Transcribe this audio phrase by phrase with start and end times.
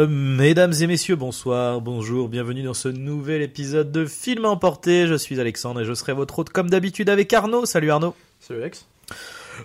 [0.00, 5.06] Euh, Mesdames et messieurs, bonsoir, bonjour, bienvenue dans ce nouvel épisode de Film Emporté.
[5.06, 7.66] Je suis Alexandre et je serai votre hôte comme d'habitude avec Arnaud.
[7.66, 8.14] Salut Arnaud.
[8.40, 8.86] Salut Alex.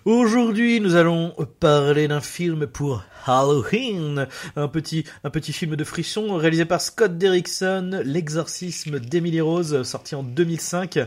[0.03, 6.35] Aujourd'hui, nous allons parler d'un film pour Halloween, un petit, un petit film de frisson
[6.35, 10.99] réalisé par Scott Derrickson, L'exorcisme d'Emily Rose, sorti en 2005,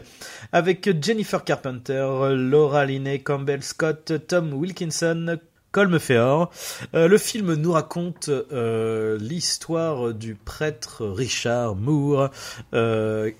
[0.52, 5.38] avec Jennifer Carpenter, Laura Linney, Campbell Scott, Tom Wilkinson,
[5.78, 6.50] Colm Feore.
[6.94, 12.30] Euh, le film nous raconte euh, l'histoire du prêtre Richard Moore,
[12.74, 13.30] euh,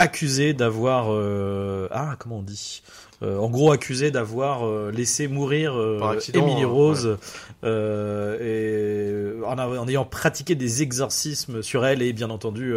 [0.00, 1.12] accusé d'avoir...
[1.12, 2.82] euh, ah, comment on dit?
[3.22, 7.18] Euh, en gros accusé d'avoir euh, laissé mourir euh, Emily hein, Rose
[7.64, 12.02] euh, et en, ayant pratiqué des exorcismes sur elle.
[12.02, 12.74] Et bien entendu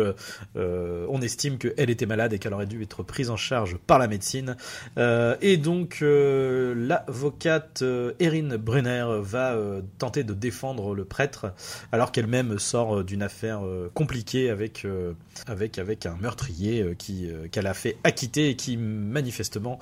[0.56, 4.00] euh, on estime qu'elle était malade et qu'elle aurait dû être prise en charge par
[4.00, 4.56] la médecine.
[4.98, 7.84] Euh, et donc euh, l'avocate
[8.20, 11.48] Erin Brunner va euh, tenter de défendre le prêtre
[11.92, 15.14] alors qu'elle-même sort d'une affaire euh, compliquée avec euh,
[15.48, 19.80] avec avec un meurtrier euh, qui euh, qu'elle a fait acquitter et qui manifestement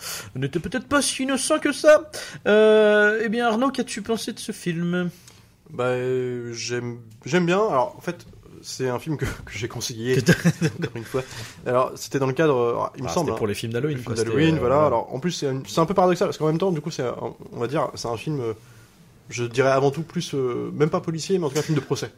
[0.56, 2.10] n'était peut-être pas si innocent que ça.
[2.48, 5.10] Euh, eh bien Arnaud, qu'as-tu pensé de ce film?
[5.72, 7.58] Bah, euh, j'aime, j'aime bien.
[7.58, 8.26] Alors, en fait,
[8.62, 10.18] c'est un film que, que j'ai conseillé
[10.80, 11.24] encore une fois.
[11.66, 13.74] Alors, c'était dans le cadre, alors, il me Ah, semble, C'était hein, pour les films
[13.74, 13.98] d'Halloween.
[13.98, 14.86] le quoi, film c'était, d'Halloween, euh, voilà.
[14.86, 16.92] Alors, en plus, c'est un, c'est un peu paradoxal parce qu'en même temps, du coup,
[16.92, 17.16] c'est, un-
[17.52, 18.54] on va dire, c'est un film, euh,
[19.30, 21.78] je dirais avant tout plus, euh, même pas policier, mais en tout cas un film
[21.80, 22.12] de procès,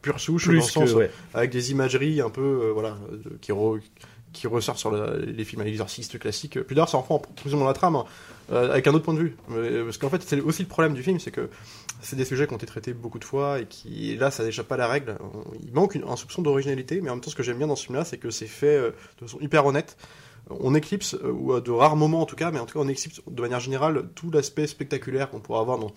[0.00, 1.10] pure souche, plus dans le sens, que ouais.
[1.34, 3.80] avec des imageries un peu, euh, voilà, de- qui, re-
[4.32, 6.60] qui ressortent sur les films à l'exorciste classique.
[6.62, 8.04] Puis d'ailleurs, ça en prend plus ou moins la trame, hein,
[8.50, 9.36] euh, avec un autre point de vue.
[9.48, 11.48] Mais- parce qu'en fait, c'est aussi le problème du film, c'est que
[12.00, 14.66] c'est des sujets qui ont été traités beaucoup de fois et qui, là, ça n'échappe
[14.68, 15.16] pas à la règle.
[15.64, 17.84] Il manque un soupçon d'originalité, mais en même temps, ce que j'aime bien dans ce
[17.86, 18.90] film-là, c'est que c'est fait euh,
[19.20, 19.96] de façon hyper honnête.
[20.50, 22.84] On éclipse, euh, ou à de rares moments en tout cas, mais en tout cas,
[22.84, 25.92] on éclipse de manière générale tout l'aspect spectaculaire qu'on pourrait avoir dans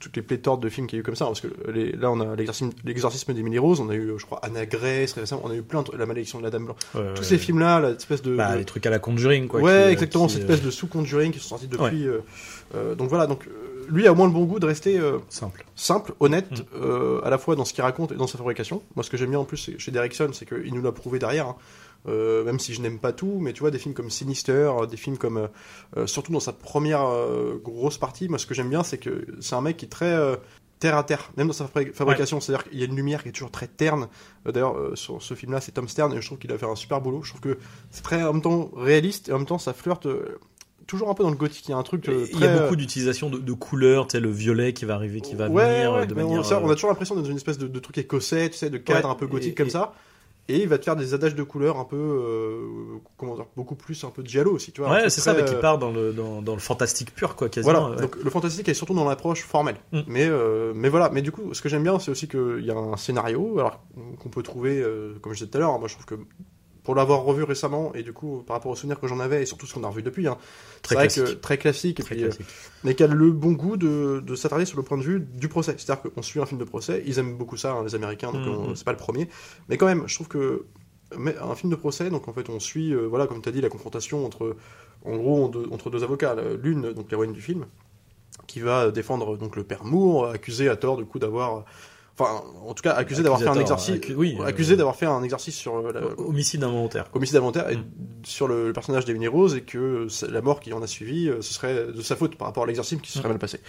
[0.00, 2.10] toutes les pléthores de films qu'il y a eu comme ça, parce que les- là
[2.10, 5.54] on a l'exorcisme, d'Emily Rose, on a eu, je crois, Anna Grace, récemment, on a
[5.54, 6.78] eu plein de, la malédiction de la Dame Blanche.
[6.94, 7.26] Ouais, Tous ouais.
[7.26, 9.60] ces films-là, l'espèce de, Bah, de- les trucs à la Conjuring quoi.
[9.60, 12.06] ouais, qui- exactement, qui, cette euh, espèce de sous-conjuring qui sont sortis depuis.
[12.08, 12.18] euh,
[12.74, 15.18] euh, donc voilà, donc euh, lui a au moins le bon goût de rester euh,
[15.28, 15.64] simple.
[15.76, 16.64] simple, honnête, Mm.
[16.82, 18.82] euh, à la fois dans ce qu'il raconte et dans sa fabrication.
[18.96, 21.46] Moi, ce que j'aime bien en plus chez Derrickson, c'est qu'il nous l'a prouvé derrière.
[21.48, 21.56] hein.
[22.08, 24.52] Euh, même si je n'aime pas tout, mais tu vois, des films comme Sinister,
[24.82, 25.48] euh, des films comme.
[25.96, 27.04] euh, surtout dans sa première
[27.62, 30.16] grosse partie, moi, ce que j'aime bien, c'est que c'est un mec qui est très.
[30.78, 33.28] terre à terre, même dans sa fabri- fabrication, c'est-à-dire qu'il y a une lumière qui
[33.28, 34.08] est toujours très terne.
[34.46, 36.74] D'ailleurs, euh, sur ce film-là, c'est Tom Stern, et je trouve qu'il a fait un
[36.74, 37.22] super boulot.
[37.22, 37.58] Je trouve que
[37.90, 40.38] c'est très en même temps réaliste, et en même temps, ça flirte euh,
[40.86, 41.68] toujours un peu dans le gothique.
[41.68, 42.08] Il y a un truc.
[42.08, 44.94] euh, Il y a beaucoup d'utilisation de, de couleurs, tu sais, le violet qui va
[44.94, 46.40] arriver, qui va ouais, venir ouais, de on, manière.
[46.62, 48.70] on euh, a toujours l'impression d'être dans une espèce de, de truc écossais, tu sais,
[48.70, 49.92] de cadre un peu gothique et- comme et- ça.
[50.50, 53.76] Et il va te faire des adages de couleurs un peu, euh, comment dire, beaucoup
[53.76, 54.90] plus un peu giallo aussi, tu vois.
[54.90, 57.48] Ouais, c'est ça, mais qui euh, part dans le, dans, dans le fantastique pur, quoi,
[57.48, 57.72] quasiment.
[57.72, 58.02] Voilà, ouais.
[58.02, 59.76] donc le fantastique est surtout dans l'approche formelle.
[59.92, 60.00] Mm.
[60.08, 62.70] Mais, euh, mais voilà, mais du coup, ce que j'aime bien, c'est aussi qu'il y
[62.70, 63.80] a un scénario, alors
[64.18, 66.16] qu'on peut trouver, euh, comme je disais tout à l'heure, hein, moi je trouve que
[66.90, 69.46] pour l'avoir revu récemment, et du coup, par rapport aux souvenirs que j'en avais, et
[69.46, 70.36] surtout ce qu'on a revu depuis, hein,
[70.82, 71.24] Très vrai classique.
[71.36, 72.30] que très classique, et puis, euh,
[72.82, 75.46] mais qui a le bon goût de, de s'attarder sur le point de vue du
[75.46, 75.76] procès.
[75.78, 78.44] C'est-à-dire qu'on suit un film de procès, ils aiment beaucoup ça, hein, les Américains, donc
[78.44, 78.52] Mhm.
[78.70, 79.28] on- c'est pas le premier.
[79.68, 80.64] Mais quand même, je trouve que
[81.16, 83.52] mais un film de procès, donc en fait on suit, euh, voilà, comme tu as
[83.52, 84.56] dit, la confrontation entre,
[85.04, 86.34] en gros, entre deux avocats.
[86.60, 87.66] L'une, donc l'héroïne du film,
[88.48, 91.64] qui va défendre donc le père Moore, accusé à tort du coup d'avoir,
[92.20, 95.06] enfin, en tout cas accusé d'avoir fait un exercice, accu- oui, euh, accusé d'avoir fait
[95.06, 97.06] un exercice sur euh, la, Homicide involontaire.
[97.14, 97.84] homicide involontaire et Mm.
[98.24, 101.28] sur le, le personnage d'Emily Rose et que c'est- la mort qui en a suivi,
[101.28, 103.32] euh, ce serait de sa faute par rapport à l'exercice qui se serait Mm.
[103.32, 103.60] mal passé.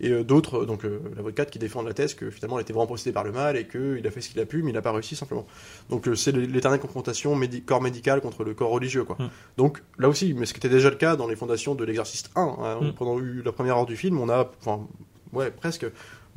[0.00, 2.72] Et euh, d'autres, euh, donc euh, l'avocate qui défend la thèse que finalement elle était
[2.72, 4.74] vraiment possédée par le mal et qu'il a fait ce qu'il a pu mais il
[4.74, 5.46] n'a pas réussi simplement.
[5.90, 9.16] Donc euh, c'est l'éternelle confrontation médi- corps médical contre le corps religieux quoi.
[9.18, 9.28] Mm.
[9.58, 12.24] Donc là aussi, mais ce qui était déjà le cas dans les fondations de l'exercice
[12.34, 14.86] 1, hein, pendant la première heure du film, on a, enfin,
[15.32, 15.86] ouais, presque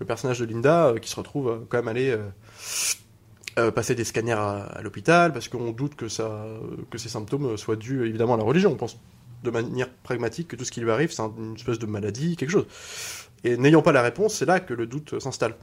[0.03, 2.15] le personnage de Linda euh, qui se retrouve euh, quand même aller
[3.57, 6.45] euh, passer des scanners à, l'hôpital parce qu'on doute que, ça,
[6.89, 8.71] que ces symptômes soient dus évidemment à la religion.
[8.71, 9.00] On pense
[9.44, 12.35] de manière pragmatique que tout ce qui lui arrive, c'est un- une espèce de maladie,
[12.35, 12.65] quelque chose.
[13.44, 15.55] Et n'ayant pas la réponse, c'est là que le doute s'installe.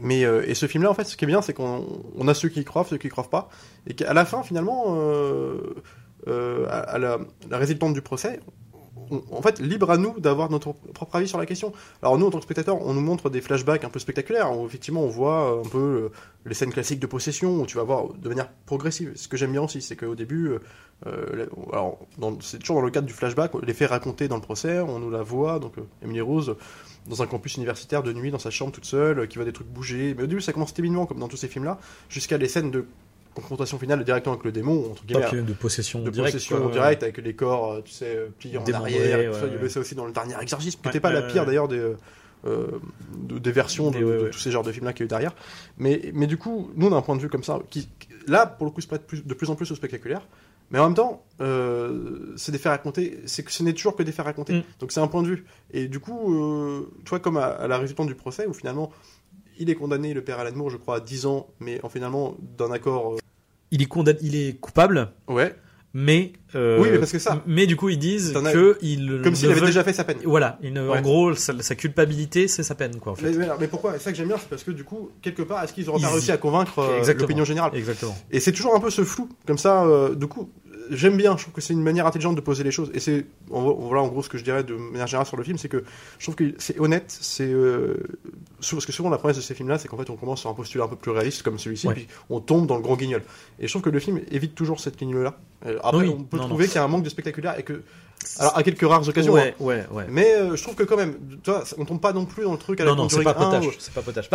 [0.00, 2.50] Mais et ce film-là, en fait, ce qui est bien, c'est qu'on on a ceux
[2.50, 3.48] qui croient, ceux qui y croient pas,
[3.86, 4.94] et qu'à la fin, finalement,
[6.26, 7.18] à, à la,
[7.50, 8.38] la résultante du procès,
[9.30, 11.72] en fait, libre à nous d'avoir notre propre avis sur la question.
[12.02, 15.02] Alors nous, en tant que spectateurs, on nous montre des flashbacks un peu spectaculaires, effectivement
[15.02, 16.08] on voit euh, un peu euh,
[16.46, 19.12] les scènes classiques de possession, où tu vas voir de manière progressive.
[19.16, 20.52] Ce que j'aime bien aussi, c'est qu'au début,
[21.06, 21.98] euh, alors
[22.40, 25.10] c'est toujours dans le cadre du flashback, les faits racontés dans le procès, on nous
[25.10, 26.56] la voit, donc Emily Rose
[27.08, 29.68] dans un campus universitaire de nuit dans sa chambre toute seule, qui voit des trucs
[29.68, 30.14] bouger.
[30.14, 31.78] Mais au début, ça commence timidement, comme dans tous ces films-là,
[32.10, 32.84] jusqu'à les scènes de
[33.40, 36.32] confrontation finale directement avec le démon, entre guillemets, de possession de directe.
[36.34, 39.18] possession directe avec les corps, euh, tu sais, euh, pliés en arrière.
[39.30, 39.46] tout ouais, ça.
[39.46, 41.42] Il y avait ça aussi dans le dernier exorcisme, qui Ouais, n'était pas la pire
[41.42, 41.46] ouais.
[41.46, 41.82] d'ailleurs des,
[42.46, 42.66] euh,
[43.16, 44.30] de- des versions de, Des- ouais, de ouais.
[44.30, 45.34] tous ces genres de films-là qu'il y a eu derrière.
[45.78, 48.08] Mais, mais du coup, nous, on a un point de vue comme ça, qui, qui-
[48.26, 50.26] là, pour le coup, se prête plus, de plus en plus au spectaculaire.
[50.70, 54.02] Mais en même temps, euh, c'est des faits racontés, c'est que ce n'est toujours que
[54.02, 54.52] des faits racontés.
[54.58, 54.62] Mm.
[54.80, 55.46] Donc c'est un point de vue.
[55.72, 58.90] Et du coup, euh, tu vois, comme à, à la résultante du procès, où finalement,
[59.58, 62.36] il est condamné, le père Alan Moore, je crois, à 10 ans, mais en finalement,
[62.58, 63.16] d'un accord.
[63.70, 65.54] Il est condamné, il est coupable, ouais,
[65.94, 69.34] mais euh, Oui, mais parce que ça- Mais du coup, ils disent que il comme
[69.34, 70.18] s'il avait veut- déjà fait sa peine.
[70.24, 73.12] Voilà, il ne- en gros, sa, sa culpabilité, c'est sa peine, quoi.
[73.12, 73.30] En fait.
[73.30, 73.92] Mais, mais- mais pourquoi?
[73.94, 76.00] C'est ça que j'aime bien, c'est parce que du coup, quelque part, est-ce qu'ils auraient
[76.00, 77.72] pas réussi à convaincre euh, l'opinion générale?
[77.74, 78.16] Exactement.
[78.30, 79.84] Et c'est toujours un peu ce flou, comme ça.
[79.84, 80.50] euh, du coup,
[80.90, 81.36] j'aime bien.
[81.36, 82.90] Je trouve que c'est une manière intelligente de poser les choses.
[82.94, 85.58] Et c'est voilà en gros ce que je dirais de manière générale sur le film,
[85.58, 85.84] c'est que
[86.18, 87.04] je trouve que c'est honnête.
[87.20, 87.96] C'est euh,
[88.70, 90.54] parce que souvent la promesse de ces films-là, c'est qu'en fait on commence sur un
[90.54, 91.94] postulat un peu plus réaliste comme celui-ci, Ouais.
[91.94, 93.22] puis on tombe dans le grand guignol.
[93.58, 95.36] Et je trouve que le film évite toujours cette ligne-là.
[95.66, 97.62] Euh, Après, Oui, on peut non, trouver qu'il y a un manque de spectaculaire et
[97.62, 97.82] que
[98.38, 99.32] alors à quelques rares occasions.
[99.32, 99.64] Ouais, hein.
[99.64, 100.06] ouais, ouais.
[100.08, 102.52] Mais euh, je trouve que quand même, tu vois, on tombe pas non plus dans
[102.52, 103.76] le truc à la Non, non, c'est pas 1, potage.
[103.78, 104.28] C'est pas potage.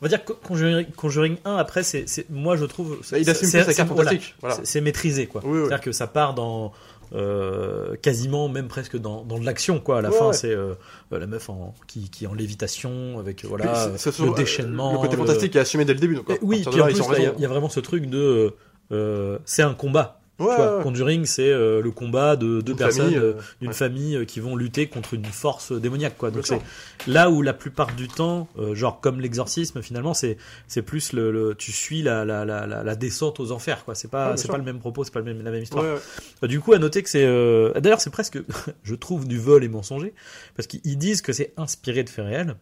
[0.00, 2.98] On va dire que Conjuring, Conjuring 1, après, c'est, c'est- moi je trouve.
[3.10, 4.34] Bah, il c'est- assume c'est- plus sa c'est- carte fantastique.
[4.40, 4.56] Voilà.
[4.56, 5.40] c'est- c'est maîtrisé, quoi.
[5.44, 5.58] Oui, oui.
[5.66, 6.72] C'est-à-dire que ça part dans.
[7.14, 10.32] euh, quasiment même presque dans, dans de l'action quoi à la Ouais, fin ouais.
[10.34, 10.74] c'est euh,
[11.10, 14.34] la meuf en, qui, qui est en lévitation avec euh, voilà c'est- c'est le euh,
[14.34, 16.16] déchaînement Le côté le- fantastique est assumé dès le début.
[16.16, 18.52] Donc, à Et oui puis en plus il y a- y, vraiment ce truc de
[18.92, 20.82] euh, c'est un combat Ouais, tu vois, ouais.
[20.84, 23.74] Conjuring, c'est euh, le combat de deux personnes, famille, euh, euh, d'une ouais.
[23.74, 26.30] famille euh, qui vont lutter contre une force démoniaque, quoi.
[26.30, 26.60] Donc c'est
[27.08, 30.36] là où la plupart du temps, euh, genre comme l'exorcisme, finalement, c'est
[30.68, 33.94] c'est plus le, le- tu suis la, la, la, la, descente aux enfers, quoi.
[33.96, 35.84] C'est pas c'est pas le même propos, c'est pas le même, la même histoire.
[35.84, 35.98] Euh,
[36.46, 38.38] Du coup, à noter que c'est euh, d'ailleurs c'est presque,
[38.84, 40.14] je trouve du vol et mensonger,
[40.56, 42.54] parce qu'ils disent que c'est inspiré de faits réels.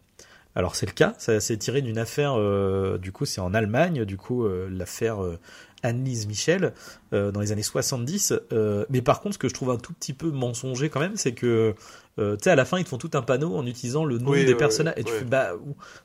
[0.54, 4.06] Alors c'est le cas, ça c'est tiré d'une affaire, euh, du coup c'est en Allemagne,
[4.06, 5.38] du coup euh, l'affaire euh,
[5.82, 6.72] Annelise Michel
[7.12, 8.32] euh, dans les années 70.
[8.52, 11.16] euh, mais par contre, ce que je trouve un tout petit peu mensonger quand même,
[11.16, 11.74] c'est que
[12.18, 14.16] euh, tu sais à la fin ils te font tout un panneau en utilisant le
[14.18, 15.50] nom Oui, des personnages et tu fais bah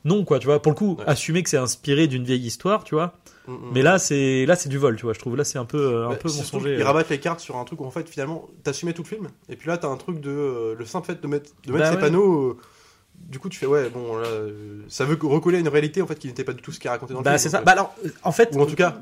[0.04, 0.62] non quoi, tu vois.
[0.62, 1.06] Pour le coup, Ouais.
[1.08, 3.14] assumer que c'est inspiré d'une vieille histoire, tu vois.
[3.48, 3.58] Mm, mm.
[3.74, 5.14] Mais là c'est là c'est du vol, tu vois.
[5.14, 6.78] Je trouve là c'est un peu euh, un Bah, peu c'est mensonger.
[6.82, 6.84] euh.
[6.86, 9.56] rabattent les cartes sur un truc où en fait finalement t'assumais tout le film et
[9.56, 11.96] puis là t'as un truc de le simple fait de mettre de mettre Bah ces
[11.96, 12.02] ouais.
[12.02, 12.58] panneaux
[13.18, 14.28] du coup tu fais ouais bon là
[14.90, 16.88] ça veut recoller à une réalité en fait qui n'était pas du tout ce qui
[16.88, 17.64] est raconté dans le Bah film c'est donc, ça.
[17.64, 19.00] Bah alors, en fait, ou en tout cas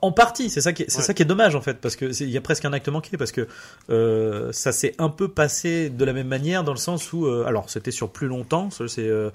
[0.00, 1.04] en partie, c'est ça qui est, c'est Ouais.
[1.04, 3.16] ça qui est dommage en fait, parce que il y a presque un acte manqué,
[3.16, 3.48] parce que
[3.90, 7.44] euh, ça s'est un peu passé de la même manière dans le sens où, euh,
[7.46, 9.30] alors c'était sur plus longtemps, c'est, euh,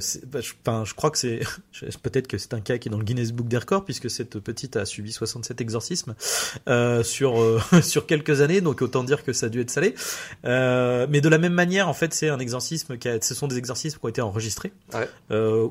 [0.00, 0.38] c'est- bah,
[0.84, 1.40] je, crois que c'est,
[2.02, 4.38] peut-être que c'est un cas qui est dans le Guinness Book des records, puisque cette
[4.38, 6.14] petite a subi 67 exorcismes
[7.02, 9.94] sur sur quelques années, donc autant dire que ça a dû être salé.
[10.44, 13.58] Mais de la même manière, en fait, c'est un exorcisme qui a, ce sont des
[13.58, 15.08] exorcismes qui ont été enregistrés, Ouais.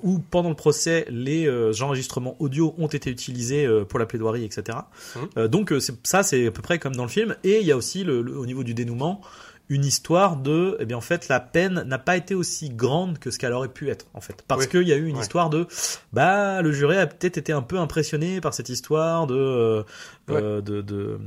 [0.04, 1.50] où pendant le procès, les
[1.82, 4.78] enregistrements audio ont été utilisés pour la plaidoirie, etc.
[5.16, 5.22] Mhm.
[5.38, 7.36] Euh, donc euh, ça, c'est à peu près comme dans le film.
[7.44, 9.22] Et il y a aussi, le, le- au niveau du dénouement,
[9.68, 13.32] une histoire de, eh bien en fait, la peine n'a pas été aussi grande que
[13.32, 14.70] ce qu'elle aurait pu être, en fait, parce Oui.
[14.70, 15.22] qu'il y a eu une Ouais.
[15.24, 15.66] histoire de,
[16.14, 19.84] bah, le juré a peut-être été un peu impressionné par cette histoire de, euh,
[20.30, 21.20] euh, de, de,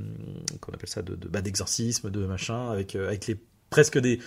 [0.60, 3.36] qu'on appelle ça, de, de bah, d'exorcisme, de machin, avec avec les
[3.70, 4.20] presque des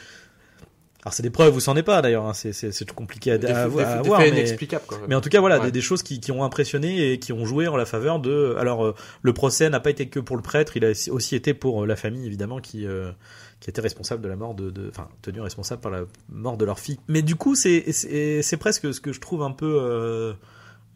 [1.04, 3.38] alors c'est des preuves ou c'en est pas d'ailleurs, hein, c'est c'est c'est compliqué à,
[3.38, 5.00] des, à, des- à des voir, faits mais, inexplicables quoi.
[5.08, 5.66] mais en tout cas voilà Ouais.
[5.66, 8.56] des, des choses qui, qui ont impressionné et qui ont joué en la faveur de.
[8.60, 11.54] Alors euh, le procès n'a pas été que pour le prêtre, il a aussi été
[11.56, 13.12] pour euh, la famille évidemment qui euh,
[13.60, 16.66] qui était responsable de la mort de, de enfin tenu responsable par la mort de
[16.66, 17.00] leur fille.
[17.08, 20.34] Mais du coup c'est c'est presque ce que je trouve un peu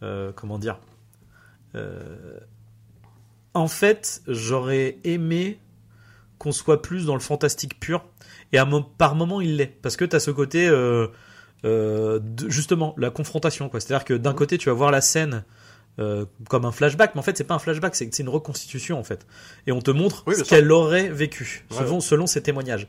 [0.04, 0.78] euh, comment dire.
[3.54, 5.60] En fait j'aurais aimé
[6.38, 8.06] qu'on soit plus dans le fantastique pur
[8.56, 9.78] et à par moment il l'est.
[9.82, 11.08] Parce que t'as ce côté euh,
[11.66, 13.80] euh, de- justement la confrontation quoi.
[13.80, 15.44] C'est à dire que d'un côté tu vas voir la scène
[15.98, 19.04] euh, comme un flashback mais en fait c'est pas un flashback c'est une reconstitution en
[19.04, 19.26] fait.
[19.68, 22.88] Et on te montre Oui, ce qu'elle aurait vécu Ouais, selon, selon ses témoignages.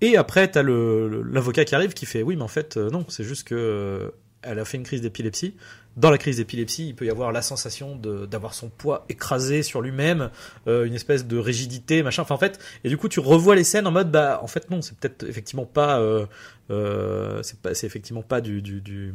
[0.00, 2.90] Et après t'as le le- l'avocat qui arrive qui fait oui mais en fait euh,
[2.90, 4.10] non c'est juste que euh,
[4.42, 5.56] elle a fait une crise d'épilepsie
[5.96, 9.80] dans la crise d'épilepsie, il peut y avoir la sensation d'avoir son poids écrasé sur
[9.80, 10.30] lui-même,
[10.66, 12.22] euh, une espèce de rigidité, machin.
[12.22, 14.70] Enfin, en fait, et du coup, tu revois les scènes en mode, bah, en fait,
[14.70, 16.26] non, c'est peut-être effectivement pas, euh,
[16.70, 19.14] euh, c'est effectivement pas du, du, du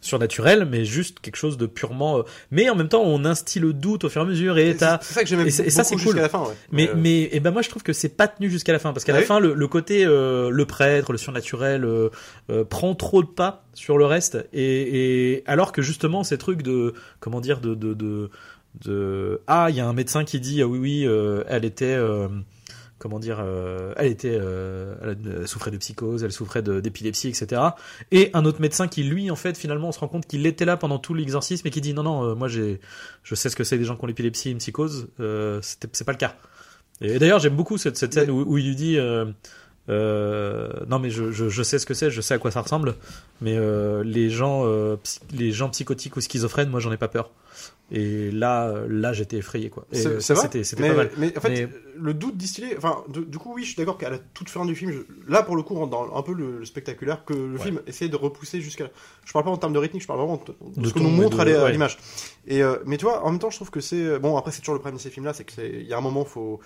[0.00, 2.18] surnaturel, mais juste quelque chose de purement.
[2.18, 4.76] euh, Mais en même temps, on instille le doute au fur et à mesure et
[4.76, 4.98] t'as.
[5.00, 6.04] c'est ça que et ça, c'est cool.
[6.04, 6.42] jusqu'à la fin.
[6.42, 6.54] Ouais.
[6.72, 8.92] Mais Euh, mais et ben moi je trouve que c'est pas tenu jusqu'à la fin
[8.92, 12.10] parce qu'à Ah la oui fin le, le côté euh, le prêtre, le surnaturel euh,
[12.50, 16.62] euh, prend trop de pas sur le reste et, et alors que justement ces trucs
[16.62, 18.30] de comment dire de de de,
[18.84, 21.94] de ah il y a un médecin qui dit ah oui oui euh, elle était
[21.94, 22.28] euh,
[22.98, 27.62] comment dire, euh, elle était, euh, elle, elle souffrait de psychose, elle souffrait d'épilepsie, etc.
[28.10, 30.64] Et un autre médecin qui, lui, en fait, finalement, on se rend compte qu'il était
[30.64, 32.80] là pendant tout l'exorcisme et qui dit non, non, euh, moi, j'ai,
[33.22, 36.04] je sais ce que c'est des gens qui ont l'épilepsie et une psychose, euh, c'est
[36.04, 36.34] pas le cas.
[37.02, 38.98] Et d'ailleurs, j'aime beaucoup cette, cette scène où, où il lui dit,
[39.88, 42.60] euh, non, mais je, je, je sais ce que c'est, je sais à quoi ça
[42.62, 42.94] ressemble,
[43.40, 44.96] mais euh, les gens, euh,
[45.32, 47.30] les gens psychotiques ou schizophrènes, moi, j'en ai pas peur.
[47.92, 49.86] Et là, là, j'étais effrayé, quoi.
[49.92, 51.10] C'était, c'était mais, pas mal.
[51.18, 54.10] mais en fait, Mais- le doute distillé, enfin, du coup, oui, je suis d'accord qu'à
[54.10, 56.34] la toute fin du film, je- là, pour le coup, on rentre dans un peu
[56.34, 57.62] le, le spectaculaire que le Ouais.
[57.62, 58.90] film essaie de repousser jusqu'à.
[59.24, 61.04] Je parle pas en termes de rythmique, je parle vraiment de, de ce que ton,
[61.04, 61.72] nous montre de- à ouais.
[61.72, 61.96] l'image.
[62.48, 64.36] Et mais tu vois, en même temps, je trouve que c'est bon.
[64.36, 66.00] Après, c'est toujours le problème de ces films-là, c'est que c'est- il y a un
[66.02, 66.58] moment, faut.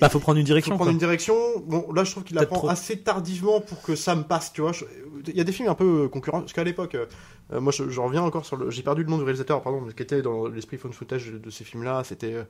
[0.00, 0.92] Bah, faut prendre une faut direction, prendre quoi.
[0.92, 1.34] une direction.
[1.64, 2.68] Bon, là, je trouve qu'il la prend trop.
[2.68, 4.72] assez tardivement pour que ça me passe, tu vois.
[4.72, 4.84] Je-
[5.28, 7.88] Il y a des films un peu euh, concurrents, parce qu'à l'époque, euh, moi, je,
[7.90, 8.70] je reviens encore sur le.
[8.70, 11.50] J'ai perdu le nom du réalisateur, pardon, mais qui était dans l'esprit phone footage de,
[11.50, 12.02] ces films-là.
[12.04, 12.42] C'était, euh,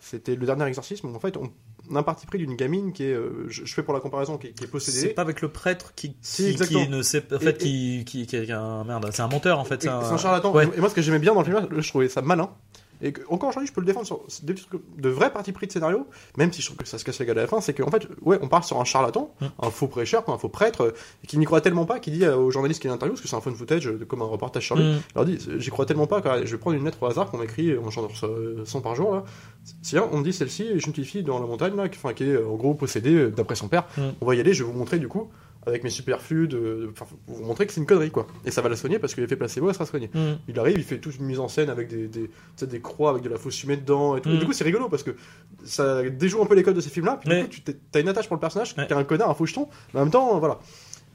[0.00, 1.08] c'était le dernier exorcisme.
[1.14, 1.50] En fait, on,
[1.90, 3.14] on a un parti pris d'une gamine qui est,
[3.48, 5.08] je, je fais pour la comparaison, qui, est- qui est C'est possédée.
[5.08, 9.08] pas avec le prêtre qui, ne sait, en Et- fait, qui, qui, est un merde.
[9.12, 9.76] C'est un menteur, en fait.
[9.76, 10.52] Et- C'est un, C'est un charlatan.
[10.54, 10.66] Ouais.
[10.76, 12.48] Et moi, ce que j'aimais bien dans le film, je trouvais ça malin.
[13.02, 15.66] Et que, encore aujourd'hui, je peux le défendre sur des trucs de vrais partis pris
[15.66, 17.60] de scénario, même si je trouve que ça se casse la gueule à la fin,
[17.60, 19.46] c'est qu'en fait, ouais, on part sur un charlatan, Mm.
[19.60, 20.90] un faux prêcheur, un faux prêtre, euh,
[21.26, 23.36] qui n'y croit tellement pas, qui dit euh, aux journalistes qui l'interviewent, parce que c'est
[23.36, 24.98] un phone footage, euh, comme un reportage sur lui, Mm.
[25.16, 27.76] leur dit, j'y crois tellement pas, je vais prendre une lettre au hasard qu'on m'écrit,
[27.76, 28.10] on change
[28.64, 29.24] 100 par jour, là.
[29.82, 32.36] Si on me dit celle-ci est une petite fille dans la montagne, là, qui, est
[32.36, 34.02] en gros possédée d'après son père, Mm.
[34.20, 35.30] on va y aller, je vais vous montrer du coup,
[35.66, 38.26] avec mes superflus, de, de- enfin, pour vous montrer que c'est une connerie, quoi.
[38.44, 40.10] Et ça va la soigner parce que l'effet placebo, elle sera soignée.
[40.12, 40.32] Mm.
[40.48, 43.28] Il arrive, il fait toute une mise en scène avec des, des, croix, avec de
[43.28, 44.30] la fausse fumée dedans et tout.
[44.30, 44.38] Et Mm.
[44.40, 45.12] du coup, c'est rigolo parce que
[45.64, 47.18] ça déjoue un peu les codes de ces films-là.
[47.20, 49.34] Puis du coup, tu t'as une attache pour le personnage, qui est un connard, un
[49.34, 50.58] faux jeton, mais en même temps, voilà.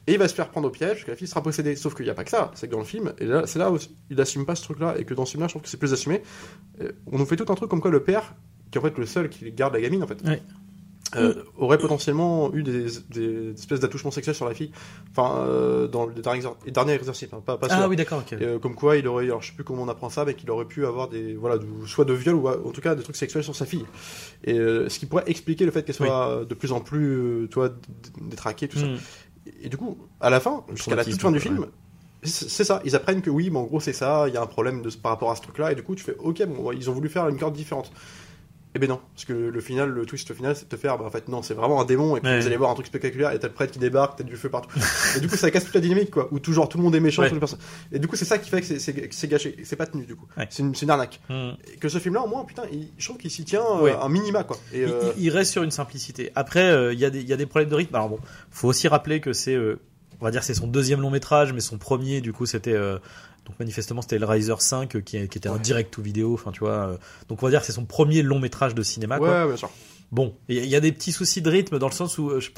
[0.08, 1.76] Et il va se faire prendre au piège, que la fille sera possédée.
[1.76, 3.60] Sauf qu'il n'y a pas que ça, c'est que dans le film, et là, c'est
[3.60, 3.78] là où
[4.10, 5.94] il assume pas ce truc-là, et que dans ce film-là, je trouve que c'est plus
[5.94, 6.24] assumé.
[6.82, 8.34] Euh, On nous fait tout un truc comme quoi le père,
[8.72, 10.20] qui est en fait le seul qui garde la gamine, en fait.
[10.24, 10.42] Ouais.
[11.16, 14.72] Euh, aurait potentiellement eu des, des espèces d'attouchements sexuels sur la fille,
[15.12, 18.34] enfin euh, dans le dernier, derniers exercices, hein, pas, pas Ah oui, d'accord, ok.
[18.34, 20.36] Et, euh, comme quoi il aurait, alors je sais plus comment on apprend ça, mais
[20.36, 23.02] qu'il aurait pu avoir des, voilà, soit de viol ou euh, en tout cas des
[23.02, 23.86] trucs sexuels sur sa fille.
[24.44, 27.18] Et euh, ce qui pourrait expliquer le fait qu'elle soit euh, de plus en plus,
[27.18, 27.70] euh, toi,
[28.22, 28.86] détraquée, tout ça.
[28.86, 28.98] Mm.
[29.64, 31.66] Et du coup, à la fin, jusqu'à la toute fin du film,
[32.22, 32.82] c'est c'est ça.
[32.86, 34.26] Ils apprennent que oui, mais en gros c'est ça.
[34.28, 36.04] Il y a un problème de, par rapport à ce truc-là, et du coup tu
[36.04, 37.92] fais, ok, bon, ils ont voulu faire une corde différente.
[38.76, 41.06] Eh ben non, parce que le, final, le twist final, c'est de te faire, bah,
[41.06, 42.40] en fait non, c'est vraiment un démon, et puis Ouais.
[42.40, 44.48] vous allez voir un truc spectaculaire, et t'as le prêtre qui débarque, t'as du feu
[44.50, 44.70] partout.
[45.18, 47.00] et du coup, ça casse toute la dynamique, quoi, où toujours tout le monde est
[47.00, 47.32] méchant, Ouais.
[47.92, 50.28] Et du coup, c'est ça qui fait que c'est- gâché, c'est pas tenu, du coup.
[50.38, 50.46] Ouais.
[50.52, 51.20] C'est une, une arnaque.
[51.30, 51.50] Mm.
[51.74, 54.10] Et que ce film-là, au moins, putain, il- je trouve qu'il s'y tient euh, un
[54.10, 54.58] minima, quoi.
[54.72, 56.32] Et, Il- euh, il, reste sur une simplicité.
[56.36, 57.96] Après, euh, il y, a des- y a des problèmes de rythme.
[57.96, 58.20] Alors bon,
[58.52, 59.80] faut aussi rappeler que c'est, euh,
[60.22, 63.00] on va dire, c'est son deuxième long métrage, mais son premier, du coup, c'était euh,
[63.46, 65.60] donc manifestement c'était Riser 5 euh, qui, était un Ouais.
[65.60, 66.34] direct ou vidéo.
[66.34, 66.72] Enfin, tu vois.
[66.90, 69.18] euh, donc on va dire que c'est son premier long métrage de cinéma.
[69.18, 69.30] quoi.
[69.44, 69.70] ouais, bien sûr.
[70.12, 72.18] Bon, il y, a- il y a des petits soucis de rythme dans le sens
[72.18, 72.50] où euh, je,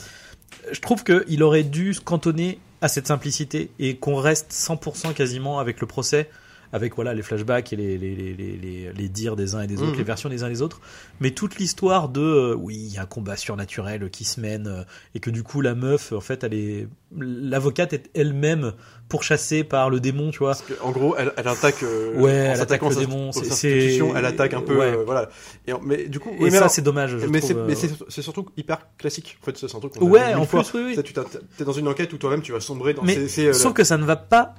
[0.72, 5.60] je trouve qu'il aurait dû se cantonner à cette simplicité et qu'on reste 100% quasiment
[5.60, 6.30] avec le procès,
[6.74, 9.92] avec voilà les flashbacks et les, les, les, les, dires des uns et des autres,
[9.92, 9.98] Mhm.
[9.98, 10.80] les versions des uns et des autres.
[11.20, 14.68] Mais toute l'histoire de euh, oui, il y a un combat surnaturel qui se mène
[14.68, 14.84] euh,
[15.16, 16.88] et que du coup la meuf, en fait, elle est
[17.18, 18.72] l'avocate est elle-même
[19.10, 20.52] pourchassée par le démon, tu vois.
[20.52, 21.84] Parce que, en gros, elle, elle attaque.
[21.84, 24.78] euh, Ouais, elle attaque le démon, c'est- elle attaque un peu.
[24.78, 24.86] ouais.
[24.96, 25.28] euh, voilà.
[25.68, 27.18] Et, mais du coup, Et oui, mais ça, c'est dommage.
[27.18, 29.38] Je mais c'est surtout hyper classique.
[29.42, 31.04] En fait, c'est un truc Ouais, en plus, oui, oui.
[31.04, 31.14] Tu
[31.58, 33.04] t'es dans une enquête où toi-même tu vas sombrer dans.
[33.04, 34.56] Mais sauf que ça ne va pas,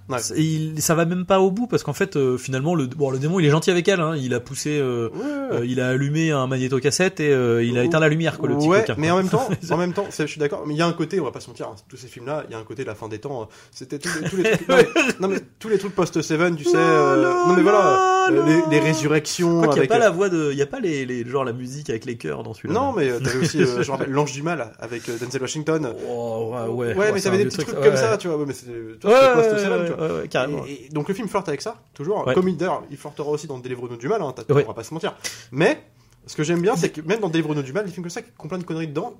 [0.78, 3.40] ça va même pas au bout parce qu'en fait euh, finalement le bon le démon
[3.40, 6.30] il est gentil avec elle, hein, il a poussé, euh, Ouais, euh, il a allumé
[6.30, 7.30] un magnétocassette et
[7.64, 9.76] il a éteint la lumière quoi le petit ouais, coquin, mais en même temps, en
[9.76, 10.64] même temps, je suis d'accord.
[10.66, 12.44] Mais il y a un côté, on va pas se mentir, hein, tous ces films-là,
[12.48, 13.48] il y a un côté la fin des temps.
[13.70, 14.68] C'était tous les, tous les trucs.
[14.68, 14.86] non, mais,
[15.20, 16.76] non, mais tous les trucs post Seven, tu sais.
[16.76, 20.58] non mais voilà, les, les résurrections Quoi qu'il y a pas la voix de, il
[20.58, 22.74] y a pas les, les genre la musique avec les chœurs dans celui-là.
[22.74, 25.94] Non, mais t'avais aussi, je me rappelle, l'ange du mal avec Denzel Washington.
[26.08, 28.38] Oh, ouais, ouais, Ouais, mais t'avais des petits truc, trucs comme ça, tu vois.
[28.38, 30.22] Mais post Seven, tu vois.
[30.68, 32.26] Et, et donc le film flirte avec ça, toujours.
[32.26, 32.34] Ouais.
[32.34, 34.64] Comme il, d'ailleurs, il flirtera aussi dans Délivre-nous du mal, hein, Ouais.
[34.64, 35.14] on va pas se mentir.
[35.50, 35.82] Mais
[36.26, 38.22] ce que j'aime bien, c'est que même dans Délivre-nous du mal, des films comme ça
[38.22, 39.14] qui ont plein de conneries dedans,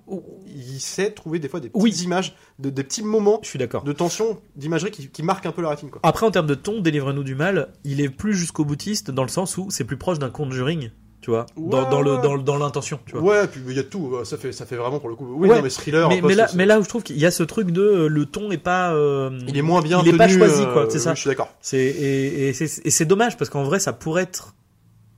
[0.47, 1.91] il sait trouver des fois des petites Oui.
[2.05, 3.83] images, de, des petits moments Je suis d'accord.
[3.83, 6.01] de tension, d'imagerie qui, qui marquent un peu la rétine, quoi.
[6.05, 9.29] Après en termes de ton, délivre-nous du mal, il est plus jusqu'au boutiste dans le
[9.29, 10.91] sens où c'est plus proche d'un conjuring
[11.23, 12.21] tu vois, dans, Ouais, dans ouais.
[12.23, 13.23] dans, le- dans l'intention, tu vois.
[13.41, 14.17] Ouais, puis il y a tout.
[14.25, 15.27] Ça fait, ça fait vraiment pour le coup.
[15.37, 16.09] Oui, Ouais, non, mais thriller.
[16.11, 18.09] mais, mais là, mais là où je trouve qu'il y a ce truc de euh,
[18.09, 20.19] le ton est pas, euh, il est moins bien il est tenu.
[20.19, 21.15] pas choisi, euh, quoi, c'est oui, ça.
[21.15, 21.49] Je suis d'accord.
[21.63, 24.55] C'est et, et c'est et c'est dommage parce qu'en vrai ça pourrait être,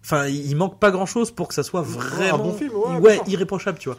[0.05, 2.99] enfin il manque pas grand chose pour que ça soit vraiment Un bon film, ouais,
[2.99, 3.99] ouais irréprochable, tu vois.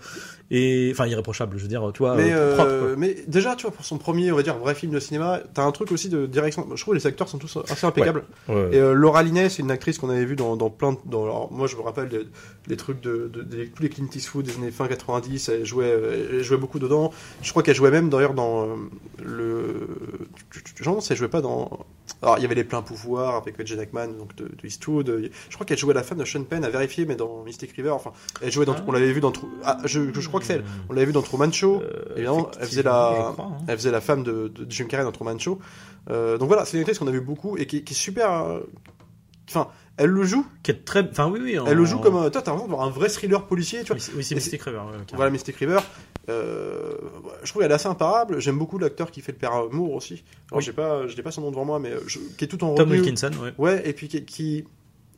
[0.51, 2.95] Et enfin irréprochable, je veux dire, tu vois, Mais, euh, propre, euh, quoi.
[2.97, 5.63] mais déjà, tu vois, pour son premier, on va dire, vrai film de cinéma, t'as
[5.63, 6.67] un truc aussi de direction.
[6.75, 8.23] Je trouve que les acteurs sont tous assez impeccables.
[8.47, 8.69] Ouais.
[8.73, 10.97] Et euh, Laura Linney, c'est une actrice qu'on avait vue dans, dans plein de.
[11.05, 12.27] Dans, alors, moi, je me rappelle
[12.67, 13.31] des, trucs de,
[13.75, 15.49] tous les Clint Eastwood des années fin 90.
[15.49, 17.11] Elle jouait, euh, elle jouait beaucoup dedans.
[17.41, 18.75] Je crois qu'elle jouait même d'ailleurs dans euh,
[19.23, 19.87] le.
[20.51, 21.85] Je pense qu'elle jouait pas dans.
[22.25, 25.29] Alors, il y avait les pleins pouvoirs avec Gene Hackman, donc de, de Eastwood.
[25.49, 27.91] Je crois qu'elle jouait la femme de Sean Penn, à vérifier, mais dans Mystic River.
[27.91, 28.73] Enfin, elle jouait dans.
[28.73, 28.83] Ah.
[28.87, 29.31] On l'avait vu dans.
[29.63, 30.65] Ah, je, je crois que c'est elle.
[30.89, 31.81] On l'avait vu dans Truman Show.
[31.83, 33.57] Euh, Évidemment, elle faisait la, crois, hein.
[33.67, 35.59] elle faisait la femme de, de Jim Carrey dans Truman Show.
[36.09, 38.31] Euh, donc voilà, c'est une actrice qu'on a vu beaucoup et qui, qui est super.
[38.31, 38.59] euh,
[39.47, 40.45] Enfin, elle le joue.
[40.63, 41.57] qui est très, enfin oui oui.
[41.59, 42.29] en- Elle le joue comme un.
[42.29, 43.97] Toi, t'as l'impression de voir un vrai thriller policier, tu vois.
[44.15, 44.77] Oui, c'est- Mystic River.
[44.79, 44.97] ouais.
[45.13, 45.79] Voilà, Mystic River.
[46.29, 46.93] Euh,
[47.43, 48.39] je trouve qu'elle est assez imparable.
[48.39, 50.23] J'aime beaucoup l'acteur qui fait le père Moore aussi.
[50.51, 50.63] Alors, Oui.
[50.63, 52.63] j'ai pas, je n'ai pas son nom devant moi, mais euh, je- qui est tout
[52.63, 52.89] en Tom.
[52.89, 53.53] Wilkinson, ouais.
[53.57, 54.65] Ouais, et puis qui, qui,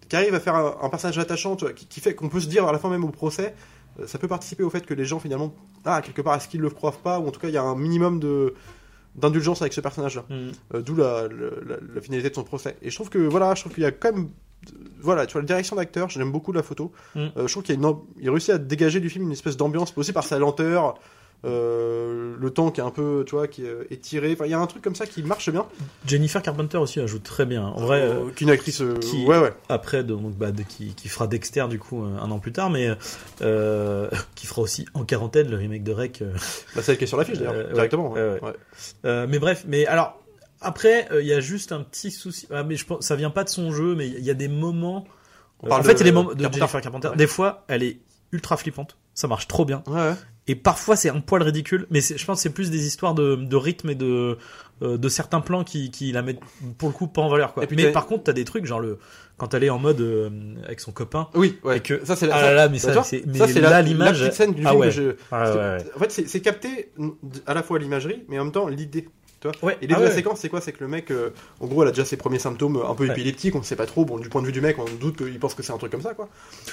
[0.10, 2.40] qui arrive à faire un, un personnage attachant, tu vois, qui, qui fait qu'on peut
[2.40, 3.56] se dire à la fin même au procès,
[4.00, 5.54] euh, ça peut participer au fait que les gens finalement,
[5.86, 7.64] ah, quelque part, est-ce qu'ils le croient pas, ou en tout cas, il y a
[7.64, 8.54] un minimum de
[9.16, 10.26] d'indulgence avec ce personnage-là.
[10.30, 10.50] Mm.
[10.76, 12.78] Euh, D'où la, la, la finalité de son procès.
[12.84, 14.30] Et je trouve que voilà, je trouve qu'il y a quand même,
[15.02, 16.92] voilà, tu vois, la direction d'acteur, j'aime beaucoup la photo.
[17.16, 17.20] Mm.
[17.38, 19.94] Euh, je trouve qu'il a une, il réussit à dégager du film une espèce d'ambiance,
[19.96, 20.96] aussi par sa lenteur.
[21.46, 24.34] euh, le temps qui est un peu, tu vois, qui est étiré.
[24.34, 25.68] Enfin, il y a un truc comme ça qui marche bien.
[26.06, 27.64] Jennifer Carpenter aussi ajoute très bien.
[27.64, 29.54] En vrai, euh, Euh, qu'une actrice, qui- ouais, ouais.
[29.70, 32.90] après donc bah, de- qui, qui fera Dexter du coup un an plus tard, mais
[34.36, 36.24] qui fera aussi en quarantaine le remake de Rec.
[36.76, 38.14] Bah, celle qui est sur l'affiche d'ailleurs, directement.
[38.14, 40.20] ouais, mais bref, mais alors
[40.68, 42.48] après euh, il y a juste un petit souci.
[42.52, 44.48] Ah, mais je pense ça vient pas de son jeu, mais il y a des
[44.48, 45.06] moments.
[45.62, 46.44] On euh, parle en fait, il y a des moments de.
[46.44, 47.10] Jennifer Carpenter.
[47.10, 47.16] Ouais.
[47.16, 48.00] Des fois, elle est
[48.32, 48.98] ultra flippante.
[49.14, 49.84] Ça marche trop bien.
[49.88, 50.14] Ouais.
[50.50, 51.88] Et parfois, c'est un poil ridicule.
[51.90, 54.38] Mais je pense que c'est plus des histoires de, de rythme et de
[54.84, 56.40] euh, de certains plans qui, qui la mettent
[56.78, 57.54] pour le coup pas en valeur.
[57.54, 57.64] Quoi.
[57.64, 59.00] Et puis mais par contre, t'as des trucs genre le
[59.38, 60.30] quand elle est en mode euh,
[60.66, 61.28] avec son copain.
[61.34, 61.78] Oui, ouais.
[61.78, 63.82] Et que- ça c'est la, Ah là là, mais ça, c'est- mais ça, c'est là,
[63.82, 64.88] l'image- la petite scène du Ah film ouais.
[64.88, 65.16] que je.
[65.32, 65.78] Ah, ouais, ouais.
[65.96, 66.92] En fait, c'est capté
[67.48, 69.10] à la fois l'imagerie, mais en même temps l'idée.
[69.52, 69.78] Tu vois Ouais.
[69.82, 70.16] Et l'idée Ah de la ouais.
[70.16, 70.62] séquence, c'est quoi?
[70.62, 73.10] C'est que le mec, euh, en gros, elle a déjà ses premiers symptômes un peu
[73.10, 74.06] épileptiques, on ne sait pas trop.
[74.06, 75.92] Bon, du point de vue du mec, on doute qu'il pense que c'est un truc
[75.92, 76.30] comme ça, quoi.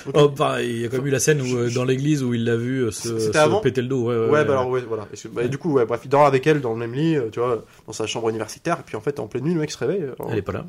[0.07, 2.23] Donc, Oh, bah, il y a quand même eu la scène où, euh, dans l'église
[2.23, 3.61] où il l'a vu euh, se, se avant?
[3.61, 4.09] péter le dos.
[4.09, 5.09] Ouais, ouais, bah alors, ouais, voilà.
[5.33, 7.93] Bah, du coup, bref, il dort avec elle dans le même lit, tu vois, dans
[7.93, 10.03] sa chambre universitaire, et puis en fait, en pleine nuit, le mec se réveille.
[10.03, 10.67] alors, Elle est pas là.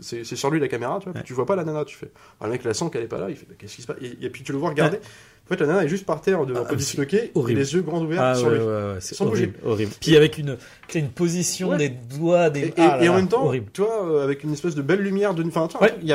[0.00, 2.10] c'est sur lui la caméra, tu vois, tu vois pas la nana, tu fais.
[2.40, 3.86] Alors, le mec la sent qu'elle est pas là, il fait, bah, qu'est-ce qui se
[3.86, 3.96] passe?
[4.00, 4.98] Et, et puis tu le vois regarder.
[5.46, 7.54] En fait, la nana est juste par terre, de, un Ah, peu mais disloquée, et
[7.54, 8.60] les yeux grands ouverts Ah sur ouais, lui.
[8.60, 9.90] ouais, ouais, c'est Sans horrible, horrible.
[10.00, 10.56] Puis avec une,
[10.94, 12.60] une position des doigts, des.
[12.60, 13.66] Et, et- Ah là et en même temps, horrible.
[13.72, 15.68] tu vois, euh, avec une espèce de belle lumière, de, enfin,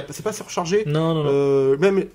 [0.10, 0.86] c'est pas surchargé.
[0.88, 1.30] Non, non, non.
[1.32, 2.06] Euh, même,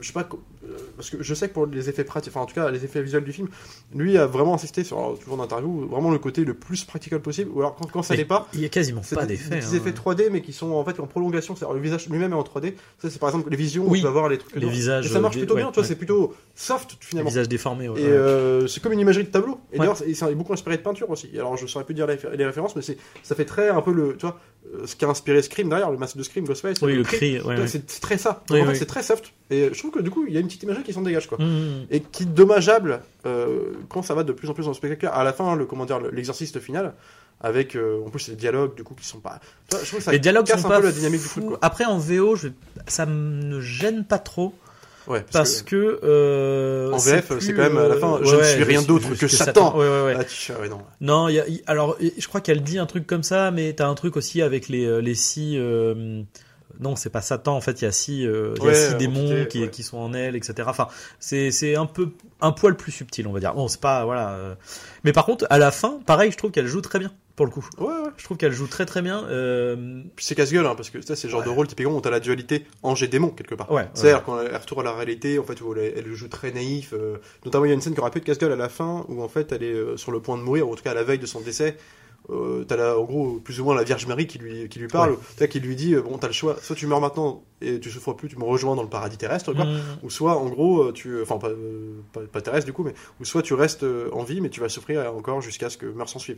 [0.00, 2.42] je sais pas, co- euh, parce que je sais que pour les effets pratiques, enfin
[2.42, 3.48] en tout cas les effets visuels du film,
[3.94, 7.20] lui a vraiment insisté sur, alors, toujours en interview, vraiment le côté le plus practical
[7.20, 9.36] possible, ou alors quand, quand ça l'est pas, il y a quasiment c'est pas des,
[9.36, 9.58] d'effet.
[9.60, 9.72] des hein.
[9.74, 12.42] effets 3D mais qui sont en fait en prolongation, c'est-à-dire le visage lui-même est en
[12.42, 12.74] 3D.
[13.00, 14.00] Ça c'est par exemple les visions, Oui.
[14.00, 14.54] on peut avoir les trucs.
[14.54, 14.72] Les dedans.
[14.72, 15.88] visages, Et ça marche euh, plutôt bien, tu vois, ouais.
[15.88, 17.30] c'est plutôt soft Les finalement.
[17.30, 17.88] visages déformés.
[17.88, 19.60] ouais, Et euh, c'est comme une imagerie de tableau.
[19.72, 21.30] Et d'ailleurs, c'est c'est beaucoup inspiré de peinture aussi.
[21.38, 23.92] Alors, je saurais plus dire les, les références, mais c'est ça fait très un peu
[23.92, 24.38] le, tu vois,
[24.74, 26.80] euh, ce qui a inspiré Scream derrière, le masque de Scream, Ghostface.
[26.82, 27.38] Oui, le cri.
[27.40, 27.68] Tu.
[27.68, 28.42] C'est c'est très ça.
[28.48, 28.76] Donc, Oui, en fait, oui.
[28.78, 29.32] c'est très soft.
[29.50, 31.26] Et je trouve que du coup, il y a une petite imagerie qui s'en dégage,
[31.26, 31.38] quoi.
[31.38, 31.86] Mmh.
[31.90, 35.14] Et qui est dommageable euh, quand ça va de plus en plus dans le spectaculaire.
[35.14, 36.92] À la fin, le comment dire, le- l'exorciste final,
[37.40, 39.40] avec euh, en plus les dialogues du coup qui sont pas.
[39.72, 41.40] Je trouve que ça Les dialogues sont un pas peu la dynamique du fous.
[41.40, 41.58] truc, quoi.
[41.62, 42.48] Après en VO, je...
[42.86, 44.52] ça me gêne pas trop
[45.06, 48.42] Ouais, parce que, euh, En VF, c'est quand même, à la fin, euh, je ne
[48.42, 49.74] suis rien d'autre que que Satan.
[49.78, 50.14] Ouais.
[50.14, 50.82] Ah, tu- non.
[51.00, 53.72] Non, il y a, il- alors je crois qu'elle dit un truc comme ça, mais
[53.72, 55.58] t'as un truc aussi avec les les six.
[56.80, 57.56] Non, c'est pas Satan.
[57.56, 59.70] En fait, il y a six, euh, y a six démons qui, ouais.
[59.70, 60.54] qui sont en elle, etc.
[60.66, 60.88] Enfin,
[61.18, 62.10] c'est un peu
[62.40, 63.54] un poil plus subtil, on va dire.
[63.54, 64.30] Bon, c'est pas voilà.
[64.30, 64.54] euh,
[65.04, 67.52] Mais par contre, à la fin, pareil, je trouve qu'elle joue très bien pour le
[67.52, 67.64] coup.
[67.78, 68.10] Ouais, ouais.
[68.16, 69.24] Je trouve qu'elle joue très très bien.
[69.28, 70.02] Euh...
[70.16, 72.18] C'est casse-gueule, hein, parce que ça, c'est le genre de rôle typiquement où t'as la
[72.18, 73.70] dualité ange-démon quelque part.
[73.70, 73.88] Ouais.
[73.94, 76.92] C'est-à-dire quand elle retourne à la réalité, en fait, où elle, elle joue très naïf.
[76.94, 79.04] euh, notamment, il y a une scène qui aura peu de casse-gueule à la fin,
[79.08, 80.90] où en fait, elle est euh, sur le point de mourir, ou en tout cas
[80.90, 81.76] à la veille de son décès.
[82.30, 84.88] Euh, t'as la, en gros plus ou moins la Vierge Marie qui lui, qui lui
[84.88, 85.48] parle, Ouais.
[85.48, 88.12] qui lui dit euh, bon t'as le choix, soit tu meurs maintenant et tu souffres
[88.12, 89.78] plus, tu me rejoins dans le paradis terrestre, quoi, mmh.
[90.02, 92.92] ou soit en gros euh, tu, enfin pas, euh, pas, pas terrestre du coup, mais
[93.18, 96.12] ou soit tu restes en vie mais tu vas souffrir encore jusqu'à ce que meurtre
[96.12, 96.36] s'en suive.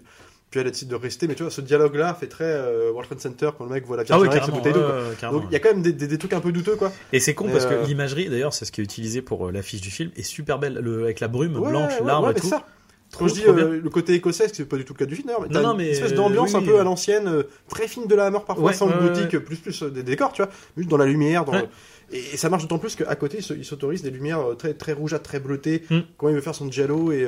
[0.50, 3.08] Puis elle décide de rester, mais tu vois ce dialogue là fait très euh, World
[3.08, 4.80] Trade Center quand le mec voit la Ah Vierge oui, Marie avec sa carrément.
[4.80, 5.38] bouteille d'eau.
[5.38, 6.92] Donc il y a quand même des, des, des trucs un peu douteux quoi.
[7.12, 9.80] Et c'est con Mais, parce que l'imagerie, d'ailleurs, c'est ce qui est utilisé pour l'affiche
[9.80, 12.46] du film, est super belle, le, avec la brume Ouais, blanche, ouais, l'arbre et tout.
[12.48, 12.64] ça.
[13.10, 15.16] Trop, Quand je dis euh, le côté écossais, c'est pas du tout le cas du
[15.16, 17.26] film, d'ailleurs, mais Non, non, une mais, espèce euh, d'ambiance oui, un peu à l'ancienne,
[17.26, 19.28] euh, très film de la Hammer parfois, Ouais, sans ouais.
[19.42, 21.62] plus plus des décors, tu vois, juste dans la lumière, dans Ouais.
[21.62, 21.68] le-
[22.16, 24.74] Et, et ça marche d'autant plus qu'à côté, il se- il s'autorise des lumières très,
[24.74, 25.98] très rougeâtres, très bleutées, Mm.
[26.18, 27.24] quand il veut faire son giallo et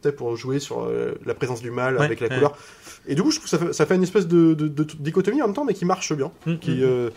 [0.00, 0.88] peut-être pour jouer sur
[1.26, 2.56] la présence du mal Ouais, avec la couleur.
[3.08, 4.84] Et du coup, je trouve que ça fait, ça fait une espèce de, de, de
[5.00, 6.30] dichotomie en même temps, mais qui marche bien.
[6.46, 7.10] Mm, Qui, mm, euh,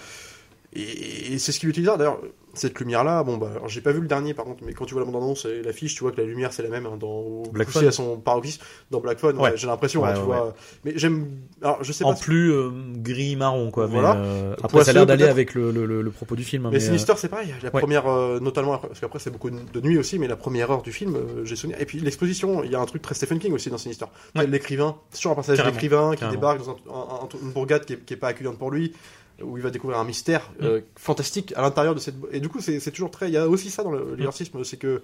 [0.74, 1.90] et, et c'est ce qu'il utilise.
[1.98, 2.20] D'ailleurs,
[2.54, 5.04] cette lumière-là, bon, bah, j'ai pas vu le dernier par contre, mais quand tu vois
[5.04, 7.70] la bande-annonce et l'affiche, tu vois que la lumière c'est la même hein, dans Black
[7.70, 7.88] Phone.
[7.88, 8.62] à son paroxysme.
[8.92, 9.54] Dans Black Phone, ouais, Ouais.
[9.56, 10.54] j'ai l'impression, Ouais, hein, tu vois.
[10.84, 11.28] Mais j'aime.
[11.62, 12.16] Alors, je sais en pas.
[12.16, 13.86] si- plus euh, gris marron quoi.
[13.86, 14.16] Voilà.
[14.16, 16.44] Mais, euh, après Poisseux, ça a l'air d'aller avec le, le, le, le propos du
[16.44, 16.66] film.
[16.66, 17.54] hein, Mais, mais, Sinister, c'est pareil.
[17.64, 20.82] La première, euh, notamment, parce qu'après, c'est beaucoup de nuit aussi, mais la première heure
[20.82, 21.80] du film, euh, j'ai souvenir.
[21.82, 24.06] Et puis, l'exposition, il y a un truc très Stephen King aussi dans Sinister.
[24.36, 28.06] L'écrivain, toujours un passage d'écrivain qui débarque dans un- un- un- une bourgade qui est,
[28.06, 28.94] qui est pas accueillante pour lui,
[29.44, 32.16] où il va découvrir un mystère euh, fantastique à l'intérieur de cette.
[32.32, 33.28] Et du coup, c'est toujours très.
[33.30, 35.02] Il y a aussi ça dans le- l'exorcisme, c'est que.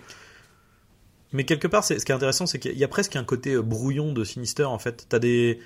[1.33, 3.53] Mais quelque part, c'est, ce qui est intéressant, c'est qu'il y a presque un côté
[3.53, 5.05] euh, brouillon de Sinister en fait.
[5.09, 5.59] T'as des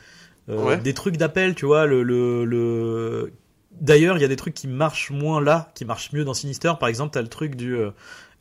[0.50, 0.78] euh, Ouais.
[0.78, 1.86] des trucs d'appel, tu vois.
[1.86, 3.32] Le, le, le...
[3.80, 6.74] D'ailleurs, il y a des trucs qui marchent moins là, qui marchent mieux dans Sinister.
[6.80, 7.92] Par exemple, t'as le truc du, euh,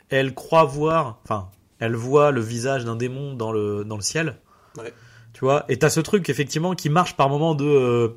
[0.08, 4.38] elle croit voir, enfin, elle voit le visage d'un démon dans le dans le ciel.
[4.78, 4.92] Ouais.
[5.34, 5.64] Tu vois.
[5.68, 8.14] Et t'as ce truc effectivement qui marche par moment de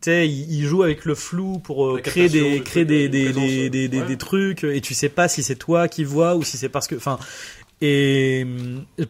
[0.00, 3.32] tu sais, il, joue avec le flou pour euh, créer des créer des la des,
[3.32, 4.06] des, euh, des, des- ouais.
[4.06, 6.86] des trucs et tu sais pas si c'est toi qui vois ou si c'est parce
[6.86, 7.18] que enfin
[7.80, 8.44] et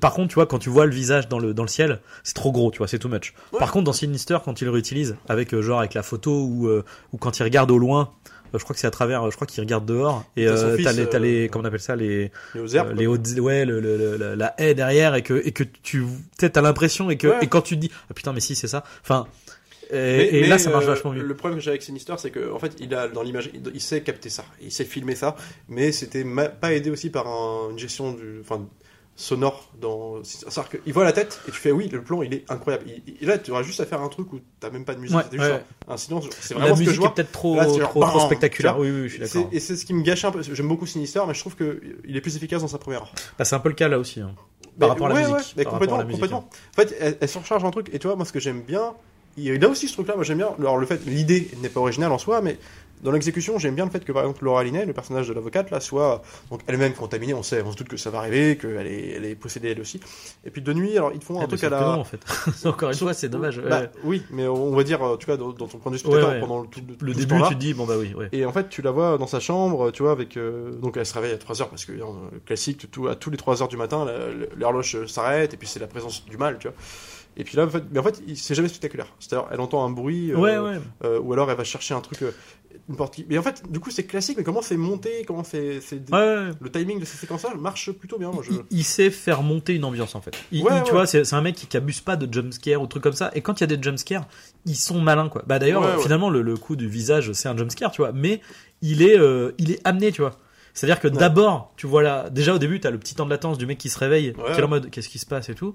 [0.00, 2.34] par contre tu vois quand tu vois le visage dans le dans le ciel c'est
[2.34, 3.58] trop gros tu vois c'est too much Ouais.
[3.58, 6.68] par contre dans Sinister quand il le réutilise avec euh, genre avec la photo ou
[6.68, 8.10] euh, ou quand il regarde au loin
[8.54, 10.50] euh, je crois que c'est à travers euh, je crois qu'il regarde dehors et T'as
[10.52, 12.90] euh, les euh, les comment on appelle ça les aux herbes.
[12.90, 16.04] euh, les hautes ouais le, le- le- la, haie derrière et que et que tu
[16.38, 17.38] t'as l'impression et que Ouais.
[17.42, 19.26] et quand tu te dis ah putain mais si c'est ça enfin
[19.90, 21.82] et, Mais- et mais, là ça marche euh, vachement mieux Le problème que j'ai avec
[21.82, 24.70] Sinister, c'est que en fait, il a dans l'image, il, il sait capter ça, il
[24.72, 25.36] sait filmer ça,
[25.68, 26.24] mais c'était
[26.60, 28.66] pas aidé aussi par un- une gestion du, enfin,
[29.16, 30.22] sonore dans.
[30.22, 32.84] C'est-à-dire qu'il voit la tête et tu fais oui, le plan il est incroyable.
[32.86, 35.00] Il- il- là, tu auras juste à faire un truc où t'as même pas de
[35.00, 35.62] musique, Ouais, c'est juste ouais.
[35.88, 36.26] un, un silence.
[36.40, 37.08] C'est la vraiment que je musique vois.
[37.10, 39.58] est peut-être trop Là, c'est genre, trop, trop spectaculaire oui oui je suis d'accord Et
[39.58, 40.40] c'est ce qui me gâche un peu.
[40.42, 43.12] J'aime beaucoup Sinister, mais je trouve que il est plus efficace dans sa première heure.
[43.38, 44.34] Bah, c'est un peu le cas là aussi hein.
[44.64, 46.20] Mais- par rapport à la ouais, musique ouais, mais par rapport complètement, à la musique,
[46.20, 46.48] complètement.
[46.72, 47.90] En fait, elle, elle surcharge un truc.
[47.92, 48.94] Et tu vois, moi, ce que j'aime bien,
[49.36, 50.14] il y a aussi ce truc-là.
[50.16, 50.50] Moi, j'aime bien.
[50.58, 52.58] Alors, le fait, l'idée n'est pas originale en soi, mais
[53.02, 55.70] dans l'exécution, j'aime bien le fait que, par exemple, Laura Linney, le personnage de l'avocate,
[55.70, 57.32] là, soit donc elle-même contaminée.
[57.32, 59.80] On sait, on se doute que ça va arriver, qu'elle est, elle est possédée elle
[59.80, 60.00] aussi.
[60.44, 61.90] Et puis de nuit, alors ils te font Ah, un mais truc à la.
[61.90, 62.18] en fait
[62.66, 63.90] encore une fois c'est dommage Bah, ouais.
[64.02, 66.34] Oui, mais on va dire, tu vois, dans, dans ton point de vue spectateur Ouais,
[66.34, 66.40] ouais.
[66.40, 68.68] pendant tout, le tout début tu te dis bon bah oui ouais Et en fait,
[68.68, 70.36] tu la vois dans sa chambre, tu vois, avec.
[70.36, 72.04] euh, donc, elle se réveille à 3h, parce que euh,
[72.46, 74.06] classique, tout, à tous les 3h du matin,
[74.56, 76.76] l'horloge s'arrête, et puis c'est la présence du mal, tu vois.
[77.38, 79.06] Et puis là, en fait, mais en fait, il- c'est jamais spectaculaire.
[79.20, 82.00] C'est-à-dire, elle entend un bruit, euh, ouais ouais euh, ou alors elle va chercher un
[82.00, 82.32] truc, euh,
[82.88, 83.24] une porte qui.
[83.28, 85.78] Mais en fait, du coup, c'est classique, mais comment c'est monté, comment c'est.
[85.90, 86.50] Ouais, ouais.
[86.60, 88.50] Le timing de ces séquences-là marche plutôt bien, moi je.
[88.52, 90.36] Il, il sait faire monter une ambiance en fait.
[90.50, 90.90] Il, Ouais, il- tu ouais.
[90.98, 93.30] vois, c'est un mec qui, qui abuse pas de jumpscare ou trucs comme ça.
[93.34, 94.26] Et quand il y a des jumpscares,
[94.66, 95.42] ils sont malins quoi.
[95.46, 98.12] Bah d'ailleurs, euh, finalement, le, le coup du visage, c'est un jumpscare, tu vois.
[98.12, 98.40] Mais
[98.82, 100.36] il est, euh, il est amené, tu vois.
[100.74, 103.58] C'est-à-dire que d'abord, tu vois là, déjà au début, t'as le petit temps de latence
[103.58, 105.74] du mec qui se réveille, qui est en mode qu'est-ce qui se passe et tout.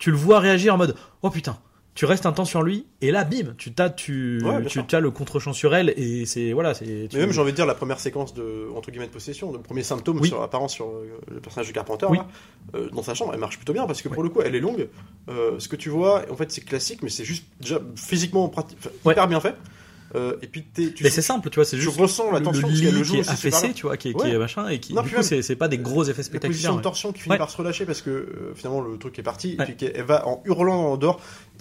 [0.00, 1.56] Tu le vois réagir en mode oh putain.
[1.92, 4.70] Tu restes un temps sur lui et là bim, tu t'as tu Ouais, bien tu
[4.80, 4.86] sûr.
[4.92, 7.56] as le contre-champ sur elle et c'est voilà, c'est tu- Mais même, j'ai envie de
[7.56, 10.28] dire, la première séquence de, entre guillemets, de possession, le premier symptôme Oui.
[10.28, 12.18] sur, apparent sur euh, le personnage de Carpenter, Oui.
[12.18, 12.28] là,
[12.76, 14.60] euh, dans sa chambre, elle marche plutôt bien, parce que pour le coup, elle est
[14.60, 14.88] longue.
[15.28, 18.76] Euh, ce que tu vois, en fait, c'est classique, mais c'est juste déjà physiquement prati-
[18.78, 19.12] enfin, Ouais.
[19.12, 19.56] hyper bien fait.
[20.16, 22.40] Euh, et puis, t'es- tu, mais c'est simple, tu vois, c'est tu juste ressens la
[22.40, 24.28] tension, le lit le qui est affaissé, tu vois, qui est, Ouais.
[24.28, 26.30] qui est machin, et qui, Non, du coup, c'est pas des gros effets la position
[26.40, 26.76] spectaculaires.
[26.76, 29.56] de torsion qui finit par se relâcher parce que euh, finalement le truc est parti
[29.58, 29.64] Ouais.
[29.64, 31.20] et puis qu'elle va en hurlant en dehors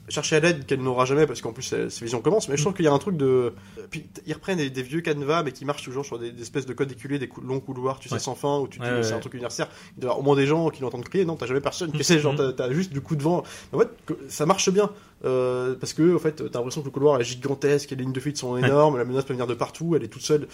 [0.10, 2.74] chercher à l'aide qu'elle n'aura jamais parce qu'en plus ses visions commencent mais je trouve
[2.74, 3.54] qu'il y a un truc de
[3.90, 6.66] puis ils reprennent des, des vieux canevas mais qui marchent toujours sur des, des espèces
[6.66, 8.20] de codes éculés des cou- longs couloirs tu sais Ouais.
[8.20, 9.70] sans fin où tu te dis Ouais, mais c'est un truc universitaire.
[9.98, 11.26] Il doit y avoir au moins des gens qui l'entendent crier.
[11.26, 12.54] Non t'as jamais personne qui sait genre Mhm.
[12.56, 13.44] t'as, juste du coup de vent.
[13.74, 13.90] En fait
[14.28, 14.90] ça marche bien
[15.26, 18.20] euh, parce que en fait t'as l'impression que le couloir est gigantesque les lignes de
[18.20, 20.48] fuite sont énormes la menace peut venir de partout elle est toute seule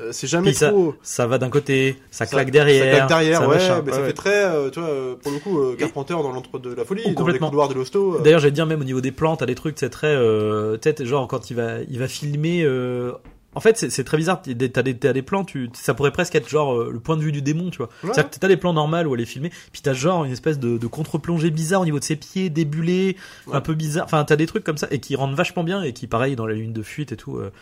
[0.00, 2.84] Euh, c'est jamais Puis ça- trop Ça va d'un côté, ça ça- claque derrière.
[2.84, 3.82] Ça claque derrière, ça ouais, machin.
[3.84, 6.32] mais Ouais, ça fait très, euh, tu vois, euh, pour le coup, euh, Carpenter dans
[6.32, 7.48] l'entre de la folie, Oh, dans les complètement.
[7.50, 8.16] couloirs de l'hosto.
[8.16, 10.72] euh, D'ailleurs, j'allais dire même au niveau des plans, t'as des trucs, c'est très, euh,
[10.78, 12.62] peut-être genre quand il va, il va filmer.
[12.64, 13.12] euh,
[13.56, 14.42] En fait, c'est très bizarre.
[14.42, 17.30] T'as des, t'as des, plans, tu, ça pourrait presque être genre le point de vue
[17.30, 17.86] du démon, tu vois.
[18.02, 18.10] Ouais.
[18.12, 20.58] C'est-à-dire que t'as des plans normaux où elle est filmée, puis t'as genre une espèce
[20.58, 23.54] de, de contre-plongée bizarre au niveau de ses pieds, débulés, Ouais.
[23.54, 24.06] un peu bizarre.
[24.06, 26.48] Enfin, t'as des trucs comme ça et qui rendent vachement bien et qui, pareil, dans
[26.48, 27.36] la ligne de fuite et tout.
[27.36, 27.52] euh,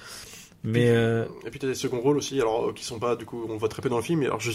[0.64, 3.24] Mais euh, Et puis t'as des seconds rôles aussi, alors euh, qui sont pas, du
[3.24, 4.50] coup, on voit très peu dans le film, et alors je,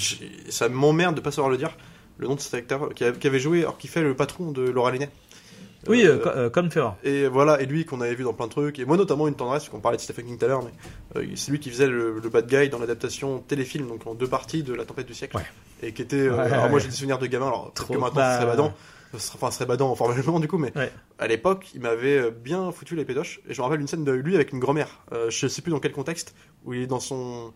[0.49, 1.71] ça m'emmerde de pas savoir le dire,
[2.17, 4.51] le nom de cet acteur qui, a- qui avait joué, alors qui fait le patron
[4.51, 5.09] de Laura Linney.
[5.87, 6.93] oui, Euh, euh, co- euh, Farrell.
[7.03, 9.35] Et voilà, et lui qu'on avait vu dans plein de trucs, et moi notamment une
[9.35, 11.87] tendresse, qu'on parlait de Stephen King tout à l'heure, mais euh, c'est lui qui faisait
[11.87, 15.13] le, le bad guy dans l'adaptation téléfilm, donc en deux parties de La Tempête du
[15.13, 15.43] siècle, Ouais.
[15.83, 16.69] et qui était, Ouais, alors ouais.
[16.69, 17.93] moi j'ai des souvenirs de gamin, alors Trop.
[17.95, 18.77] que maintenant Bah, ce serait badant, ce serait-
[19.35, 20.91] enfin serait badant formellement du coup, mais Ouais.
[21.19, 24.03] à l'époque il m'avait euh, bien foutu les pédoches, et je me rappelle une scène
[24.03, 26.87] de lui avec une grand-mère, euh, je sais plus dans quel contexte, où il est
[26.87, 27.53] dans son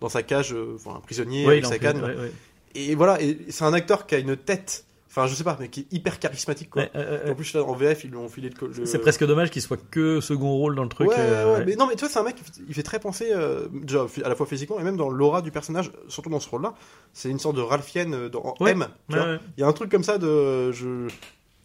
[0.00, 2.02] dans sa cage, euh, enfin un prisonnier Ouais, avec sa canne.
[2.04, 2.32] ouais.
[2.74, 4.84] Et voilà, et c'est un acteur qui a une tête,
[5.18, 6.82] enfin je sais pas, mais qui est hyper charismatique quoi.
[6.82, 7.30] Ouais, ouais, ouais, ouais.
[7.30, 8.86] En plus là en VF ils lui ont filé le.
[8.86, 11.08] C'est presque dommage qu'il soit que second rôle dans le truc.
[11.08, 12.82] Ouais, euh, ouais, mais non, mais tu vois, c'est un mec, qui fait- il fait
[12.82, 16.30] très penser, euh, déjà, à la fois physiquement et même dans l'aura du personnage, surtout
[16.30, 16.74] dans ce rôle-là.
[17.12, 18.86] C'est une sorte de Ralphienne euh, dans, en Ouais, M.
[19.10, 19.38] ouais, ouais.
[19.56, 20.72] Il y a un truc comme ça de.
[20.72, 21.08] Je...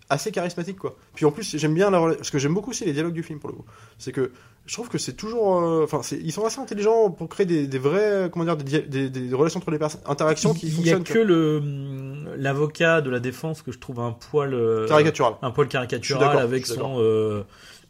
[0.09, 0.95] assez charismatique, quoi.
[1.15, 3.39] Puis en plus, j'aime bien la Parce que j'aime beaucoup aussi les dialogues du film,
[3.39, 3.65] pour le coup.
[3.97, 4.31] C'est que
[4.65, 5.61] je trouve que c'est toujours.
[5.61, 8.29] euh, Enfin, ils sont assez intelligents pour créer des, des vrais.
[8.31, 10.97] Comment dire, des, dia- des, des relations entre les personnes, interactions qui Il y a
[10.97, 11.03] fonctionnent.
[11.03, 14.87] que le l'avocat de la défense que je trouve un poil euh.
[14.87, 15.33] Caricatural.
[15.41, 16.97] un poil caricatural avec son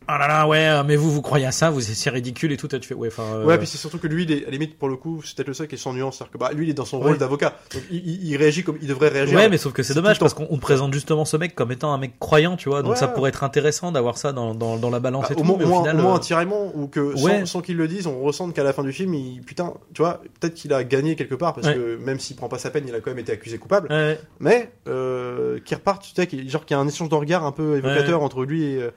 [0.08, 2.58] ah là là ouais euh, mais vous vous croyez à ça vous c'est ridicule et
[2.58, 4.46] tout tu fais ouais enfin euh, Ouais, puis c'est surtout que lui, il est, à
[4.46, 6.18] la limite, pour le coup, c'est peut-être le seul qui est sans nuance.
[6.18, 7.10] C'est-à-dire que bah, lui, il est dans son Ouais.
[7.10, 7.56] rôle d'avocat.
[7.74, 9.36] Donc il, réagit comme il devrait réagir.
[9.38, 11.72] Ouais, mais sauf que c'est dommage parce qu'on on te présente justement ce mec comme
[11.72, 12.82] étant un mec croyant, tu vois.
[12.82, 12.98] Donc Ouais.
[12.98, 15.44] ça pourrait être intéressant d'avoir ça dans, dans, dans la balance Bah, et au, tout.
[15.44, 17.46] moins, mais au moins- final, au moins euh, un tiraillement ou que sans, Ouais.
[17.46, 20.22] sans qu'ils le disent, on ressente qu'à la fin du film, il, putain, tu vois,
[20.40, 22.96] peut-être qu'il a gagné quelque part parce que même s'il prend pas sa peine, il
[22.96, 23.88] a quand même été accusé coupable.
[23.92, 27.16] ouais, Mais euh, qui repart, tu sais, qu'il- genre qu'il y a un échange de
[27.16, 28.92] regard un peu évocateur entre lui et euh,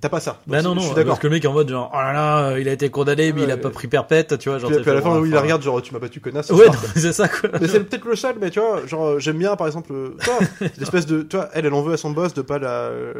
[0.00, 0.40] t'as pas ça.
[0.46, 1.08] Bah non je non, suis d'accord.
[1.10, 3.32] parce que le mec est en mode genre oh là là, il a été condamné
[3.32, 4.58] mais il a pas pris perpète, tu vois.
[4.58, 6.50] Genre Puis, à la fin, oui, il la regarde, genre tu m'as battu connasse.
[6.50, 7.50] Ouais, c'est ça quoi.
[7.60, 10.38] Mais c'est peut-être le seul, mais tu vois, genre j'aime bien par exemple, vois,
[10.78, 13.14] l'espèce de, tu vois, elle, elle en veut à son boss de pas la euh,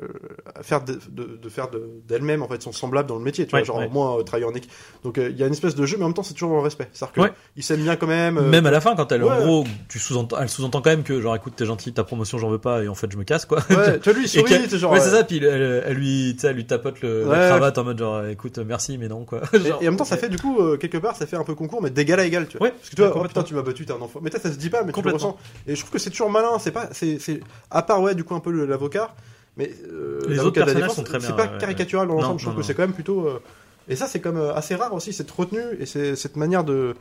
[0.63, 3.51] faire de, de, de faire de- d'elle-même en fait son semblable dans le métier, tu
[3.51, 3.89] vois, Ouais, genre ouais.
[3.93, 4.71] moi euh, travailler en équipe.
[5.03, 6.55] Donc euh, il y a une espèce de jeu, mais en même temps c'est toujours
[6.55, 6.89] le respect.
[6.93, 7.33] C'est-à-dire Ouais.
[7.57, 8.39] il s'aime bien quand même.
[8.39, 11.03] euh, Même à la fin, quand elle, en gros, tu sous-entends, elle sous-entend quand même
[11.03, 13.25] que, genre, écoute, t'es gentil, ta promotion, j'en veux pas, et en fait, je me
[13.25, 13.59] casse, quoi.
[13.71, 14.93] Ouais, tu vois, lui il sourit, genre.
[14.93, 17.39] ouais, c'est euh, ça, puis elle, lui, sais, elle lui tapote le, Ouais.
[17.39, 19.41] la cravate en mode genre, écoute, merci, mais non, quoi.
[19.53, 21.37] Et, Genre, et en même temps, ça fait du coup, euh, quelque part, ça fait
[21.37, 22.69] un peu concours, mais d'égal à égal, tu vois.
[22.69, 24.21] Ouais, Parce que tu vois, oh putain, tu m'as battu, t'es un enfant.
[24.23, 25.37] Mais toi, ça se dit pas, mais tu le ressens.
[25.67, 28.25] Et je trouve que c'est toujours malin, c'est pas, c'est, c'est, à part, ouais, du
[28.25, 29.15] coup, un peu l'avocat,
[29.57, 32.39] mais, euh, Les autres personnages défense, sont très C'est bien, pas ouais, caricatural dans l'ensemble,
[32.41, 33.41] je trouve non, que c'est quand même plutôt, euh,
[33.89, 36.95] et ça, c'est comme euh, assez rare aussi, cette retenue et c'est, cette manière de,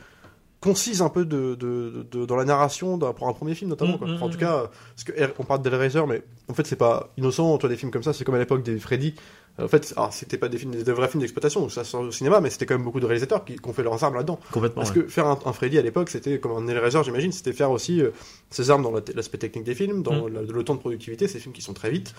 [0.63, 3.97] concise un peu de, de, de- dans la narration pour un premier film notamment Mm,
[3.99, 4.07] quoi.
[4.07, 4.39] mm, Enfin, en tout mm.
[4.39, 7.75] cas euh, parce que on parle d'Hellraiser mais en fait c'est pas innocent toi des
[7.75, 9.13] films comme ça c'est comme à l'époque des Freddy
[9.59, 12.39] en fait c'était pas des films des vrais films d'exploitation donc ça sort au cinéma
[12.41, 14.81] mais c'était quand même beaucoup de réalisateurs qui, qui ont fait leurs armes là-dedans Complètement.
[14.83, 15.03] parce ouais.
[15.03, 18.01] que faire un, un Freddy à l'époque, c'était comme un Hellraiser, j'imagine, c'était faire aussi
[18.01, 18.09] euh,
[18.49, 20.33] ses armes dans la- l'aspect technique des films, dans Mm.
[20.33, 22.15] la- le temps de productivité, ces films qui sont très vite,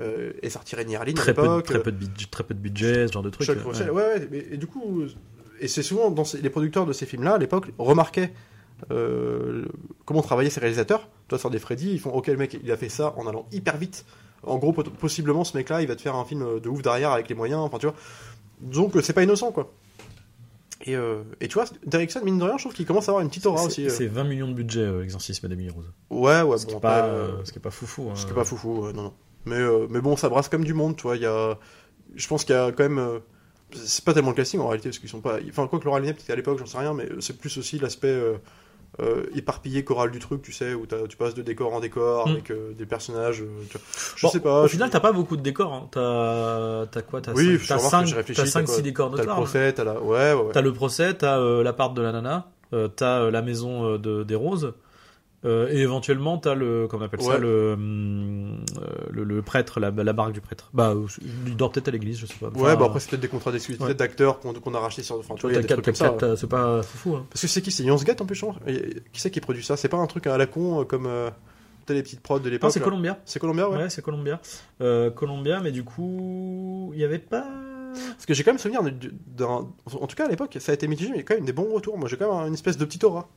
[0.00, 1.64] euh, et sortir Rennie Harlin à Très peu, de- l'époque.
[1.66, 3.48] très peu de budget, très peu de budget, ce genre de truc.
[3.50, 4.02] Euh, Russell, ouais.
[4.02, 5.08] ouais, ouais, mais- et du coup, euh,
[5.60, 8.32] et c'est souvent dans ces- les producteurs de ces films-là, à l'époque, remarquaient
[8.92, 9.64] euh,
[10.04, 11.08] comment travaillaient ces réalisateurs.
[11.26, 13.46] Toi, sur des Freddy, ils font, ok, le mec, il a fait ça en allant
[13.52, 14.04] hyper vite.
[14.44, 17.28] En gros, possiblement, ce mec-là, il va te faire un film de ouf derrière avec
[17.28, 17.96] les moyens, enfin, tu vois.
[18.60, 19.72] Donc, euh, c'est pas innocent, quoi.
[20.86, 23.22] Et, euh, et tu vois, Derrickson, mine de rien, je trouve qu'il commence à avoir
[23.22, 23.86] une petite aura aussi.
[23.86, 23.88] euh.
[23.88, 25.90] C'est 20 millions de budget, euh, Exorcisme d'Emily Rose.
[26.10, 28.08] Ouais, ouais, Ce qui bon, est pas, après, euh, euh, ce qui est pas foufou.
[28.10, 28.14] hein.
[28.14, 29.12] ce qui est pas foufou, euh, non, non.
[29.44, 31.16] Mais, euh, mais bon, ça brasse comme du monde, tu vois.
[31.16, 31.58] Y a,
[32.14, 33.20] je pense qu'il y a quand même.
[33.72, 35.38] C'est pas tellement le casting en réalité, parce qu'ils sont pas.
[35.48, 37.78] Enfin, quoi que Laura Linney, peut-être à l'époque, j'en sais rien, mais c'est plus aussi
[37.78, 38.34] l'aspect euh,
[39.00, 42.30] euh, éparpillé choral du truc, tu sais, où tu passes de décor en décor Mm.
[42.32, 43.44] avec euh, des personnages.
[43.70, 43.78] tu.
[44.16, 44.62] Je Bon, sais pas.
[44.62, 45.72] Au je- final, t'as pas beaucoup de décors.
[45.74, 45.88] Hein.
[45.90, 47.20] T'as, t'as quoi?
[47.20, 48.74] T'as Oui, 5, je t'as remarque que 5, j'ai réfléchi, t'as t'as 5 quoi?
[48.74, 49.34] 6 décors T'as le hein.
[49.34, 50.00] procès, t'as la.
[50.00, 50.52] Ouais, ouais, ouais.
[50.52, 52.46] T'as le procès, t'as l'appart de la nana,
[52.96, 54.72] t'as la maison de, des roses,
[55.44, 57.38] euh, et éventuellement t'as le, comment on appelle ça, Ouais.
[57.38, 60.70] le, hum, euh, le, le prêtre, la, la barque du prêtre.
[60.74, 60.94] Bah,
[61.46, 62.48] il dort peut-être à l'église, je sais pas.
[62.48, 63.94] Ouais, bah après, c'est peut-être des contrats d'exclusivité ouais.
[63.94, 65.16] d'acteurs qu'on a rachetés sur.
[65.18, 67.14] Enfin, tu vois, t'as- c'est pas fou.
[67.16, 67.26] Hein.
[67.30, 67.70] Parce que c'est qui?
[67.70, 68.26] C'est Lionsgate en
[68.66, 69.76] Et Qui c'est qui produit ça?
[69.76, 71.06] C'est pas un truc à la con euh, comme.
[71.06, 71.30] euh,
[71.86, 73.18] t'as les petites prods de Non, l'époque c'est Columbia.
[73.24, 73.76] C'est Columbia, ouais.
[73.78, 74.40] Ouais, c'est Columbia.
[74.80, 77.46] Euh, Columbia, mais du coup, il y avait pas.
[77.94, 79.66] Parce que j'ai quand même souvenir d'un.
[80.00, 81.46] En tout cas, à l'époque, ça a été mitigé, mais il y a quand même
[81.46, 81.96] des bons retours.
[81.96, 83.28] Moi, j'ai quand même une espèce de petite aura.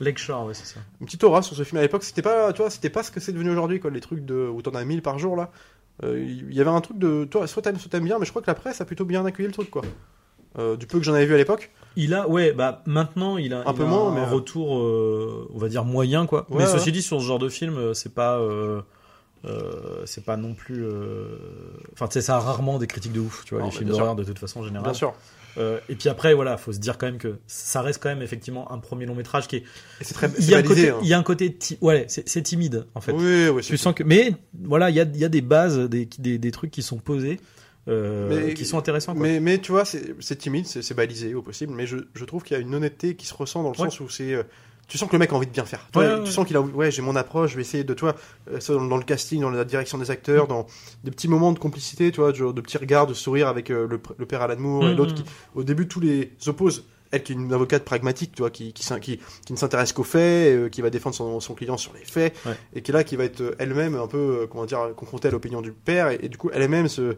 [0.00, 0.80] Lakeshore, ouais, c'est ça.
[1.00, 2.04] Une petite aura sur ce film à l'époque.
[2.04, 3.90] C'était pas, tu vois, c'était pas ce que c'est devenu aujourd'hui, quoi.
[3.90, 5.50] Les trucs de où t'en as 1000 par jour là.
[6.04, 8.30] Euh, Il y avait un truc de, toi, soit t'aimes, soit t'aimes bien, mais je
[8.30, 9.82] crois que la presse a plutôt bien accueilli le truc, quoi.
[10.58, 11.70] Euh, du peu que j'en avais vu à l'époque.
[11.96, 14.30] Il a, ouais, bah maintenant il a Un il peu a moins, un mais, euh,
[14.30, 16.46] retour, euh, on va dire moyen quoi.
[16.48, 16.70] Ouais, mais ouais.
[16.70, 18.80] ceci dit, sur ce genre de film, c'est pas, euh,
[19.44, 21.36] euh, c'est pas non plus, euh,
[21.92, 23.88] enfin tu sais, ça a rarement des critiques de ouf, tu vois, Non, les films
[23.90, 24.84] bien d'horreur de toute façon en général.
[24.84, 25.14] Bien sûr.
[25.56, 28.22] Euh, et puis après, voilà, faut se dire quand même que ça reste quand même
[28.22, 29.64] effectivement un premier long métrage qui est,
[30.00, 30.98] Et c'est très, il y a un côté, hein.
[31.02, 33.12] il y a un côté, ti- ouais, c'est c'est timide en fait.
[33.12, 35.40] Oui, oui, c'est- Tu sens que, mais voilà, il y a, il y a des
[35.40, 37.40] bases, des, des, des trucs qui sont posés,
[37.88, 39.14] euh, Mais- qui sont intéressants.
[39.14, 39.22] Quoi.
[39.22, 42.24] Mais, mais tu vois, c'est c'est timide, c'est c'est balisé au possible, mais je, je
[42.24, 43.88] trouve qu'il y a une honnêteté qui se ressent dans le Ouais.
[43.90, 44.34] sens où c'est.
[44.34, 44.42] euh,
[44.88, 45.86] Tu sens que le mec a envie de bien faire.
[45.92, 46.32] Tu, Ouais, vois, ouais, tu ouais.
[46.34, 46.60] sens qu'il a.
[46.60, 47.94] Ouais, j'ai mon approche, je vais essayer de.
[47.94, 48.14] Toi,
[48.50, 50.66] euh, ça, dans, dans le casting, dans la direction des acteurs, dans
[51.04, 53.86] des petits moments de complicité, tu vois, genre de petits regards, de sourire avec euh,
[53.86, 55.24] le, père Alan Moore et l'autre qui,
[55.54, 56.84] au début, tous les opposent.
[57.10, 59.94] Elle qui est une avocate pragmatique, tu vois, qui, qui, s'in- qui, qui ne s'intéresse
[59.94, 60.20] qu'aux faits,
[60.54, 62.36] euh, qui va défendre son, son client sur les faits,
[62.74, 65.28] et qui est là, qui va être euh, elle-même un peu, euh, comment dire, confrontée
[65.28, 67.16] à l'opinion du père, et, et du coup, elle-même se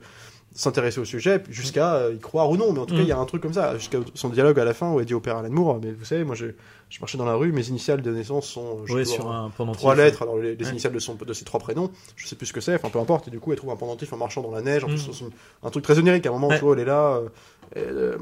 [0.54, 3.04] s'intéresser au sujet jusqu'à euh, y croire ou non mais en tout cas Mm.
[3.04, 5.06] il y a un truc comme ça jusqu'à son dialogue à la fin où elle
[5.06, 6.46] dit au père Alan Moore mais vous savez moi je,
[6.88, 9.78] je marchais dans la rue mes initiales de naissance sont je Ouais, sur un pendentif.
[9.80, 10.70] trois lettres alors les, les Ouais.
[10.72, 12.98] initiales de son de ses trois prénoms je sais plus ce que c'est enfin peu
[12.98, 14.94] importe et du coup elle trouve un pendentif en marchant dans la neige en Mm.
[14.96, 15.24] plus
[15.62, 16.58] un truc très onirique à un moment Ouais.
[16.58, 17.28] tu vois elle est là euh,
[17.76, 18.16] elle, euh,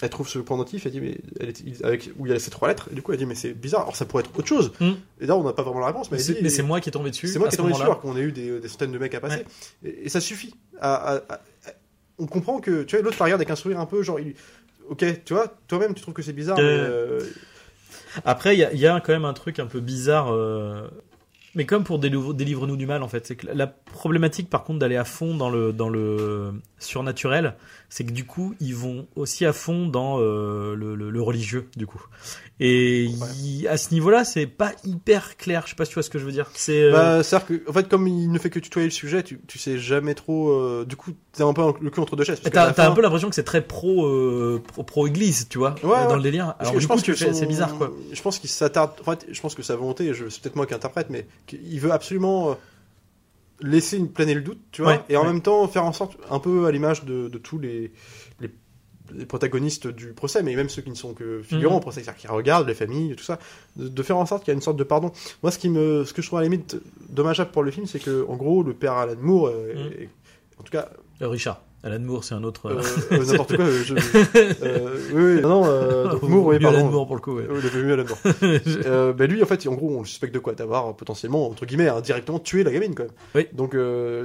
[0.00, 2.50] elle trouve ce pendentif elle dit mais elle est, avec où il y a ces
[2.50, 4.48] trois lettres et du coup elle dit mais c'est bizarre alors ça pourrait être autre
[4.48, 4.92] chose Mm.
[5.20, 7.28] et là on n'a pas vraiment la réponse mais, c'est moi qui est tombé dessus.
[7.28, 9.14] c'est moi qui ce tombé dessus alors qu'on a eu des, des centaines de mecs
[9.14, 9.44] à passer.
[9.84, 10.54] Et, et ça suffit.
[10.80, 11.40] À, à- à-
[12.18, 14.34] on comprend que, tu vois, l'autre la regarde avec un sourire un peu genre, il-
[14.88, 17.30] ok, tu vois, toi-même tu trouves que c'est bizarre, mais, Euh, euh,
[18.24, 20.32] Après, il y a, il y a quand même un truc un peu bizarre.
[20.32, 20.88] euh,
[21.56, 24.78] Mais comme pour Délivre- Délivre-nous du mal, en fait, c'est que la problématique, par contre,
[24.78, 27.54] d'aller à fond dans le dans le surnaturel,
[27.88, 32.04] c'est que du coup, ils vont aussi à fond dans euh, le religieux, du coup.
[32.58, 35.64] Et il- à ce niveau-là, c'est pas hyper clair.
[35.66, 36.50] Je sais pas si tu vois ce que je veux dire.
[36.54, 39.22] C'est euh, bah, c'est-à-dire que, en fait, comme il ne fait que tutoyer le sujet,
[39.22, 42.24] tu, tu sais jamais trop, euh, du coup, t'es un peu le cul entre deux
[42.24, 42.40] chaises.
[42.40, 45.74] T'as fin- un peu l'impression que c'est très pro, euh, pro pro église, tu vois,
[45.82, 46.54] Ouais, dans le délire.
[46.58, 47.92] Alors que du je coup, pense tu que son- c'est bizarre quoi.
[48.10, 48.92] Je pense qu'il s'attarde.
[49.06, 50.30] En fait, je pense que sa volonté, je...
[50.30, 52.54] c'est peut-être moi qui interprète, mais qu'il veut absolument euh,
[53.60, 56.16] laisser une- planer le doute, tu vois, Ouais, et en même temps faire en sorte,
[56.30, 57.92] un peu à l'image de, de tous les,
[58.40, 58.50] les,
[59.14, 61.78] les protagonistes du procès, mais même ceux qui ne sont que figurants Mhm.
[61.78, 63.38] au procès, c'est-à-dire qui regardent les familles, tout ça,
[63.76, 65.12] de, de faire en sorte qu'il y a une sorte de pardon.
[65.42, 66.76] Moi, ce qui me, ce que je trouve à la limite
[67.08, 69.92] dommageable pour le film, c'est que, en gros, le père Alan Moore, euh, Mhm.
[70.02, 70.08] est-
[70.58, 70.88] en tout cas,
[71.22, 72.66] Euh, Richard, Alan Moore, c'est un autre.
[72.70, 72.80] euh,
[73.12, 73.94] euh, euh, n'importe quoi, je,
[75.14, 76.90] oui, oui, non, non, donc Moore, oui, Mieux Alan pardon.
[76.90, 77.36] Moore pour le coup.
[77.36, 77.44] ouais.
[77.48, 78.18] Euh, le fameux Alan Moore.
[78.86, 80.54] Euh, bah lui en fait en gros on le suspecte de quoi?
[80.54, 83.46] D'avoir potentiellement entre guillemets indirectement tué la gamine quand même Oui.
[83.52, 83.76] donc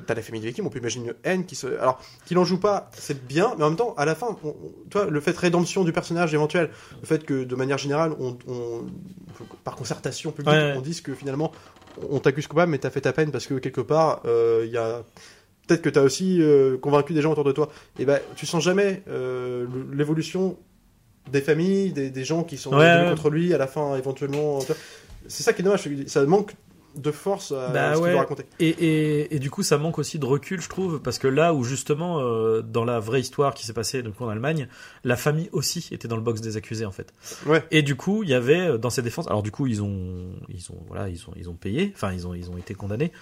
[0.06, 2.44] t'as la famille des victimes on peut imaginer une haine qui se alors qu'il en
[2.44, 4.56] joue pas c'est bien mais en même temps à la fin on-
[4.90, 6.70] toi le fait de rédemption du personnage éventuel
[7.02, 8.82] le fait que de manière générale on, on-
[9.64, 10.74] par concertation publique Ouais, ouais.
[10.78, 11.52] on dise que finalement
[12.10, 14.78] on t'accuse coupable mais t'as fait ta peine parce que quelque part euh, il y
[14.78, 15.04] a
[15.68, 17.70] peut-être que t'as aussi euh, convaincu des gens autour de toi
[18.00, 20.58] et ben tu sens jamais euh, l'évolution
[21.32, 24.60] des familles, des, des gens qui sont Ouais, contre lui à la fin éventuellement.
[24.60, 24.74] tu.
[25.28, 26.56] C'est ça qui est dommage, ça manque
[26.96, 28.18] de force à Bah ce ouais.
[28.18, 28.44] raconter.
[28.60, 31.54] Et, et, et du coup, ça manque aussi de recul, je trouve, parce que là
[31.54, 34.68] où justement, euh, dans la vraie histoire qui s'est passée donc, en Allemagne,
[35.06, 37.14] la famille aussi était dans le box des accusés en fait.
[37.46, 37.64] Ouais.
[37.72, 40.70] Et du coup, il y avait dans ces défenses, alors du coup, ils ont, ils
[40.72, 43.14] ont, voilà, ils ont, ils ont payé, enfin, ils ont, ils ont été condamnés.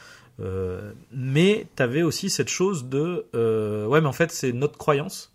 [0.41, 5.33] Euh, mais t'avais aussi cette chose de, euh, ouais, mais en fait, c'est notre croyance.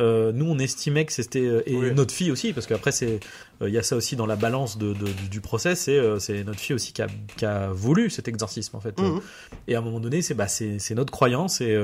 [0.00, 1.92] Euh, nous, on estimait que c'était euh, et Oui.
[1.92, 3.18] notre fille aussi, parce qu'après c'est,
[3.62, 6.44] euh, il y a ça aussi dans la balance de, de- du, procès, c'est c'est
[6.44, 8.96] notre fille aussi qui a, qui a voulu cet exorcisme en fait.
[9.00, 9.20] Mhm.
[9.66, 11.76] Et à un moment donné, c'est bah c'est notre croyance et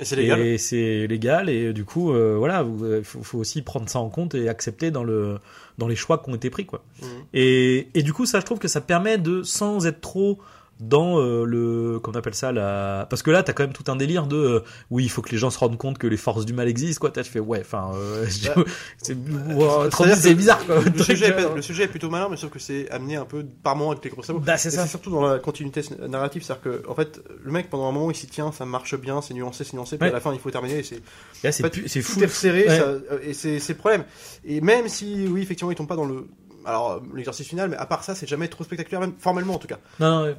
[0.00, 0.40] Et c'est légal.
[0.40, 2.66] et c'est légal et du coup voilà,
[2.98, 5.38] il faut, faut aussi prendre ça en compte et accepter dans le
[5.78, 6.82] dans les choix qui ont été pris quoi.
[7.02, 7.08] Mhm.
[7.34, 10.40] Et et du coup, ça je trouve que ça permet de sans être trop
[10.80, 13.90] dans euh, le comment on appelle ça la parce que là t'as quand même tout
[13.90, 14.60] un délire de euh,
[14.90, 17.00] oui il faut que les gens se rendent compte que les forces du mal existent
[17.00, 18.26] quoi t'as tu fais ouais enfin euh,
[18.98, 19.16] c'est
[19.54, 22.50] wow, c'est bizarre quoi Le sujet, est, pas- le sujet est plutôt malin, mais sauf
[22.50, 24.40] que c'est amené un peu par moment avec les gros sabots.
[24.40, 27.88] bah c'est c'est surtout dans la continuité narrative, c'est-à-dire que en fait, le mec pendant
[27.88, 30.10] un moment il s'y tient, ça marche bien, c'est nuancé, c'est nuancé, puis Ouais.
[30.10, 30.78] à la fin il faut terminer.
[30.78, 31.00] et C'est
[31.42, 32.78] c'est fait, c'est fou est resserré, Ouais.
[32.78, 34.04] ça- euh, et c'est c'est problème.
[34.44, 36.26] Et même si oui effectivement ils tombent pas dans le
[36.66, 39.58] alors euh, l'exercice final, mais à part ça c'est jamais trop spectaculaire, même formellement en
[39.58, 39.78] tout cas.
[40.00, 40.34] non, non,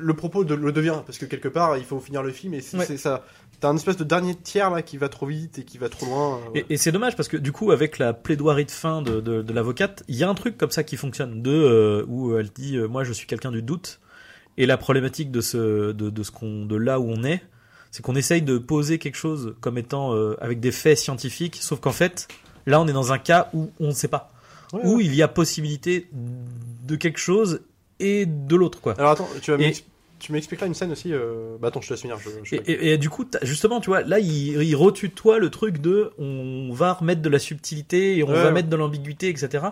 [0.00, 2.60] le propos de- le devient parce que quelque part il faut finir le film et
[2.62, 2.96] c'est Ouais.
[2.96, 3.24] ça
[3.60, 6.06] t'as un espèce de dernier tiers là qui va trop vite et qui va trop
[6.06, 9.02] loin euh, Et, et c'est dommage parce que du coup, avec la plaidoirie de fin
[9.02, 12.04] de, de, de l'avocate, il y a un truc comme ça qui fonctionne, de euh,
[12.08, 14.00] où elle dit euh, moi je suis quelqu'un du doute.
[14.56, 17.42] Et la problématique de ce de, de ce qu'on de là où on est,
[17.90, 21.92] c'est qu'on essaye de poser quelque chose comme étant avec des faits scientifiques, sauf qu'en
[21.92, 22.26] fait,
[22.66, 24.32] là on est dans un cas où on ne sait pas,
[24.72, 25.04] Ouais, où ouais.
[25.04, 27.62] il y a possibilité de quelque chose
[28.00, 28.94] et de l'autre quoi.
[28.98, 29.72] alors attends tu vas Et-
[30.20, 31.56] tu m'expliqueras une scène aussi euh...
[31.60, 33.88] bah attends je te laisse finir je, je- Et, et- et du coup, justement, tu
[33.88, 38.24] vois, là, il, il retutoie le truc de on va remettre de la subtilité et
[38.24, 38.52] on Ouais, va ouais.
[38.52, 39.66] mettre de l'ambiguïté, etc.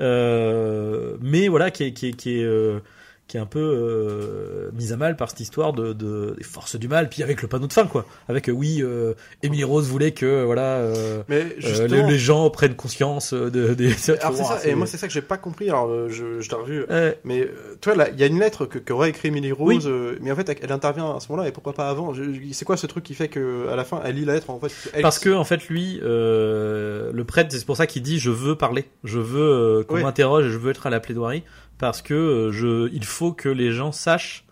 [0.00, 2.80] Euh, mais voilà, qui est, qui est, qui est, euh,
[3.26, 6.76] qui est un peu euh, mise à mal par cette histoire de, de des forces
[6.76, 8.04] du mal, puis avec le panneau de fin, quoi.
[8.28, 12.18] Avec euh, oui, euh, Emily Rose voulait que voilà, euh, mais euh, justement les, les
[12.18, 13.94] gens prennent conscience de, des.
[14.20, 16.54] alors Ouah, ça et moi c'est ça que j'ai pas compris alors je, je t'ai
[16.54, 16.84] revu
[17.24, 17.48] mais
[17.80, 19.92] toi là il y a une lettre que qu'aurait écrit Emily Rose Oui.
[19.92, 22.12] euh, mais en fait elle intervient à ce moment-là et pourquoi pas avant?
[22.52, 24.58] C'est quoi ce truc qui fait que à la fin elle lit la lettre en
[24.60, 28.18] fait elle- Parce que en fait lui, euh, le prêtre, c'est pour ça qu'il dit
[28.18, 29.40] je veux parler, je veux
[29.80, 31.42] euh, qu'on m'interroge, je veux être à la plaidoirie,
[31.78, 34.44] parce que euh, je, il faut que les gens sachent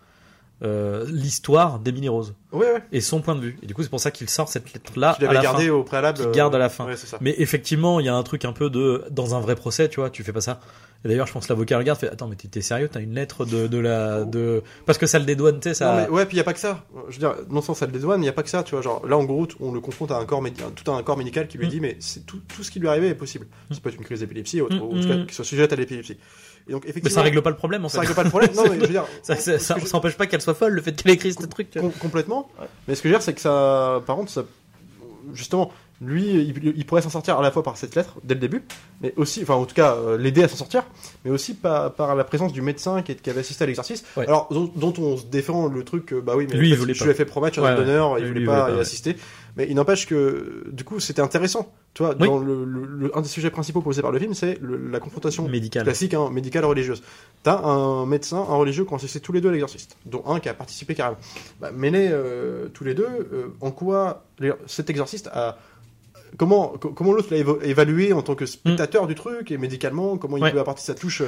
[0.63, 2.83] euh, l'histoire d'Emily Rose Ouais, ouais.
[2.93, 3.59] et son point de vue.
[3.63, 5.73] Et du coup, c'est pour ça qu'il sort cette lettre-là Tu l'avais la gardé fin.
[5.73, 6.19] au préalable.
[6.19, 6.87] Qu'il euh, garde à la fin.
[6.87, 7.19] Ouais, ça.
[7.21, 9.99] Mais effectivement, il y a un truc un peu de dans un vrai procès, tu
[9.99, 10.61] vois, tu fais pas ça.
[11.05, 13.45] Et d'ailleurs, je pense que l'avocat regarde, fait attends, mais t'es sérieux, t'as une lettre
[13.45, 15.87] de, de la de parce que ça le dédouane, tu sais, ça.
[15.97, 16.85] Non, mais ouais, puis il y a pas que ça.
[17.09, 18.77] Je veux dire, non sans ça le dédouane, il y a pas que ça, tu
[18.77, 18.83] vois.
[18.83, 21.49] Genre là, en gros, on le confronte à un corps médi- tout un corps médical
[21.49, 21.71] qui lui Mm.
[21.71, 23.49] dit, mais c'est tout, tout ce qui lui est arrivé est possible.
[23.73, 25.25] Ça peut être une crise d'épilepsie, ou, Mm, ou en tout cas, mm.
[25.27, 26.19] qu'il soit sujette à l'épilepsie.
[26.69, 27.97] Et donc Mais ça règle pas le problème en fait.
[27.97, 28.51] ça règle pas le problème.
[28.55, 30.41] Non, mais je veux dire, Ça, ça, ce ça, que je- ça empêche pas qu'elle
[30.41, 31.69] soit folle, le fait qu'elle écrit ce truc.
[31.73, 32.49] Com- complètement.
[32.87, 34.45] Mais ce que je veux dire, c'est que ça, par contre, ça,
[35.35, 35.73] justement,
[36.05, 38.63] lui, il, il pourrait s'en sortir à la fois par cette lettre dès le début,
[39.01, 40.85] mais aussi, enfin, en tout cas, euh, l'aider à s'en sortir,
[41.25, 44.05] mais aussi par, par la présence du médecin qui, est- qui avait assisté à l'exercice.
[44.17, 44.27] Ouais.
[44.27, 46.75] Alors, dont, dont on se défend le truc, euh, bah oui, mais Lui, en il
[46.75, 48.71] fait, voulait je lui ai fait promettre un Ouais, d'honneur, il il pas voulait pas,
[48.79, 49.17] y assister.
[49.55, 51.71] Mais il n'empêche que, du coup, c'était intéressant.
[51.93, 52.27] Tu vois, Oui.
[52.27, 55.47] dans le, le- le- un des sujets principaux posés par le film, c'est la confrontation
[55.47, 55.83] Médical.
[55.83, 57.03] classique, hein, médicale religieuse.
[57.43, 60.41] T'as un médecin, un religieux qui ont assisté tous les deux à l'exercice, dont un
[60.41, 61.19] qui a participé carrément.
[61.61, 65.59] Bah, mêlés euh, tous les deux, euh, en quoi les- cet exorciste a.
[66.39, 70.37] Comment, co- comment l'autre l'a évalué en tant que spectateur du truc et médicalement, comment
[70.39, 70.45] il Mm.
[70.45, 70.53] Ouais.
[70.53, 71.23] peut apporter sa touche.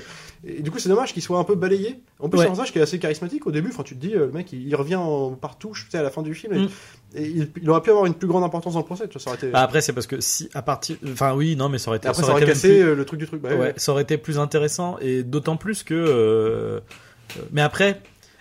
[0.46, 2.00] Et du coup, c'est dommage qu'il soit un peu balayé.
[2.20, 2.44] En plus, Ouais.
[2.44, 3.68] c'est un personnage qui est assez charismatique au début.
[3.68, 5.98] Enfin, tu te dis, euh, le mec, il, il revient en, par touche, tu sais,
[5.98, 6.55] à la fin du film.
[6.55, 6.68] Et, Mm.
[7.16, 9.07] et il, il aurait pu avoir une plus grande importance dans le procès.
[9.09, 9.48] Tu vois, ça aurait été.
[9.48, 12.09] Bah, après, c'est parce que si à partir, enfin oui, non, mais ça aurait été,
[12.09, 13.42] après, ça ça aurait cassé plus- euh, le truc du truc.
[13.42, 15.92] Bah, ouais, ça aurait été plus intéressant et d'autant plus que.
[15.94, 16.80] euh,
[17.52, 18.00] Mais après,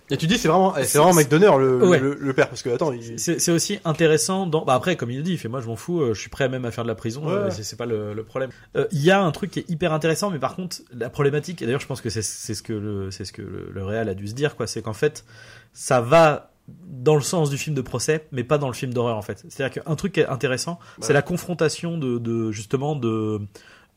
[0.10, 1.98] Et tu dis, c'est vraiment, c'est vraiment mec d'honneur le, Ouais.
[2.00, 4.46] le, le père, parce que attends, il, c'est c'est aussi intéressant.
[4.46, 4.66] Dans...
[4.66, 6.30] Bah après, comme il le dit, il fait moi je m'en fous, euh, je suis
[6.30, 7.26] prêt même à faire de la prison.
[7.26, 7.32] Ouais.
[7.34, 8.50] euh, c'est pas le, le problème.
[8.76, 11.62] Euh, Il y a un truc qui est hyper intéressant, mais par contre, la problématique.
[11.62, 14.10] Et d'ailleurs, je pense que c'est ce que le c'est ce que le, le réal
[14.10, 14.68] a dû se dire, quoi.
[14.68, 15.24] C'est qu'en fait,
[15.72, 19.18] ça va dans le sens du film de procès, mais pas dans le film d'horreur
[19.18, 19.44] en fait.
[19.50, 23.42] C'est-à-dire qu'un truc qui est intéressant, c'est la confrontation de, de justement de,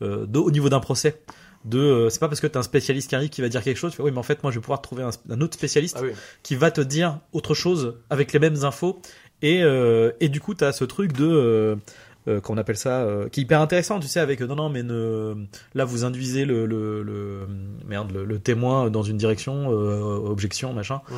[0.02, 1.20] euh, de au niveau d'un procès.
[1.66, 3.76] De, euh, c'est pas parce que t'as un spécialiste qui arrive qui va dire quelque
[3.76, 5.54] chose, tu fais, oui, mais en fait, moi, je vais pouvoir trouver un, un autre
[5.54, 6.12] spécialiste Ah oui.
[6.42, 9.00] qui va te dire autre chose avec les mêmes infos.
[9.42, 11.26] Et, euh, et du coup, tu as ce truc de.
[11.26, 11.76] Euh,
[12.28, 15.46] euh, qu'on appelle ça, qui est hyper intéressant, tu sais, avec non, non, mais ne,
[15.76, 17.46] là vous induisez le, le, le
[17.86, 21.02] merde, le, le témoin dans une direction, objection, machin.
[21.08, 21.14] Mm.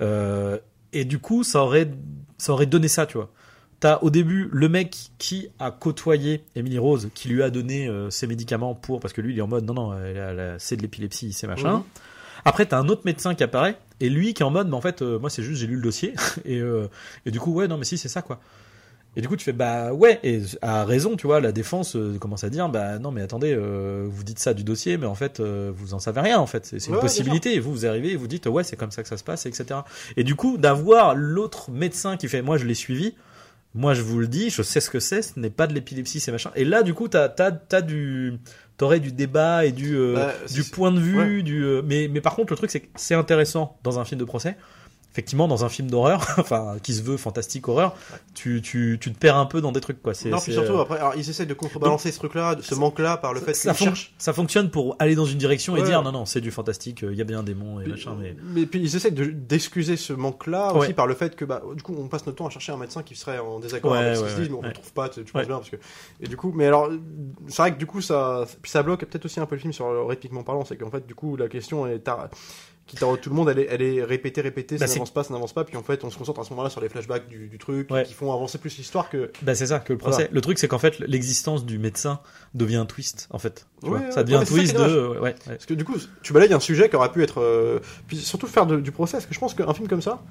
[0.00, 0.58] Euh,
[0.92, 1.90] et du coup, ça aurait,
[2.38, 3.30] ça aurait donné ça, tu vois.
[3.78, 8.08] T'as au début le mec qui a côtoyé Emily Rose, qui lui a donné euh,
[8.08, 9.92] ses médicaments pour, parce que lui il est en mode non, non,
[10.58, 11.78] c'est de l'épilepsie, c'est machin.
[11.78, 11.82] Mhm.
[12.46, 14.80] Après, t'as un autre médecin qui apparaît, et lui qui est en mode, mais en
[14.80, 16.14] fait, euh, moi c'est juste, j'ai lu le dossier,
[16.44, 16.88] et, euh,
[17.26, 18.38] et du coup, ouais, non, mais si, c'est ça, quoi.
[19.16, 22.44] Et du coup, tu fais, bah ouais, et à raison, tu vois, la défense commence
[22.44, 25.94] à dire, bah non, mais attendez, vous dites ça du dossier, mais en fait, vous
[25.94, 28.16] en savez rien, en fait, c'est c'est une Ouais, possibilité, et vous, vous arrivez, et
[28.16, 29.80] vous dites, ouais, c'est comme ça que ça se passe, etc.
[30.18, 33.14] Et du coup, d'avoir l'autre médecin qui fait, moi je l'ai suivi,
[33.76, 36.18] moi je vous le dis, je sais ce que c'est, ce n'est pas de l'épilepsie,
[36.18, 36.50] c'est machin.
[36.56, 38.34] Et là, du coup, t'as, t'as, t'as du,
[38.76, 41.42] t'aurais du débat et du, euh, Bah, du point de vue, ouais.
[41.42, 44.18] du, euh, mais, mais par contre, le truc, c'est que c'est intéressant dans un film
[44.18, 44.56] de procès.
[45.16, 47.96] Effectivement, dans un film d'horreur, enfin, qui se veut fantastique horreur,
[48.34, 50.12] tu, tu, tu te perds un peu dans des trucs, quoi.
[50.26, 53.32] Non, puis surtout, euh, après, alors, ils essaient de contrebalancer ce truc-là, ce manque-là, par
[53.32, 54.12] le fait ça, fon- cherchent.
[54.18, 57.14] ça fonctionne pour aller dans une direction et dire non, non, c'est du fantastique, il
[57.16, 58.36] y a bien un démon et Puis, machin, mais.
[58.42, 61.82] mais puis ils essaient de- d'excuser ce manque-là aussi par le fait que bah du
[61.82, 64.20] coup on passe notre temps à chercher un médecin qui serait en désaccord avec ce
[64.20, 65.76] qu'ils se disent, mais on ne trouve pas, tu, tu penses bien parce que
[66.20, 66.90] et du coup mais alors
[67.48, 69.72] c'est vrai que du coup ça puis ça bloque peut-être aussi un peu le film
[69.72, 72.06] sur rythmiquement parlant, c'est qu'en fait du coup la question est
[72.86, 75.24] qui taraude tout le monde, elle est, elle est répétée, répétée, Bah, ça n'avance pas,
[75.24, 77.26] ça n'avance pas, puis en fait on se concentre à ce moment-là sur les flashbacks
[77.28, 78.04] du, du truc Ouais.
[78.04, 80.14] qui font avancer plus l'histoire que Bah c'est ça que le procès.
[80.14, 80.28] Voilà.
[80.30, 82.20] Le truc c'est qu'en fait l'existence du médecin
[82.54, 83.66] devient un twist en fait.
[83.82, 84.06] Tu Ouais, vois.
[84.06, 85.18] ouais, ça devient un twist de.
[85.46, 87.40] Parce que du coup, tu balayes un sujet qui aurait pu être.
[87.40, 90.22] euh, Puis surtout faire de- du procès, parce que je pense qu'un film comme ça,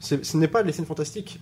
[0.00, 1.40] ce n'est pas les scènes fantastiques.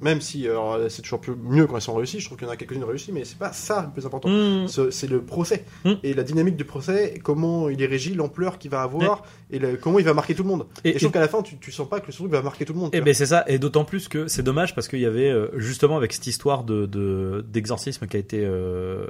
[0.00, 2.50] Même si alors, c'est toujours plus, mieux quand elles sont réussies, je trouve qu'il y
[2.50, 4.28] en a quelques-unes réussies, mais c'est pas ça le plus important.
[4.28, 4.68] Mmh.
[4.68, 5.64] Ce- C'est le procès.
[5.84, 5.92] Mm.
[6.02, 9.76] Et la dynamique du procès, comment il est régi, l'ampleur qu'il va avoir, et le-
[9.76, 10.66] comment il va marquer tout le monde.
[10.84, 12.30] Et- Et, je trouve et- qu'à la fin, tu, tu sens pas que le truc
[12.30, 12.94] va marquer tout le monde.
[12.94, 15.30] Et tu ben c'est ça, et d'autant plus que c'est dommage parce qu'il y avait
[15.30, 19.06] euh, justement avec cette histoire de de- d'exorcisme qui a été euh,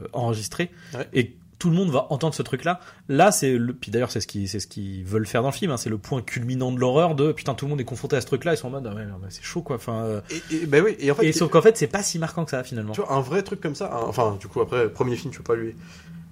[0.94, 1.06] Ouais.
[1.14, 2.80] et tout le monde va entendre ce truc-là.
[3.08, 5.54] Là, c'est le puis d'ailleurs c'est ce qui c'est ce qu'ils veulent faire dans le
[5.54, 5.70] film.
[5.70, 8.20] hein, c'est le point culminant de l'horreur de putain tout le monde est confronté à
[8.20, 8.54] ce truc-là.
[8.54, 9.76] Ils sont en mode ah ouais, c'est chaud quoi.
[9.76, 10.20] Enfin euh.
[10.50, 12.44] Et, et- ben oui, et en fait, et sauf qu'en fait c'est pas si marquant
[12.44, 12.92] que ça finalement.
[12.92, 15.38] Tu vois, un vrai truc comme ça, un- enfin, du coup, après, premier film, tu
[15.38, 15.74] peux pas lui.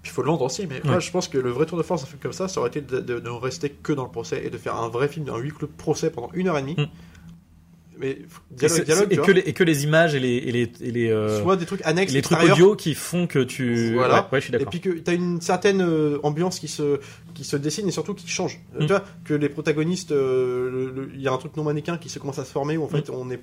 [0.03, 1.83] Puis il faut le vendre aussi, mais moi, je pense que le vrai tour de
[1.83, 4.11] force d'un film comme ça, ça aurait été de, de- de rester que dans le
[4.11, 6.57] procès et de faire un vrai film d'un huis clos de procès pendant une heure
[6.57, 6.77] et demie.
[6.79, 6.87] Mm.
[8.01, 8.19] Mais
[8.63, 11.11] Et, dialogue, et que les, et que les images et les et les, et les,
[11.11, 14.15] euh, soit des trucs annexes, les trucs audio qui font que tu Voilà.
[14.23, 17.01] ouais, ouais, je suis Et puis que tu as une certaine euh, ambiance qui se,
[17.35, 18.61] qui se dessine et surtout qui change.
[18.75, 18.87] Euh, Mm.
[18.87, 22.19] Tu vois, que les protagonistes, euh, il y a un truc non mannequin qui se
[22.19, 23.41] commence à se former où en fait on est.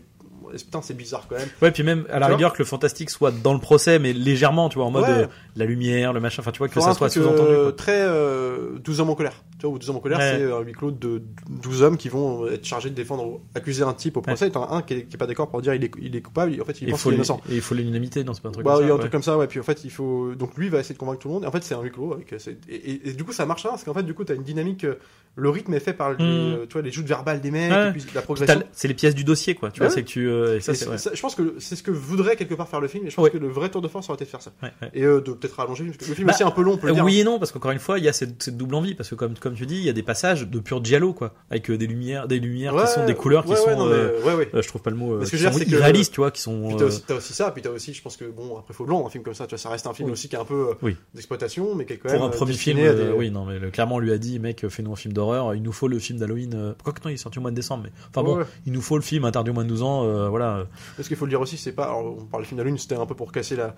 [0.58, 1.50] Putain, c'est bizarre quand même.
[1.62, 4.14] Ouais, puis même à la Tu rigueur que le fantastique soit dans le procès, mais
[4.14, 5.10] légèrement, tu vois, en mode Ouais.
[5.10, 7.50] euh, la lumière, le machin, enfin, tu vois, que ça soit sous-entendu.
[7.50, 9.44] euh, très euh, 12 hommes en colère.
[9.66, 10.38] Tu vois, ou deux hommes en colère, Ouais.
[10.38, 13.94] c'est un huis clos de 12 hommes qui vont être chargés de défendre, accuser un
[13.94, 15.74] type au procès, et t'en as un qui est, qui est pas d'accord pour dire
[15.74, 17.42] il est, il est coupable, et en fait il Il pense faut, qu'il est innocent.
[17.50, 18.94] et il faut l'unanimité, non, c'est pas un truc Bah, comme il y ça, a
[18.94, 19.00] un ouais.
[19.02, 19.48] truc comme ça, ouais.
[19.48, 20.36] Puis en fait, il faut.
[20.36, 21.44] Donc lui va essayer de convaincre tout le monde.
[21.46, 22.14] Et en fait, c'est un huis clos.
[22.14, 22.36] Avec...
[22.38, 24.36] c'est- Et, et- et du coup, ça marche là, parce qu'en fait, du coup, t'as
[24.36, 24.84] une dynamique.
[24.84, 24.96] euh,
[25.38, 26.22] Le rythme est fait par les, Mm.
[26.22, 27.90] euh, tu vois, les joutes verbales des mecs, Ouais.
[27.90, 28.58] et puis la progression.
[28.60, 29.70] le- C'est les pièces du dossier, quoi.
[29.70, 30.30] Tu Ouais, vois, c'est que tu.
[30.30, 30.98] euh, et ça, Et ouais.
[30.98, 33.16] ça- je pense que c'est ce que voudrait quelque part faire le film, et je
[33.18, 33.32] pense Ouais.
[33.32, 34.54] que le vrai tour de force aurait été de faire ça.
[34.64, 34.92] Ouais, ouais.
[34.94, 36.78] Et euh, de peut-être rallonger, parce que le film Bah, aussi un peu long, on
[36.78, 37.04] peut le Euh, dire.
[37.04, 39.10] oui et non, parce qu'encore une fois, il y a cette, cette double envie, parce
[39.10, 41.70] que comme, comme tu dis, il y a des passages de pur giallo, quoi, avec
[41.70, 44.20] euh, des lumières, des lumières Ouais, qui sont des couleurs qui ouais, sont, non, euh,
[44.54, 46.32] euh, je trouve pas le mot, euh, Mais ce que qui sont que- tu vois,
[46.32, 46.68] qui sont.
[46.76, 48.90] Puis euh, t'as aussi, ça, puis t'as aussi, je pense que bon, après faut le
[48.90, 50.14] long, un film comme ça, tu vois, ça reste un film Oui.
[50.14, 50.98] aussi qui est un peu euh, Oui.
[51.14, 53.46] d'exploitation, mais qui est quand pour même un euh, premier film, des- euh, oui, non,
[53.46, 56.00] mais clairement, on lui a dit, mec, fais-nous un film d'horreur, il nous faut le
[56.00, 56.54] film d'Halloween.
[56.56, 58.74] euh, Pourquoi que non, il est sorti au mois de décembre, mais enfin bon, il
[58.74, 60.66] nous faut le film interdit au moins de 12 ans, euh, voilà.
[60.98, 61.86] Parce qu'il faut le dire aussi, c'est pas.
[61.86, 63.76] Alors, on parle du film lune, c'était un peu pour casser la.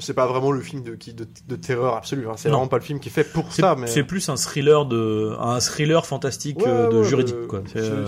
[0.00, 2.28] C'est pas vraiment le film de, qui, de, de terreur absolue.
[2.28, 2.34] hein.
[2.36, 3.88] C'est vraiment pas le film qui est fait pour ça, mais.
[3.88, 4.96] c'est plus un thriller de,
[5.38, 7.62] un thriller fantastique Ouais, euh, de ouais, juridique, euh, quoi.
[7.76, 8.06] Euh,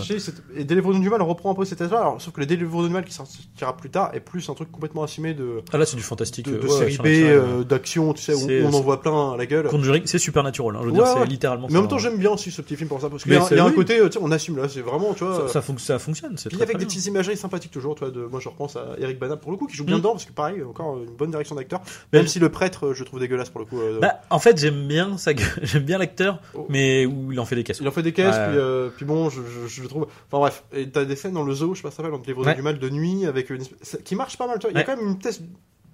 [0.56, 3.04] Et Deliveroo du mal reprend un peu cet alors sauf que le Deliveroo du mal
[3.04, 6.02] qui sortira plus tard est plus un truc complètement assumé de, Ah là, c'est du
[6.02, 6.46] fantastique.
[6.46, 9.32] de, euh, de ouais, série B, euh, d'action, tu sais, où on en voit plein
[9.32, 9.66] à la gueule.
[9.68, 10.76] Conjuring, c'est supernatural.
[10.76, 11.66] Hein, je veux dire, c'est littéralement.
[11.70, 13.38] Mais en même temps, j'aime bien aussi ce petit film pour ça, parce qu'il Mais
[13.38, 15.34] y a, y un côté, euh, tu sais, on assume là, c'est vraiment, tu vois.
[15.36, 16.36] ça, euh, ça, fonc- ça fonctionne.
[16.36, 17.94] C'est Puis avec des petites imageries sympathiques toujours.
[17.94, 19.98] De, moi, je repense à Eric Bana pour le coup, qui joue bien Mm.
[19.98, 21.80] dedans, parce que pareil, encore une bonne direction d'acteur.
[22.12, 23.78] Mais- Même si le prêtre, euh, je trouve dégueulasse pour le coup.
[23.80, 25.32] euh, Bah, en fait, j'aime bien ça,
[25.62, 26.66] j'aime bien l'acteur, Oh.
[26.90, 27.78] Mais où il en fait des caisses.
[27.80, 28.48] Il en fait des caisses, Ouais.
[28.48, 30.06] puis, euh, puis bon, je, je, je le trouve.
[30.28, 32.14] Enfin bref, et t'as des scènes dans le zoo, je sais pas si ça s'appelle,
[32.14, 32.54] entre les Ouais.
[32.54, 33.62] du mal de nuit, avec une
[34.04, 34.72] qui marche pas mal, tu vois.
[34.72, 35.42] Il y a quand même une thèse.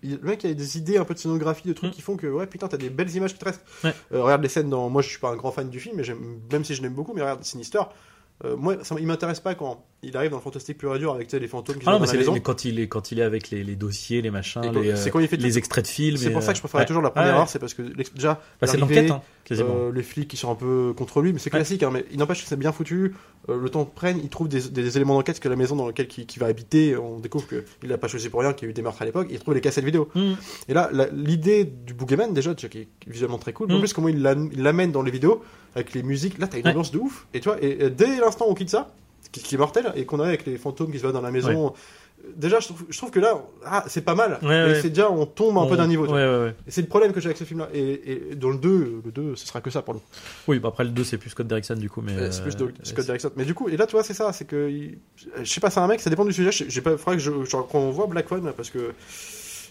[0.02, 1.94] Le mec il a des idées un peu de scénographie, de trucs Mm.
[1.94, 3.64] qui font que ouais putain t'as des belles images qui te restent.
[3.82, 3.94] Ouais.
[4.12, 4.88] Euh, regarde les scènes dans.
[4.90, 6.04] Moi je suis pas un grand fan du film, mais
[6.52, 7.80] même si je l'aime beaucoup, mais regarde Sinister.
[8.44, 11.12] euh, moi ça, il m'intéresse pas quand il arrive dans le fantastique pur et dur
[11.14, 12.34] avec les fantômes qui Ah sont non, dans mais la c'est maison.
[12.34, 14.90] les- quand il est quand il est avec les, les dossiers, les machins, quand- les,
[14.92, 16.16] euh, quand il fait les extraits de films.
[16.16, 16.84] C'est pour ça que je euh, ouais.
[16.86, 17.82] toujours la première Ouais, heure, c'est parce que
[18.14, 19.20] déjà Bah, c'est l'enquête, hein.
[19.52, 21.82] Euh, les flics qui sont un peu contre lui, mais c'est classique.
[21.84, 23.14] Hein, mais il n'empêche que c'est bien foutu.
[23.48, 25.86] Euh, le temps prenne, il trouve des, des éléments d'enquête parce que la maison dans
[25.86, 28.68] laquelle il, qu'il va habiter, on découvre qu'il n'a pas choisi pour rien, qu'il y
[28.68, 29.28] a eu des meurtres à l'époque.
[29.30, 30.08] Il trouve les cassettes vidéo.
[30.16, 30.32] Mm.
[30.68, 33.68] Et là, la- l'idée du boogeyman déjà, qui est visuellement très cool.
[33.68, 33.80] mais En Mm.
[33.82, 35.42] plus, comment il l'a- l'amène dans les vidéos
[35.76, 36.38] avec les musiques.
[36.38, 37.26] Là, t'as une ambiance de ouf.
[37.32, 38.92] Et tu vois, et dès l'instant où on quitte ça,
[39.32, 41.30] qui, qui est mortel, et qu'on a avec les fantômes qui se voient dans la
[41.30, 41.72] maison.
[42.34, 44.38] Déjà, je trouve, je trouve que là, ah, c'est pas mal.
[44.42, 46.06] Ouais, c'est déjà, on tombe un On- peu d'un niveau.
[46.66, 47.68] c'est le problème que j'ai avec ce film-là.
[47.72, 50.00] Et, et dans le 2, le 2, ce sera que ça pour coup.
[50.48, 52.12] Oui, bah après le 2 c'est plus Scott Derrickson du coup, mais.
[52.16, 53.30] Euh, c'est plus de euh, Scott Derrickson.
[53.36, 54.32] Mais du coup, et là, tu vois, c'est ça.
[54.32, 54.68] C'est que.
[54.70, 54.98] il-
[55.42, 56.80] Je sais pas, c'est un mec, ça dépend du sujet.
[56.80, 57.44] Pas, faudrait que je.
[57.44, 58.92] Genre, quand on voit Black Phone, parce que.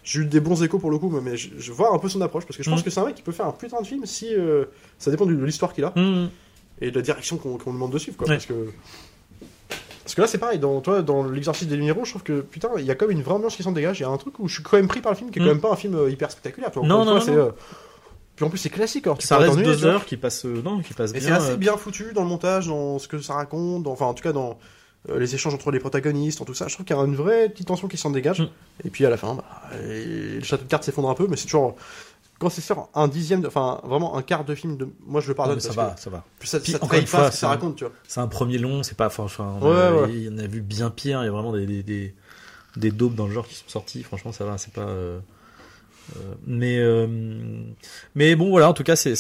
[0.04, 2.22] J'ai eu des bons échos pour le coup, mais je, je vois un peu son
[2.22, 2.46] approche.
[2.46, 2.86] Parce que je pense Mhm.
[2.86, 4.34] que c'est un mec qui peut faire un putain de film si.
[4.36, 4.66] euh,
[5.00, 6.30] ça dépend de l'histoire qu'il a Mm.
[6.80, 8.28] et de la direction qu'on qu'on lui demande de suivre, quoi.
[8.28, 8.36] Ouais.
[8.36, 8.54] Parce que.
[10.06, 12.40] Parce que là, c'est pareil, dans, toi, dans l'exercice des lumières rouges, je trouve que
[12.42, 14.00] putain, il y a quand même une vraie ambiance qui s'en dégage.
[14.00, 15.40] Il y a un truc où je suis quand même pris par le film, qui
[15.40, 15.46] est Mm.
[15.46, 16.70] quand même pas un film euh, hyper spectaculaire.
[16.72, 16.88] tu vois.
[16.88, 17.50] Non, non, fois, non, euh,
[18.36, 19.08] Puis en plus, c'est classique.
[19.08, 21.58] Alors, tu Ça reste deux heures qui passent, euh, non, qui passent Et c'est assez
[21.58, 24.32] bien foutu dans le montage, dans ce que ça raconte, dans- enfin en tout cas
[24.32, 24.58] dans
[25.16, 26.68] les échanges entre les protagonistes, en tout ça.
[26.68, 28.42] Je trouve qu'il y a une vraie petite tension qui s'en dégage.
[28.42, 28.48] Mm.
[28.86, 29.44] Et puis à la fin, bah,
[29.84, 31.76] le château de cartes s'effondre un peu, mais c'est toujours.
[32.40, 34.90] Quand c'est sur un dixième, de- enfin vraiment un quart de film, de...
[35.06, 36.24] moi je le non, pardonne mais ça parce va, que ça va.
[36.38, 37.94] plus ça, Puis, ça te encore une fois, ça un- raconte, tu vois.
[38.08, 39.08] C'est un premier long, c'est pas.
[39.08, 39.28] Enfin,
[39.62, 40.10] on, Ouais, a, ouais.
[40.14, 41.22] il y en a vu bien pire.
[41.24, 42.14] Il y a vraiment des, des, des,
[42.76, 44.04] des daubes dans le genre qui sont sortis.
[44.04, 44.58] Franchement, ça va.
[44.58, 44.82] C'est pas.
[44.82, 45.20] euh,
[46.18, 47.08] euh, mais euh,
[48.16, 48.70] mais bon, voilà.
[48.70, 49.14] En tout cas, c'est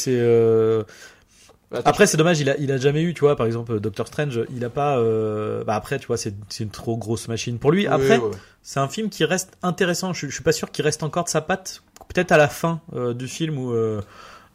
[1.72, 4.42] Après, c'est dommage, il a, il a jamais eu, tu vois, par exemple, Doctor Strange,
[4.54, 4.98] il a pas.
[4.98, 7.88] euh, Bah après, tu vois, c'est une trop grosse machine pour lui.
[7.88, 8.32] Après, ouais.
[8.62, 10.14] c'est un film qui reste intéressant.
[10.14, 11.82] Je, je suis pas sûr qu'il reste encore de sa patte.
[12.08, 14.02] Peut-être à la fin euh, du film où euh,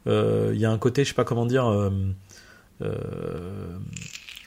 [0.06, 1.66] euh, il y a un côté, je sais pas comment dire,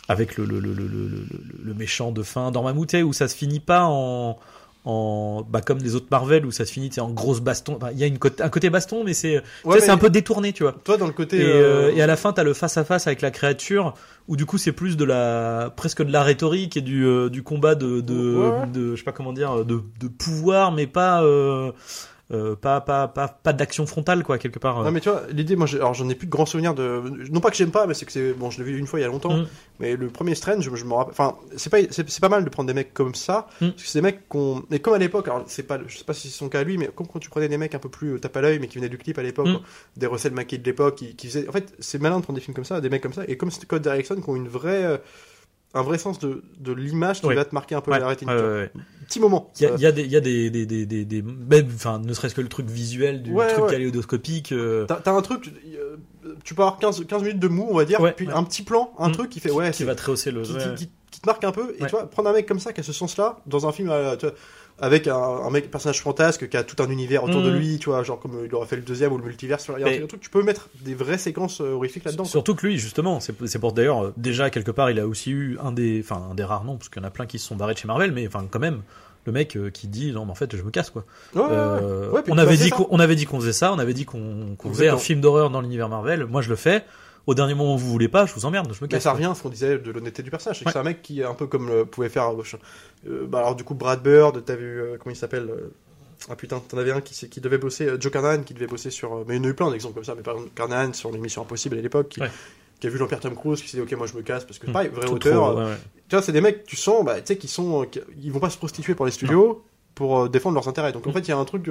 [0.09, 3.85] avec le, le, le, le, méchant de fin tu sais, où ça se finit pas
[3.85, 4.37] en
[4.85, 7.99] en bah comme les autres Marvel où ça se finit en grosse baston Enfin, il
[7.99, 10.63] y a une côté, un côté baston mais c'est Ouais, c'est un peu détourné tu
[10.63, 11.37] vois Toi dans le côté.
[11.37, 13.93] et, euh, euh, et à la fin, t'as le face à face avec la créature,
[14.27, 17.43] où du coup c'est plus de la presque de la rhétorique et du euh, du
[17.43, 18.67] combat de de, Ouais, ouais.
[18.73, 21.23] de je sais pas comment dire de de pouvoir, mais pas
[22.31, 24.81] euh, euh, pas pas pas pas d'action frontale quoi quelque part.
[24.83, 27.41] Non mais tu vois, l'idée, moi, alors j'en ai plus de grands souvenirs de, non
[27.41, 29.03] pas que j'aime pas, mais c'est que c'est, bon, je l'ai vu une fois il
[29.03, 29.47] y a longtemps, Mm.
[29.79, 32.43] mais le premier Strange, je, je me rappelle, enfin, c'est pas, c'est, c'est pas mal
[32.45, 33.69] de prendre des mecs comme ça, Mm.
[33.71, 36.05] parce que c'est des mecs qu'on, et comme à l'époque, alors c'est pas, je sais
[36.05, 37.79] pas si c'est son cas à lui, mais comme quand tu prenais des mecs un
[37.79, 39.59] peu plus euh, tape à l'œil, mais qui venaient du clip à l'époque, Mm.
[39.97, 42.43] des Russell McKay de l'époque, qui, qui faisaient, en fait, c'est malin de prendre des
[42.43, 44.47] films comme ça, des mecs comme ça, et comme c'était Code Direction, qui ont une
[44.47, 44.97] vraie, euh,
[45.73, 47.35] un vrai sens de, de l'image qui Ouais.
[47.35, 48.29] va te marquer un peu Ouais, la rétine.
[48.29, 48.71] ouais.
[49.07, 49.51] Petit moment.
[49.59, 51.05] Il y a, ça- il y a des, il y a des, des, des, des,
[51.05, 54.51] des- même, enfin, ne serait-ce que le truc visuel du truc kaléidoscopique.
[54.51, 55.97] euh, T'as, un truc, euh,
[56.43, 58.91] tu peux avoir 15, 15 minutes de mou, on va dire, puis un petit plan,
[58.97, 59.13] un Mm.
[59.13, 60.43] truc qui fait, ouais, qui va te rehausser le.
[60.75, 61.75] qui- qui- te marque un peu.
[61.77, 61.87] Et Ouais.
[61.87, 64.15] tu vois, prendre un mec comme ça qui a ce sens-là dans un film, euh,
[64.19, 64.31] vois,
[64.79, 67.57] avec un, un mec, personnage fantasque qui a tout un univers autour de Mhm.
[67.57, 69.59] lui, tu vois, genre comme euh, il aurait fait le deuxième ou le multivers.
[69.69, 72.25] Un Mais- truc- un truc, tu peux mettre des vraies séquences euh, horrifiques là-dedans.
[72.25, 75.71] Surtout que lui, justement, c'est pour d'ailleurs, déjà, quelque part, il a aussi eu un
[75.71, 77.55] des, enfin, un des rares noms, parce qu'il y en a plein qui se sont
[77.55, 78.81] barrés de chez Marvel, mais enfin, quand même,
[79.25, 81.05] le mec qui dit, non, mais en fait, je me casse, quoi.
[81.35, 81.41] Ouais.
[81.49, 84.57] Euh, Ouais, on, avait dit on avait dit qu'on faisait ça, on avait dit qu'on
[84.69, 86.25] faisait un film d'horreur dans l'univers Marvel.
[86.25, 86.83] Moi, je le fais.
[87.25, 89.03] Au dernier moment où vous voulez pas, je vous emmerde, je me Mais casse.
[89.03, 89.17] ça quoi.
[89.17, 90.59] revient à ce qu'on disait de l'honnêteté du personnage.
[90.59, 90.77] C'est Ouais.
[90.77, 92.29] un mec qui est un peu comme le pouvait faire.
[92.31, 92.43] euh,
[93.07, 95.71] euh, bah alors, du coup, Brad Bird, t'as vu, euh, comment il s'appelle euh,
[96.29, 99.25] Ah putain, t'en avais un qui, qui devait bosser, Joe Carnahan, qui devait bosser sur.
[99.27, 100.15] mais il y en a eu plein d'exemples comme ça.
[100.15, 102.29] Mais par exemple, Carnahan sur l'émission Impossible à l'époque, qui, Ouais.
[102.81, 104.59] qui a vu Jean-Pierre Tom Cruise, qui s'est dit, ok, moi je me casse, parce
[104.59, 104.73] que Hmm.
[104.73, 105.51] pareil, vrai Tout auteur.
[105.51, 105.77] trop, ouais, ouais.
[106.09, 107.85] Tu vois, c'est des mecs, tu sens, bah, tu sais, qui sont.
[107.85, 109.63] qui- ils vont pas se prostituer pour les studios
[109.95, 110.91] pour défendre leurs intérêts.
[110.91, 111.13] Donc en Mm.
[111.13, 111.69] fait, il y a un truc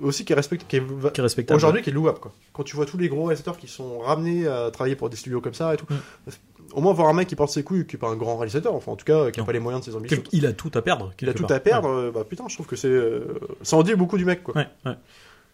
[0.00, 0.66] aussi qui est.
[0.68, 1.56] Qui est, va- Qui est respectable.
[1.56, 2.32] Aujourd'hui, qui est louable, quoi.
[2.52, 5.40] Quand tu vois tous les gros réalisateurs qui sont ramenés à travailler pour des studios
[5.40, 6.30] comme ça et tout, Mm.
[6.74, 8.74] au moins voir un mec qui porte ses couilles, qui est pas un grand réalisateur,
[8.74, 9.46] enfin en tout cas, qui a Non.
[9.46, 10.22] pas les moyens de ses ambitions.
[10.32, 11.12] Il a tout à perdre.
[11.20, 11.56] Il a tout part.
[11.56, 12.88] à perdre, euh, bah putain, je trouve que c'est.
[12.88, 14.54] euh, ça en dit beaucoup du mec, quoi.
[14.56, 14.96] Ouais, ouais.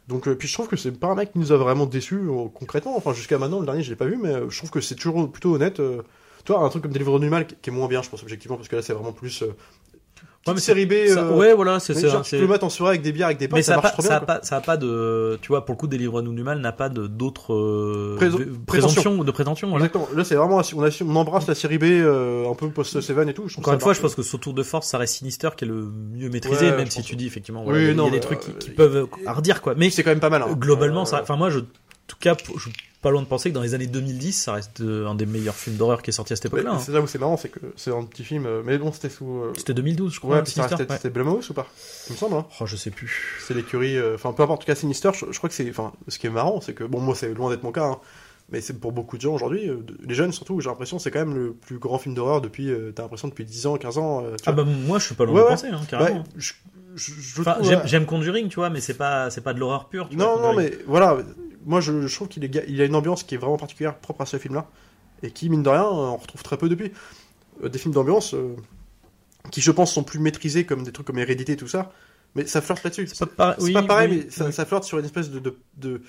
[0.09, 2.17] Donc, euh, puis je trouve que c'est pas un mec qui nous a vraiment déçus
[2.29, 2.95] euh, concrètement.
[2.97, 4.95] Enfin, jusqu'à maintenant, le dernier, je l'ai pas vu, mais euh, je trouve que c'est
[4.97, 5.81] toujours plutôt honnête.
[6.45, 8.69] Toi, un truc comme Deliverance du Mal qui est moins bien, je pense, objectivement, parce
[8.69, 9.43] que là, c'est vraiment plus.
[10.47, 10.93] Euh, Ouais, mais petite série B.
[11.09, 13.29] Ça- euh, ouais, voilà, c'est genre, tu peux le mettre en soirée avec des bières,
[13.29, 14.77] avec des potes, Mais ça, ça, marche pas, trop ça, a pas, ça a pas
[14.77, 18.37] de, tu vois, pour le coup, Délivre-nous du mal n'a pas de d'autres euh, Préso-
[18.39, 18.65] v- prétention.
[18.67, 19.71] présomptions ou de prétention.
[19.71, 19.87] Voilà.
[19.87, 20.09] Exactement.
[20.15, 23.33] Là, c'est vraiment, on, assume- on embrasse la série B, euh, un peu post-Seven et
[23.35, 23.49] tout.
[23.49, 23.97] Je Encore ça une fois, marche.
[23.99, 26.67] je pense que sur tour de force, ça reste Sinister qui est le mieux maîtrisé,
[26.71, 28.15] Ouais, même si tu dis effectivement, Oui, voilà, il y a- non, il y a
[28.17, 29.75] des trucs qui, euh, peuvent hardir quoi.
[29.77, 30.43] Mais c'est quand même pas mal.
[30.43, 30.53] hein.
[30.59, 31.61] globalement, Euh, ça, enfin moi, je,
[32.07, 34.81] tout cas, je suis pas loin de penser que dans les années 2010, ça reste
[34.81, 36.73] euh, un des meilleurs films d'horreur qui est sorti à cette époque-là.
[36.73, 36.79] hein.
[36.79, 39.11] C'est là où c'est marrant, c'est que c'est un petit film, euh, mais bon, c'était
[39.11, 39.27] sous.
[39.43, 40.37] euh, C'était 2012, je crois.
[40.37, 40.97] Ouais, puis ça Sinister, restait- ouais.
[40.97, 41.67] c'était Blumhouse ou pas
[42.09, 42.47] Il me semble, hein.
[42.61, 43.39] Oh, je sais plus.
[43.47, 45.69] C'est l'écurie, euh, enfin peu importe, en tout cas Sinister, je, je crois que c'est,
[45.69, 47.99] enfin ce qui est marrant, c'est que bon moi c'est loin d'être mon cas, hein,
[48.51, 51.19] mais c'est pour beaucoup de gens aujourd'hui, euh, les jeunes surtout, j'ai l'impression c'est quand
[51.27, 54.25] même le plus grand film d'horreur depuis, t'as l'impression depuis 10 ans, 15 ans.
[54.47, 54.65] Ah vois.
[54.65, 56.25] bah moi, je suis pas loin Ouais, de penser, hein, carrément.
[56.39, 56.53] Je,
[56.97, 60.09] je, trouve, j'aime, Conjuring, tu vois, mais c'est pas, c'est pas de l'horreur pure.
[60.09, 60.71] tu vois, Non, non, Conjuring.
[60.71, 61.17] mais voilà,
[61.65, 63.97] moi je, je trouve qu'il est, ga- il a une ambiance qui est vraiment particulière,
[63.99, 64.67] propre à ce film-là,
[65.23, 66.93] et qui, mine de rien, euh, on retrouve très peu depuis.
[67.63, 68.57] Euh, des films d'ambiance euh,
[69.51, 71.93] qui, je pense, sont plus maîtrisés comme des trucs comme Hérédité et tout ça,
[72.35, 73.07] mais ça flirte là-dessus.
[73.07, 76.03] C'est pas oui, pas pareil, oui, mais ça, flirte sur une espèce de, de, de-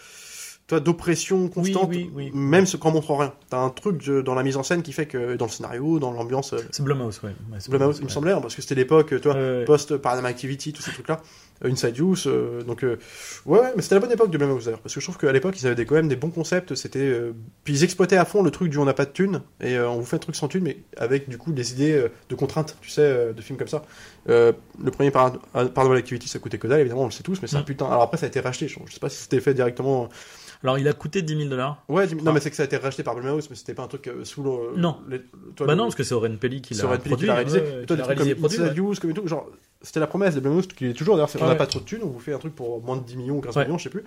[0.68, 2.32] toi, d'oppression constante, oui, oui.
[2.34, 3.34] même ce qu'on montre rien.
[3.52, 6.00] T'as un truc de- dans la mise en scène qui fait que dans le scénario,
[6.00, 7.30] dans l'ambiance, euh, C'est Blumhouse, ouais.
[7.52, 9.64] ouais c'est Blumhouse, il me semblait, hein, parce que c'était l'époque, Ouais, ouais.
[9.66, 11.22] post Paranormal Activity, tous ces trucs-là,
[11.64, 12.98] euh, Inside Use, euh, donc euh,
[13.46, 15.56] ouais, mais c'était la bonne époque de Blumhouse d'ailleurs, parce que je trouve qu'à l'époque
[15.62, 18.42] ils avaient des, quand même des bons concepts, c'était, euh, puis ils exploitaient à fond
[18.42, 20.48] le truc du on n'a pas de thunes et on vous fait un truc sans
[20.48, 23.84] thunes, mais avec du coup des idées de contraintes, tu sais, de films comme ça.
[24.28, 24.56] Le
[24.92, 27.58] premier Par- Paranormal Activity, ça coûtait que dalle, évidemment, on le sait tous, mais c'est
[27.58, 27.66] un Mm.
[27.66, 27.86] putain.
[27.86, 30.10] Alors après, ça a été racheté, je, je sais pas si c'était fait directement.
[30.66, 31.84] Alors, il a coûté 10 000 dollars.
[31.90, 33.84] Ouais, dis- non, mais c'est que ça a été racheté par Blumhouse, mais c'était pas
[33.84, 34.76] un truc euh, sous le.
[34.76, 34.98] Non.
[35.08, 35.22] les-
[35.56, 36.90] toi, Bah le- non, parce que c'est Oren Pelli qui l'a l'a
[37.36, 37.60] réalisé.
[37.60, 38.78] ouais, toi, des l'a trucs réalisé comme produit, Inside.
[38.92, 39.48] Use, comme et tout, genre,
[39.84, 42.02] c'était la promesse de Blumhouse qui est toujours, d'ailleurs, on n'a pas trop de thunes,
[42.04, 43.66] on vous fait un truc pour moins de 10 millions ou 15 Ouais.
[43.66, 44.04] millions, je sais plus.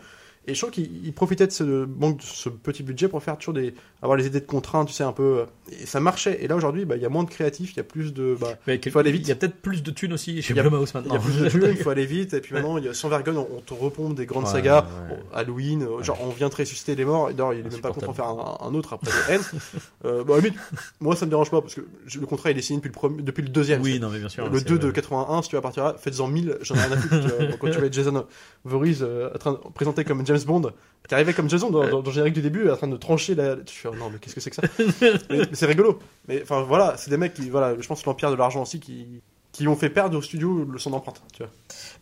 [0.48, 3.36] Et je trouve qu'il il profitait de ce manque de ce petit budget pour faire
[3.36, 5.44] toujours des, avoir les idées de contraintes, tu sais, un peu, euh,
[5.80, 6.42] et ça marchait.
[6.42, 8.34] Et là, aujourd'hui, bah, il y a moins de créatifs, il y a plus de,
[8.40, 9.26] bah, Mais faut aller vite.
[9.26, 11.14] Il y a peut-être plus de thunes aussi chez Il Blumhouse il maintenant.
[11.14, 12.94] y a plus de thunes, il faut aller vite, et puis maintenant, il y a
[12.94, 15.16] sans vergogne, on, on te repompe des grandes Ouais, sagas, ouais, ouais.
[15.18, 17.80] bon, Halloween, euh, genre, on vient de ressusciter les morts, et d'ailleurs, il est même
[17.80, 18.38] pas content Insupportable.
[18.38, 19.58] d'en faire un, un autre après The End.
[20.06, 20.58] euh, bah, limite,
[21.00, 21.82] moi, ça me dérange pas, parce que
[22.18, 23.82] le contrat, il est signé depuis le, premier, depuis le deuxième.
[23.82, 24.48] Oui, non, mais bien sûr.
[24.48, 26.80] Le c'est, 2 de euh, 81, si tu vas partir là, faites-en 1000, j'en ai
[26.80, 27.16] rien à foutre.
[27.58, 28.24] Quand tu vois Jason
[28.64, 30.72] Voorhees euh, en présenter comme James Bond,
[31.08, 33.34] qui arrivait comme Jason dans, dans, dans le générique du début, en train de trancher
[33.34, 33.56] la.
[33.56, 34.62] Tu fais, oh non, mais qu'est-ce que c'est que ça?
[35.00, 35.98] Mais, mais c'est rigolo.
[36.28, 39.06] Mais enfin voilà, c'est des mecs qui, voilà, je pense l'Empire de l'argent aussi, qui,
[39.52, 41.22] qui ont fait perdre au studio le- son empreinte.
[41.32, 41.52] Tu vois.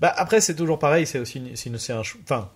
[0.01, 2.51] Bah après c'est toujours pareil, c'est aussi une- c'est une- c'est un enfin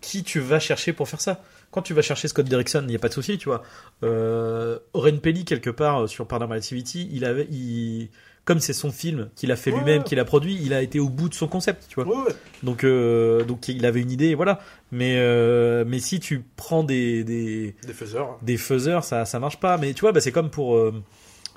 [0.00, 1.42] qui tu vas chercher pour faire ça?
[1.70, 3.62] Quand tu vas chercher Scott Derrickson, il n'y a pas de souci, tu vois.
[4.02, 4.78] Euh,
[5.22, 8.10] Pelli quelque part euh, sur Paranormal Activity, il avait il
[8.44, 10.04] comme c'est son film qu'il a fait Ouais, lui-même, ouais.
[10.04, 12.06] qu'il a produit, il a été au bout de son concept, tu vois.
[12.24, 12.32] Ouais.
[12.64, 14.58] Donc euh, donc il avait une idée, voilà.
[14.90, 18.38] Mais euh, mais si tu prends des des Des faiseurs.
[18.42, 19.78] des faiseurs, ça ça marche pas.
[19.78, 20.92] Mais tu vois, bah, c'est comme pour, euh,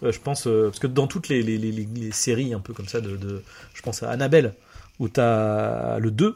[0.03, 2.87] je pense, parce que dans toutes les, les, les, les- les séries un peu comme
[2.87, 3.41] ça, de, de
[3.73, 4.53] je pense à Annabelle,
[4.99, 6.35] où t'as le 2,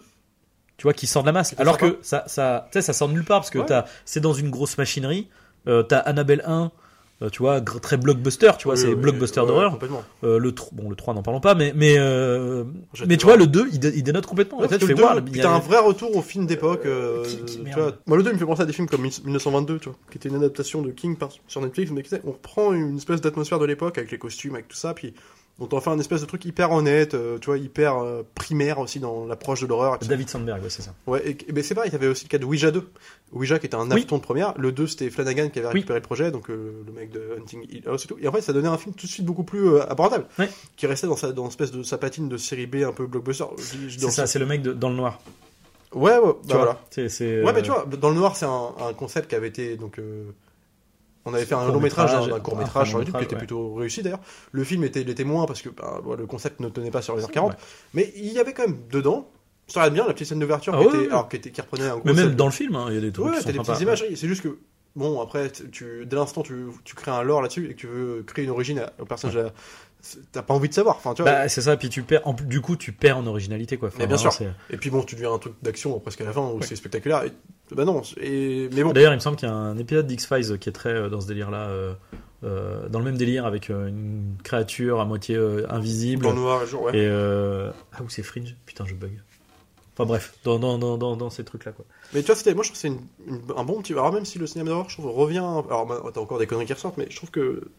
[0.77, 1.53] tu vois, qui sort de la masse.
[1.59, 1.91] Alors sympa.
[1.91, 4.77] que ça, ça, ça sort de nulle part, parce que t'as, c'est dans une grosse
[4.79, 5.27] machinerie.
[5.65, 6.71] T'as Annabelle 1,
[7.21, 9.71] euh, tu vois, très blockbuster, tu vois, Oui, c'est oui, blockbuster d'horreur.
[9.71, 10.03] Complètement.
[10.23, 12.63] Euh, le bon, le 3 n'en parlons pas, mais mais euh,
[13.07, 14.59] mais tu vois, le 2, il, dé- il dénote complètement.
[14.59, 16.85] Ouais, tu fais le voir, a- t'as un vrai retour au film d'époque.
[16.85, 17.23] euh.
[18.07, 20.17] Moi, le 2, il me fait penser à des films comme 1922, tu vois, qui
[20.17, 23.21] était une adaptation de King par- sur Netflix, mais qui était- on reprend une espèce
[23.21, 25.13] d'atmosphère de l'époque avec les costumes, avec tout ça, puis
[25.59, 28.79] on t'en fait un espèce de truc hyper honnête, euh, tu vois, hyper euh, primaire
[28.79, 29.97] aussi dans l'approche de l'horreur.
[29.99, 30.93] David Sandberg, ouais, c'est ça.
[31.07, 32.89] Ouais, et, et ben c'est pareil, il y avait aussi le cas de Ouija 2.
[33.33, 34.05] Ouija qui était un Oui.
[34.05, 34.53] de première.
[34.57, 35.73] Le 2, c'était Flanagan qui avait Oui.
[35.75, 38.17] récupéré le projet, donc euh, le mec de Hunting Hill House et tout.
[38.19, 40.25] Et en fait, ça donnait un film tout de suite beaucoup plus abordable.
[40.39, 40.49] Ouais.
[40.77, 43.45] Qui restait dans sa, dans espèce de sa patine de série B un peu blockbuster.
[43.57, 45.19] C'est ça, c'est le mec de, dans le noir.
[45.93, 46.79] Ouais, ouais, bah voilà.
[46.97, 49.99] Ouais, mais tu vois, dans le noir, c'est un, un concept qui avait été donc.
[51.25, 53.39] On avait fait un long métrage, métrage, un, court métrage sur YouTube qui était ouais.
[53.39, 54.21] plutôt réussi d'ailleurs.
[54.51, 57.01] Le film était, il était moins parce que bah, voilà, le concept ne tenait pas
[57.01, 57.57] sur les heures 40, Ouais.
[57.93, 59.29] mais il y avait quand même dedans.
[59.67, 61.07] Ça regarde bien la petite scène d'ouverture Ah qui, ouais, était- ouais.
[61.11, 62.97] alors, qui, était- qui reprenait un Mais concept même dans le film, hein, il y
[62.97, 64.17] a des trucs Ouais, t'as des petites imageries.
[64.17, 64.57] C'est juste que,
[64.95, 68.23] bon, après, tu, dès l'instant, tu, tu crées un lore là-dessus et que tu veux
[68.25, 69.37] créer une origine au personnage,
[70.31, 70.95] t'as pas envie de savoir.
[70.97, 71.31] Enfin, tu vois.
[71.31, 73.89] Bah, c'est ça, puis tu perds, en du coup, tu perds en originalité, quoi.
[73.89, 74.51] Enfin, Mais bien vraiment, sûr.
[74.69, 77.23] Et puis bon, tu deviens un truc d'action presque à la fin où c'est spectaculaire.
[77.23, 77.31] Et,
[77.75, 78.91] bah non, et, mais bon.
[78.93, 81.21] D'ailleurs, il me semble qu'il y a un épisode d'X-Files qui est très euh, dans
[81.21, 81.93] ce délire-là, euh,
[82.43, 86.23] euh, dans le même délire avec euh, une créature à moitié euh, invisible.
[86.23, 86.97] Dans noir, jour, ouais.
[86.97, 87.71] Et euh...
[87.93, 88.55] ah ou c'est Fringe?
[88.65, 89.11] Putain, je bug.
[89.95, 91.83] Enfin bref, dans dans dans dans, dans ces trucs-là, quoi.
[92.13, 93.91] Mais tu vois, c'était, moi je trouve que c'est une- une- un bon petit.
[93.91, 95.39] Alors même si le cinéma d'horreur, je trouve, revient.
[95.39, 97.69] Alors bah, t'as encore des conneries qui ressortent, mais je trouve que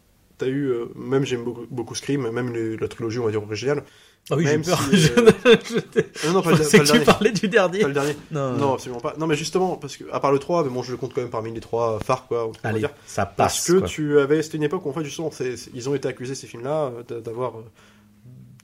[0.41, 0.67] t'as eu.
[0.69, 3.83] euh, même j'aime beaucoup, beaucoup Scream, même les- la trilogie, on va dire originale.
[4.29, 4.79] Ah oui, j'ai peur.
[4.81, 5.31] si, euh,
[5.67, 7.79] Je t'ai- non, non, pas, Je le, pensais pas que le tu parlais du dernier.
[7.79, 8.15] Pas le dernier.
[8.31, 9.15] Non, Non, absolument pas.
[9.17, 11.21] Non, mais justement, parce que, à part le 3, mais bon, je le compte quand
[11.21, 12.51] même parmi les trois phares, quoi.
[12.63, 12.91] Allez, dire.
[13.07, 13.35] ça passe.
[13.35, 13.87] Parce que quoi.
[13.87, 16.35] tu avais, c'était une époque où en fait justement, c'est- c'est- ils ont été accusés
[16.35, 17.53] ces films-là euh, d'a- d'avoir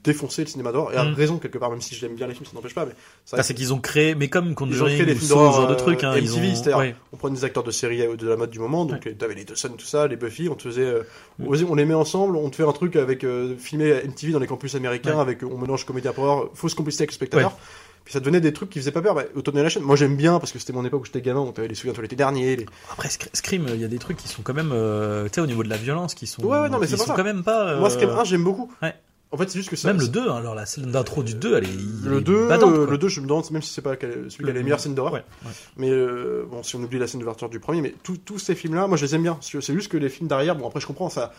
[0.08, 1.14] euh, défoncé le cinéma d'horreur et à Mm.
[1.14, 2.86] raison quelque part, même si j'aime bien les films, ça n'empêche pas.
[2.86, 5.66] Mais c'est qu'ils ont créé, mais comme Ils ont Conjuring créé des films d'horreur, genre
[5.66, 6.54] de euh, trucs, hein, ils MTV, ont.
[6.54, 6.94] c'est-à-dire, ouais.
[7.12, 9.34] on prend des acteurs de série euh, de la mode du moment, donc euh, t'avais
[9.34, 11.02] les Dawson, tout ça, les Buffy, on te faisait, euh,
[11.40, 14.38] on les met ensemble, on te fait un truc avec euh, filmé à MTV dans
[14.38, 15.20] les campus américains, Ouais.
[15.20, 17.56] avec euh, on mélange comédie horreur, fausse complicité avec le spectateur.
[18.04, 19.14] Puis ça donnait des trucs qui faisaient pas peur.
[19.14, 19.82] Bah, donner la chaîne.
[19.82, 21.92] Moi j'aime bien parce que c'était mon époque où j'étais gamin, donc t'avais les souviens
[22.00, 22.56] l'été dernier.
[22.56, 22.66] Les...
[22.90, 25.40] Après Scr- Scream, il y a des trucs qui sont quand même, euh, tu sais,
[25.42, 27.14] au niveau de la violence, qui sont, Ouais, ouais, non, mais c'est pas sont ça.
[27.16, 27.68] quand même pas.
[27.72, 28.72] euh, Moi Scream 1 j'aime beaucoup.
[28.82, 28.94] ouais.
[29.30, 29.88] En fait c'est juste que ça.
[29.92, 31.68] Même le 2, hein, alors la scène d'intro du 2, elle est.
[32.04, 32.90] Le est 2, badante, euh, quoi.
[32.92, 34.94] le 2, je me demande même si c'est pas celui qui a les meilleures scènes
[34.94, 35.12] d'horreur.
[35.12, 35.50] Ouais, ouais.
[35.76, 38.86] Mais euh, bon, si on oublie la scène d'ouverture du premier, mais tous ces films-là,
[38.86, 39.38] moi je les aime bien.
[39.42, 41.32] C'est juste que les films derrière, bon après je comprends, ça,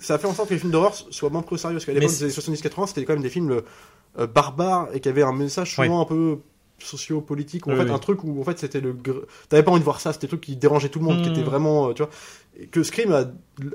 [0.00, 1.76] ça a fait en sorte que les films d'horreur soient moins pris au sérieux.
[1.76, 3.60] Parce qu'à l'époque des années 70-80, c'était quand même des films
[4.20, 6.38] euh, barbares et qui avaient un message souvent un peu
[6.78, 7.90] socio-politique ou en Oui, fait oui.
[7.90, 8.94] un truc où en fait c'était le
[9.48, 11.30] t'avais pas envie de voir ça c'était des trucs qui dérangeaient tout le monde qui
[11.30, 11.32] Mm.
[11.32, 12.10] étaient vraiment euh, tu vois
[12.60, 13.24] et que Scream a,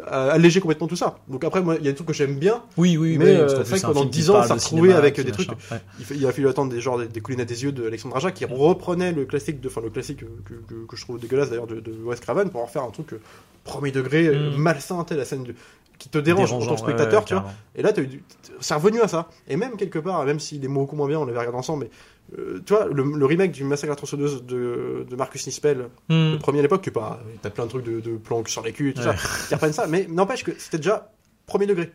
[0.06, 2.36] a allégé complètement tout ça donc après moi il y a des trucs que j'aime
[2.38, 4.54] bien Oui, oui, Mais, oui, euh, c'est vrai que pendant film qui 10 ans, ça
[4.56, 5.44] de se trouvait cinéma, avec des machin.
[5.44, 5.50] trucs.
[5.72, 5.82] Ouais.
[6.16, 8.32] il, a fallu attendre des genres des, des collines à des yeux de Alexandre Aja
[8.32, 11.68] qui reprenait le classique de enfin le classique que, que, que je trouve dégueulasse d'ailleurs
[11.68, 13.20] de, de Wes Craven pour en faire un truc euh,
[13.64, 14.58] premier degré euh, Mm.
[14.58, 15.56] malsain la scène de-
[15.98, 17.92] qui te dérange en tant que spectateur ouais, tu vois et là
[18.60, 21.20] c'est revenu à ça et même quelque part même si les mots beaucoup moins bien
[21.20, 21.92] on l'avait regardé ensemble mais
[22.40, 25.90] euh, tu vois le, le remake du Massacre à la tronçonneuse de, de Marcus Nispel
[26.10, 26.32] Hmm.
[26.34, 28.72] le premier à l'époque, tu pas, t'as plein de trucs de, de planques sur les
[28.72, 29.16] culs et tout Ouais.
[29.18, 29.58] ça,
[29.88, 31.12] mais n'empêche que c'était déjà
[31.46, 31.92] premier degré,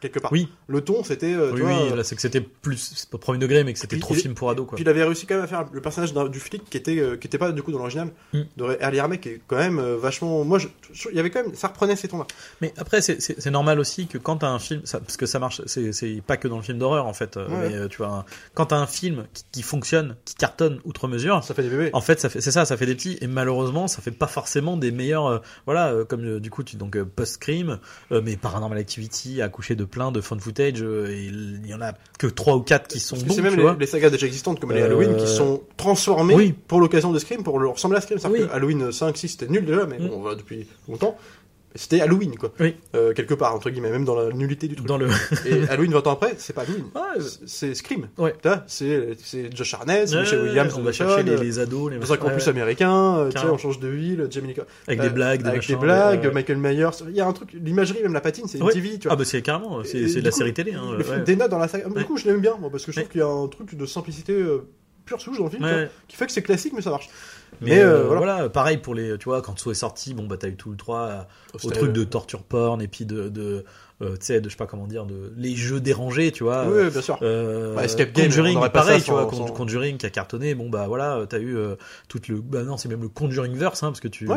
[0.00, 0.32] quelque part.
[0.32, 0.48] Oui.
[0.66, 3.64] Le ton, c'était, euh, Oui, oui, là c'est que c'était plus, c'est pas premier degré,
[3.64, 4.76] mais que c'était trop il- film pour ados, quoi.
[4.76, 7.16] Puis il avait réussi quand même à faire le personnage du flic qui était, euh,
[7.16, 8.40] qui était pas du coup dans l'original, Mm.
[8.56, 10.44] de Early Armey, qui est quand même euh, vachement.
[10.44, 12.26] Moi, je, je- il y avait quand même, ça reprenait ces tons-là.
[12.60, 15.60] Mais après, c'est- normal aussi que quand t'as un film, ça, parce que ça marche,
[15.66, 17.68] c'est pas que dans le film d'horreur en fait, euh, Ouais.
[17.68, 18.24] mais euh, tu vois,
[18.54, 21.90] quand t'as un film qui, qui fonctionne, qui cartonne outre mesure, Ça fait des bébés.
[21.92, 24.28] en fait, ça fait, c'est ça, ça fait des petits, et malheureusement, ça fait pas
[24.28, 27.78] forcément des meilleurs, euh, voilà, euh, comme euh, du coup, tu, donc euh, post-scream,
[28.12, 31.80] euh, mais Paranormal Activity, accouché de plein de fun footage, euh, et il y en
[31.80, 34.72] a que trois ou quatre qui sont bons, c'est même les, sagas déjà existantes comme
[34.72, 36.54] les Euh, Halloween qui sont transformées oui.
[36.68, 38.18] pour l'occasion de Scream, pour le ressembler à Scream.
[38.30, 38.40] Oui.
[38.46, 40.08] que Halloween 5, 6 c'était nul déjà, mais Mm.
[40.08, 41.16] bon, on va depuis longtemps.
[41.76, 42.52] C'était Halloween, quoi.
[42.58, 42.74] Oui.
[42.96, 44.88] Euh, quelque part, entre guillemets, même dans la nullité du truc.
[44.88, 45.06] Dans le,
[45.46, 46.86] Et Halloween 20 ans après, c'est pas Halloween.
[46.94, 48.08] Ouais, euh, C'est- Scream.
[48.18, 48.34] Ouais.
[48.42, 49.16] Tu vois, C'est
[49.54, 52.44] Josh Harnett, c'est Ouais, Michelle Williams, on va chercher les, les ados, les machins, campus
[52.46, 54.54] ouais, américain, euh, tu sais, on change de ville, Jamie
[54.88, 56.32] avec euh, des blagues, des avec machins, des blagues, ouais.
[56.32, 56.88] Michael Myers.
[57.08, 58.72] Il y a un truc, l'imagerie, même la patine, c'est Ouais.
[58.74, 59.12] MTV, tu vois.
[59.12, 60.74] Ah bah c'est carrément, c'est de la coup, série télé.
[60.74, 61.88] Hein, le film dans la saga.
[61.88, 63.74] Du coup, je l'aime bien, moi, parce que je trouve qu'il y a un truc
[63.76, 64.66] de simplicité euh,
[65.10, 65.84] pure souche dans le film, tu Ouais.
[65.86, 67.08] vois, qui fait que c'est classique, mais ça marche.
[67.60, 68.20] Mais, Mais, euh, euh, voilà.
[68.34, 68.48] voilà.
[68.48, 70.76] pareil pour les, tu vois, quand Saw est sorti, bon bah t'as eu tout le
[70.76, 71.28] droit à-
[71.64, 73.64] au truc de torture porn et puis de, de
[74.02, 76.66] euh, tu sais, de je sais pas comment dire, de les jeux dérangés, tu vois.
[76.68, 77.18] Oui, bien sûr.
[77.22, 79.96] Euh, Bah, Escape Game, on Conjuring, pas pareil, ça tu vois, sans- Con- sans- Conjuring
[79.98, 81.76] qui a cartonné, bon bah voilà, t'as eu euh,
[82.08, 84.36] tout le, bah non, c'est même le Conjuring verse, hein, parce que tu Ouais.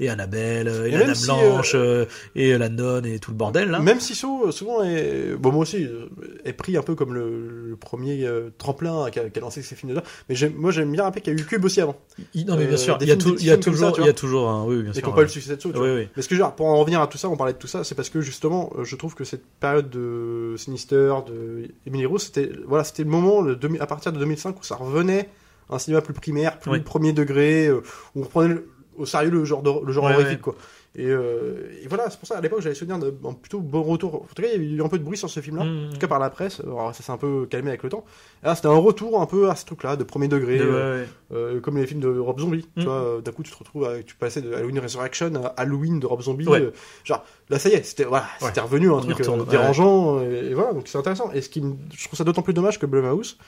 [0.00, 3.36] et Annabelle, euh, et, Et la si, Blanche, euh, et la nonne et tout le
[3.36, 3.78] bordel là.
[3.80, 5.34] Même si So, euh, souvent, est...
[5.38, 6.06] bon, moi aussi, euh,
[6.44, 9.62] est pris un peu comme le, le premier euh, tremplin qui a, qui a lancé
[9.62, 10.02] ces films-là.
[10.28, 11.96] Mais moi, j'aime bien rappeler qu'il y a eu Cube aussi avant.
[12.34, 14.06] Il- non mais bien euh, sûr, il y a, tout- il y toujours, ça, il
[14.06, 15.02] y a toujours un, oui, bien Et sûr.
[15.02, 15.16] qui n'ont ouais.
[15.16, 15.86] pas le succès de vois.
[15.86, 16.08] Oui, oui.
[16.16, 17.58] Mais ce que je veux dire, pour en revenir à tout ça, on parlait de
[17.58, 21.68] tout ça, c'est parce que justement, euh, je trouve que cette période de Sinister, de
[21.86, 25.28] Emily Rose, c'était voilà, c'était le moment, le à partir de 2005, où ça revenait
[25.68, 26.80] à un cinéma plus primaire, plus Oui.
[26.80, 27.82] premier degré, euh,
[28.14, 30.54] où on reprenait le- au sérieux le genre, de- le genre Ouais, horrifique, quoi.
[30.94, 34.14] Et, euh, et voilà, c'est pour ça, à l'époque, j'avais souvenir d'un plutôt bon retour.
[34.16, 35.88] En tout cas, il y a eu un peu de bruit sur ce film-là, Mm.
[35.88, 36.60] en tout cas par la presse.
[36.60, 38.04] Alors, ça s'est un peu calmé avec le temps.
[38.42, 41.00] Et là, c'était un retour un peu à ce truc-là, de premier degré, De- euh,
[41.02, 42.66] ouais, euh, comme les films de Rob Zombie.
[42.76, 42.80] Mm.
[42.80, 45.98] Tu vois, euh, d'un coup, tu te retrouves tu passais de Halloween Resurrection à Halloween
[45.98, 46.46] de Rob Zombie.
[46.46, 46.70] Ouais.
[47.04, 48.48] genre, là, ça y est, c'était voilà, Ouais.
[48.48, 50.20] c'était revenu un On truc retourne, dérangeant.
[50.20, 51.30] Et, et voilà, donc c'est intéressant.
[51.32, 53.38] Et ce qui me- je trouve ça d'autant plus dommage que Blumhouse,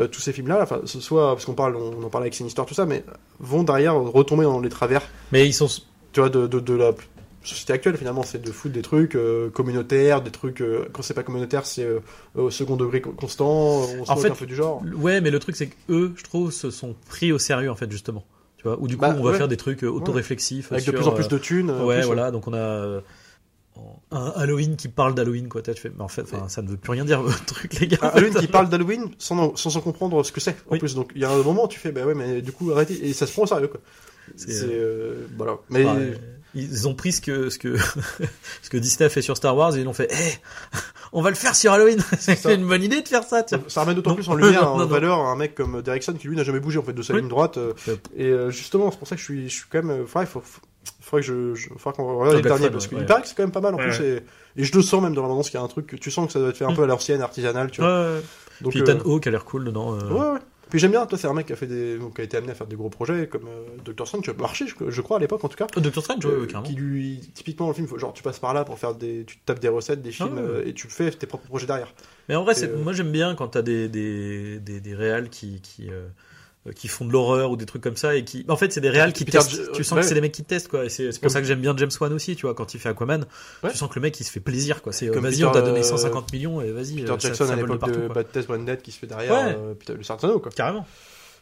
[0.00, 2.62] euh, tous ces films-là, enfin, ce soit, parce qu'on parle, on, en parle avec Sinister,
[2.66, 3.04] tout ça, mais
[3.40, 5.68] vont derrière retomber dans les travers Mais ils sont.
[6.12, 6.92] tu vois, de, de, de la
[7.44, 11.12] société actuelle finalement, c'est de foutre des trucs euh, communautaires, des trucs, euh, quand c'est
[11.14, 11.98] pas communautaire, c'est euh,
[12.36, 14.80] au second degré co- constant, on se En fait, un peu du genre.
[14.96, 17.74] Ouais, mais le truc, c'est que eux, je trouve, se sont pris au sérieux, en
[17.76, 18.24] fait, justement.
[18.58, 19.36] Tu vois, ou du coup, Bah, on va ouais.
[19.36, 20.70] faire des trucs euh, autoréflexifs.
[20.70, 21.70] Avec sur, de plus en plus euh, de thunes.
[21.70, 23.00] euh, Ouais, plus, voilà, donc on a euh,
[24.10, 25.62] un Halloween qui parle d'Halloween, quoi.
[25.62, 27.86] Tu fais, mais en fait, enfin, ça ne veut plus rien dire, votre truc, les
[27.88, 27.98] gars.
[28.02, 30.78] Un Halloween qui parle d'Halloween sans, sans en comprendre ce que c'est en Oui.
[30.78, 30.94] plus.
[30.94, 33.08] Donc il y a un moment où tu fais, bah ouais, mais du coup arrêtez.
[33.08, 33.80] Et ça se prend au sérieux quoi.
[34.36, 34.66] C'est, C'est.
[34.70, 35.56] euh, voilà.
[35.70, 35.84] Mais.
[35.84, 36.14] Enfin, euh,
[36.54, 37.76] ils ont pris ce que, ce que,
[38.62, 40.76] ce que Disney a fait sur Star Wars et ils ont fait, Eh,
[41.14, 41.98] on va le faire sur Halloween.
[42.18, 43.62] C'est une bonne idée de faire ça, tiens.
[43.68, 44.86] Ça, remet d'autant plus en lumière, Non, en non.
[44.86, 47.20] valeur, un mec comme Derrickson qui lui n'a jamais bougé en fait de sa Oui.
[47.20, 47.56] ligne droite.
[47.56, 47.72] euh,
[48.14, 50.02] et euh, justement, c'est pour ça que je suis, je suis quand même.
[50.02, 50.42] euh, faudrait, faut,
[51.20, 53.06] faudrait que je, je faudrait qu'on regarde les derniers parce qu'il ouais.
[53.06, 54.00] paraît que c'est quand même pas mal en Ouais, plus.
[54.04, 54.22] Et,
[54.56, 56.26] et je le sens même dans l'annonce qu'il y a un truc que tu sens
[56.26, 56.76] que ça doit être fait un Mm.
[56.76, 58.02] peu à l'ancienne, artisanale, tu vois.
[58.14, 58.20] Ouais.
[58.60, 59.94] Donc, Puis euh, Hawke a l'air cool dedans.
[59.94, 60.10] euh.
[60.10, 60.38] ouais, ouais.
[60.70, 62.38] Puis j'aime bien, toi, c'est un mec qui a fait des, donc, qui a été
[62.38, 65.00] amené à faire des gros projets comme euh, Doctor Strange, qui a marché, je, je
[65.02, 65.66] crois à l'époque en tout cas.
[65.76, 66.62] Oh, Doctor Strange, ouais, Euh, carrément.
[66.66, 69.24] qui lui, typiquement dans le film, faut, genre tu passes par là pour faire des,
[69.26, 70.48] tu tapes des recettes, des films Ah ouais.
[70.60, 71.92] euh, et tu fais tes propres projets derrière.
[72.30, 75.60] Mais en vrai, euh, moi j'aime bien quand t'as des, des, des, des réals qui,
[75.60, 76.06] qui, euh, euh,
[76.76, 78.88] qui font de l'horreur ou des trucs comme ça et qui, en fait, c'est des
[78.88, 79.50] réals qui Peter testent.
[79.50, 80.02] J- Tu sens ouais.
[80.02, 80.84] que c'est des mecs qui testent, quoi.
[80.84, 82.72] Et c'est, c'est pour Comme- ça que j'aime bien James Wan aussi, tu vois, quand
[82.74, 83.26] il fait Aquaman.
[83.64, 83.70] Ouais.
[83.72, 84.92] Tu sens que le mec il se fait plaisir, quoi.
[84.92, 86.94] C'est, euh, Comme vas-y, on t'a donné euh, 150 millions et vas-y.
[86.94, 88.14] Peter euh, ça- Jackson ça à l'époque de quoi.
[88.14, 89.56] Bad Test One Dead qui se fait derrière, Ouais.
[89.58, 90.52] euh, Peter le Sartano quoi.
[90.52, 90.86] Carrément.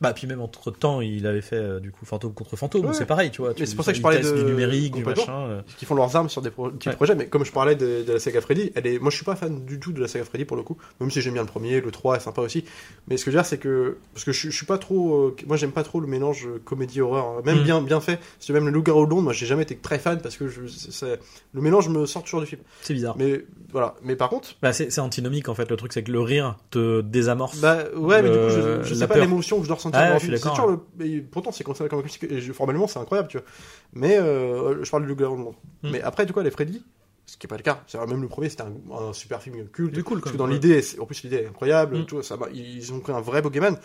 [0.00, 2.86] Bah, puis même entre temps, il avait fait, euh, du coup, fantôme contre fantôme.
[2.86, 2.94] Ouais.
[2.94, 3.52] C'est pareil, tu vois.
[3.52, 5.46] tu- c'est pour ça que je parlais de- du numérique, du machin.
[5.48, 5.62] euh.
[5.76, 6.94] qui font leurs armes sur des pro- petits Ouais.
[6.96, 9.24] projets, mais comme je parlais de, de la saga Freddy, elle est, moi je suis
[9.24, 11.42] pas fan du tout de la saga Freddy pour le coup, même si j'aime bien
[11.42, 12.64] le premier, le 3 est sympa aussi,
[13.08, 15.26] mais ce que je veux dire c'est que, parce que je, je suis pas trop,
[15.26, 17.64] euh, moi j'aime pas trop le mélange euh, comédie-horreur, même Mm.
[17.64, 20.36] bien, bien fait, c'est même le loup-garou Londres, moi j'ai jamais été très fan parce
[20.38, 20.60] que je,
[21.52, 23.16] le mélange me sort toujours du film, C'est bizarre.
[23.18, 25.70] mais voilà, mais par contre, Bah, c'est, antinomique, en fait.
[25.70, 27.58] Le truc, c'est que le rire te désamorce.
[27.60, 30.08] bah ouais, mais du coup je, je sais pas l'émotion que je dois ressentir Ouais,
[30.08, 30.68] le je suis film, c'est toujours
[30.98, 33.46] le, et pourtant c'est considéré comme un formellement c'est incroyable, tu vois,
[33.92, 35.90] mais euh, je parle du loup-garou de Londres, Mm.
[35.92, 36.84] mais après du coup les Freddy,
[37.26, 39.68] ce qui est pas le cas, c'est même le premier c'était un, un super film
[39.68, 42.06] culte, C'est cool, Parce que dans l'idée, c'est- en plus l'idée est incroyable, Mm.
[42.06, 43.76] tout, ça, ils ont pris un vrai Pokémon,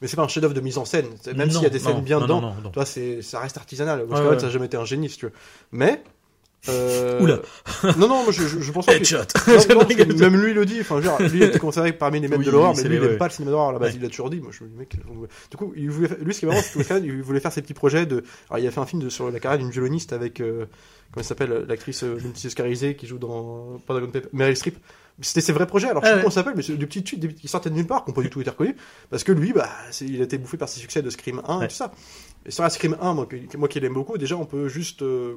[0.00, 1.06] mais c'est pas un chef-d'œuvre de mise en scène.
[1.36, 3.56] Même s'il y a des scènes non, bien non, dedans, non, toi, c'est, ça reste
[3.58, 4.06] artisanal.
[4.06, 4.40] Parce Ouais, fait, ouais.
[4.40, 5.32] ça n'a jamais été un génie, si tu veux.
[5.70, 6.02] Mais,
[6.68, 7.20] euh...
[7.20, 7.40] Oula.
[7.98, 9.14] non, non, moi, je, je, pense pas que...
[9.74, 12.46] Non, non, même lui le dit, enfin, genre, lui était considéré parmi les maîtres Oui,
[12.46, 13.96] de l'horreur, mais lui il aime pas le cinéma d'horreur à la base, Ouais.
[13.96, 14.40] il l'a toujours dit.
[14.40, 14.96] Moi, je me dis, mec,
[15.50, 17.40] du coup, il voulait, lui, ce qui est marrant, c'est qu'il voulait faire, il voulait
[17.40, 19.58] faire ses petits projets de, alors, il a fait un film de, sur la carrière
[19.58, 20.66] d'une violoniste avec, euh,
[21.12, 24.76] comment elle s'appelle, l'actrice euh, multi-oscarisée qui joue dans Pentagon Paper, Meryl Streep.
[25.20, 26.86] C'était ses vrais projets, alors je Ah sais pas comment ça s'appelle, mais c'est des
[26.86, 28.74] petites suites qui sortaient de nulle part, qui n'ont pas du tout été reconnues,
[29.10, 29.68] parce que lui, bah,
[30.00, 31.64] il a été bouffé par ses succès de Scream 1 Ouais.
[31.66, 31.92] et tout ça.
[32.46, 35.36] Et sur la Scream 1, moi, moi qui l'aime beaucoup, déjà, on peut juste, euh,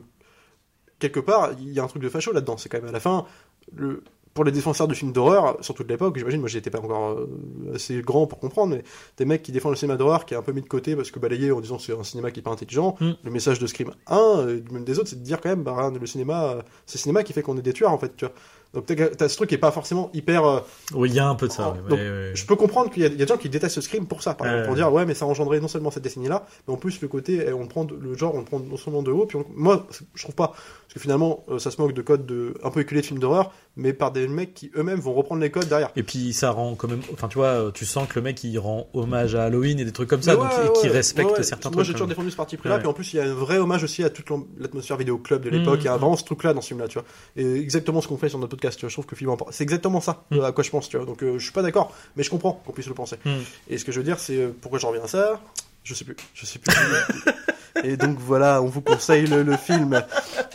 [1.00, 2.58] quelque part, il y a un truc de facho là-dedans.
[2.58, 3.26] C'est quand même à la fin,
[3.74, 4.04] le,
[4.38, 7.28] pour les défenseurs de films d'horreur, surtout de l'époque, j'imagine, moi j'étais pas encore euh,
[7.74, 8.84] assez grand pour comprendre, mais
[9.18, 11.10] des mecs qui défendent le cinéma d'horreur qui est un peu mis de côté parce
[11.10, 12.96] que balayé en disant c'est un cinéma qui est pas intelligent.
[13.00, 13.12] Mm.
[13.24, 15.92] Le message de Scream 1, et même des autres, c'est de dire quand même, bah,
[16.00, 18.26] le cinéma, euh, c'est le cinéma qui fait qu'on est des tueurs en fait, tu
[18.26, 18.36] vois.
[18.78, 20.46] Donc t'as ce truc qui est pas forcément hyper.
[20.46, 20.60] euh,
[20.94, 21.70] Oui, il y a un peu de ça.
[21.72, 22.32] ouais, donc, ouais, ouais.
[22.36, 24.22] je peux comprendre qu'il y, a- il y a des gens qui détestent Scream pour
[24.22, 26.74] ça, par exemple, pour dire ouais, mais ça a engendré non seulement cette décennie-là, mais
[26.74, 29.26] en plus le côté, eh, on prend le genre, on prend non seulement de haut,
[29.26, 32.26] puis on- moi, je trouve pas, parce que finalement, euh, ça se moque de codes
[32.28, 35.42] de un peu éculés de films d'horreur, mais par des mecs qui eux-mêmes vont reprendre
[35.42, 35.90] les codes derrière.
[35.96, 37.02] Et puis ça rend quand même.
[37.14, 39.92] Enfin, tu vois, tu sens que le mec il rend hommage à Halloween et des
[39.92, 41.88] trucs comme ça, donc et qui respecte certains Moi, trucs.
[41.88, 43.84] j'ai toujours défendu ce parti pris-là, puis en plus, il y a un vrai hommage
[43.84, 44.28] aussi à toute
[44.60, 45.80] l'atmosphère vidéo club de l'époque.
[45.82, 47.08] Il y a vraiment ce truc-là dans ce film-là, tu vois.
[47.36, 48.90] Et exactement ce qu'on fait sur notre podcast, tu vois.
[48.90, 49.54] Je trouve que le film en parle.
[49.54, 51.06] C'est exactement ça euh, à quoi je pense, tu vois.
[51.06, 53.16] Donc, euh, je suis pas d'accord, mais je comprends qu'on puisse le penser.
[53.26, 53.38] Hmm.
[53.70, 55.40] Et ce que je veux dire, c'est euh, pourquoi j'en reviens à ça?
[55.84, 56.16] Je sais plus.
[56.34, 56.74] Je sais plus.
[57.84, 60.04] Et donc voilà, on vous conseille le, le film.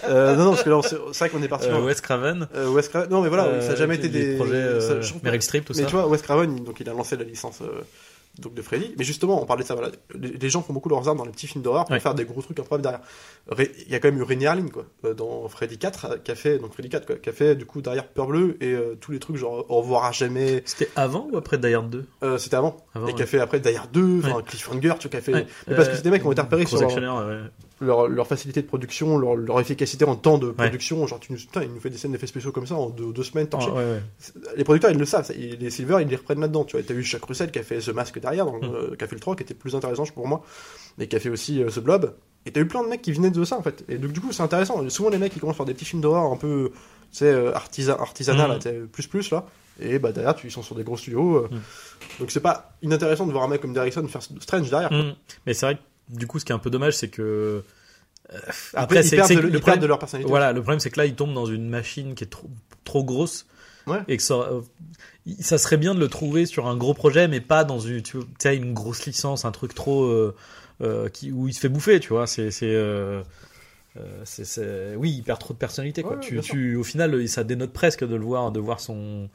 [0.08, 1.68] Euh, non, non, parce que là, c'est vrai qu'on est parti.
[1.68, 2.48] Euh, Wes Craven.
[2.56, 3.08] euh, Wes Craven.
[3.10, 4.54] Non, mais voilà, euh, ça n'a jamais été les des projets.
[4.54, 5.88] euh, ça- trouve- Meryl Streep, tout mais ça.
[5.88, 7.80] tu vois, Wes Craven, donc il a lancé la licence euh,
[8.38, 8.94] donc de Freddy.
[8.98, 9.74] Mais justement, on parlait de ça.
[9.74, 12.00] Voilà, les, gens font beaucoup leurs armes dans les petits films d'horreur pour Ouais.
[12.00, 13.00] faire des gros trucs incroyables derrière.
[13.48, 16.16] Ré- Il y a quand même eu Rennie Harlin quoi, euh, dans Freddy 4, euh,
[16.18, 18.56] qui a fait donc Freddy 4, quoi, qui a fait du coup derrière Peur Bleue
[18.60, 20.62] et euh, tous les trucs genre Au revoir à jamais.
[20.64, 22.76] C'était avant ou après Die Hard 2 Euh, C'était avant.
[22.94, 23.22] Avant, et qui ouais.
[23.24, 24.42] a fait après Die Hard 2, enfin Ouais.
[24.44, 25.46] Cliffhanger, tu vois, qui a fait.
[25.68, 27.28] Mais parce que c'est des mecs qui ont été repérés sur leur.
[27.82, 31.06] Leur, leur facilité de production, leur, leur efficacité en temps de production.
[31.06, 33.12] Genre, tu nous, putain, il nous fait des scènes d'effets spéciaux comme ça en deux,
[33.12, 34.02] deux semaines, Ah, ouais, ouais.
[34.56, 35.30] Les producteurs, ils le savent.
[35.36, 36.64] ils- les Silver, ils les reprennent là-dedans.
[36.64, 38.60] Tu vois, t'as eu Chuck Russell qui a fait The Mask derrière, Mm.
[38.62, 40.42] euh, qui a fait le 3, qui était plus intéressant pour moi,
[40.98, 42.14] mais qui a fait aussi euh, The Blob.
[42.46, 43.84] Et t'as eu plein de mecs qui venaient de ça en fait.
[43.88, 44.88] Et donc du coup c'est intéressant.
[44.90, 46.70] Souvent les mecs qui commencent par des petits films d'horreur un peu,
[47.12, 49.46] tu sais, euh, artisan, artisanal, là, sais, plus plus là.
[49.80, 51.36] Et bah derrière tu, ils sont sur des gros studios.
[51.36, 51.48] euh.
[51.52, 51.60] Mhm.
[52.18, 54.92] Donc c'est pas inintéressant de voir un mec comme Derrickson faire Strange derrière.
[54.92, 55.14] Mm.
[55.46, 57.22] Mais c'est vrai que du coup, ce qui est un peu dommage, c'est que.
[58.32, 58.38] euh,
[58.74, 60.28] Après, ils c'est- ils le problème- de leur personnalité.
[60.28, 62.48] Voilà, le problème c'est que là, il tombe dans une machine qui est trop,
[62.84, 63.46] trop grosse.
[63.86, 63.98] Ouais.
[64.06, 64.60] Et que ça, euh,
[65.40, 68.18] ça serait bien de le trouver sur un gros projet, mais pas dans une, tu
[68.38, 70.04] sais, une grosse licence, un truc trop.
[70.04, 70.34] euh,
[70.80, 72.26] euh, qui, où il se fait bouffer, tu vois.
[72.26, 72.48] C'est.
[74.96, 76.02] Oui, il perd trop de personnalité.
[76.02, 76.16] Quoi.
[76.16, 79.28] Ouais, tu, au final, ça dénote presque de le voir, de voir son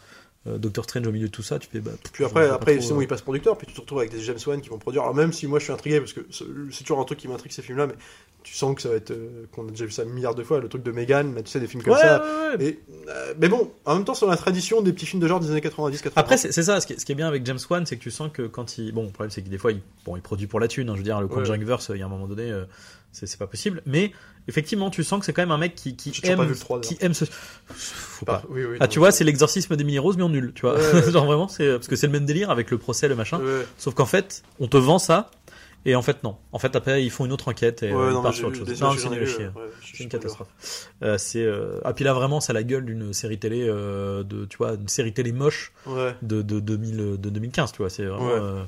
[0.58, 1.60] Doctor Strange au milieu de tout ça.
[1.60, 1.80] Tu fais.
[1.80, 4.22] Bah, Puis après, après sinon euh, il passe producteur, puis tu te retrouves avec des
[4.22, 5.04] James Wan qui vont produire.
[5.04, 7.52] Alors même si moi je suis intrigué, parce que c'est toujours un truc qui m'intrigue
[7.52, 7.96] ces films-là, mais
[8.44, 9.12] tu sens que ça va être.
[9.12, 11.52] euh, qu'on a déjà vu ça un milliard de fois, le truc de Megan, tu
[11.52, 12.22] sais, des films comme ouais, ça.
[12.24, 12.66] ouais, ouais.
[12.66, 12.80] Et,
[13.10, 15.52] euh, mais bon, en même temps, dans la tradition des petits films de genre des
[15.52, 16.12] années 90-80.
[16.16, 18.04] Après, c'est ça, ce qui, est, ce qui est bien avec James Wan, c'est que
[18.04, 18.94] tu sens que quand il.
[18.94, 20.88] Bon, le problème, c'est que des fois, il, bon, il produit pour la thune.
[20.90, 21.28] hein, je veux dire, le.
[21.28, 22.64] Conjuringverse, il y a un moment donné, euh,
[23.12, 23.82] c'est pas possible.
[23.86, 24.12] Mais
[24.48, 26.38] effectivement, tu sens que c'est quand même un mec qui, aime.
[26.38, 27.26] pas vu le 3, qui aime ce.
[27.68, 28.44] Faut pas.
[28.50, 30.76] oui, oui, Ah, tu vois, c'est l'exorcisme d'Emily Rose, mais en nul, tu vois.
[30.76, 31.12] Ouais, ouais.
[31.12, 31.68] Genre vraiment, c'est.
[31.74, 33.40] Parce que c'est le même délire avec le procès, le machin.
[33.40, 35.32] Ouais, Sauf qu'en fait, on te vend ça,
[35.86, 36.36] et en fait, non.
[36.52, 38.82] En fait, après, ils font une autre enquête et euh, non, partent sur autre chose.
[38.82, 39.46] Non, c'est nul chier.
[39.46, 40.48] euh, C'est une catastrophe.
[41.04, 44.46] Euh, c'est euh, ah puis là vraiment c'est la gueule d'une série télé euh, de
[44.46, 45.72] tu vois une série télé moche
[46.24, 48.62] de, de, 2000, de 2015 tu vois c'est vraiment Ouais.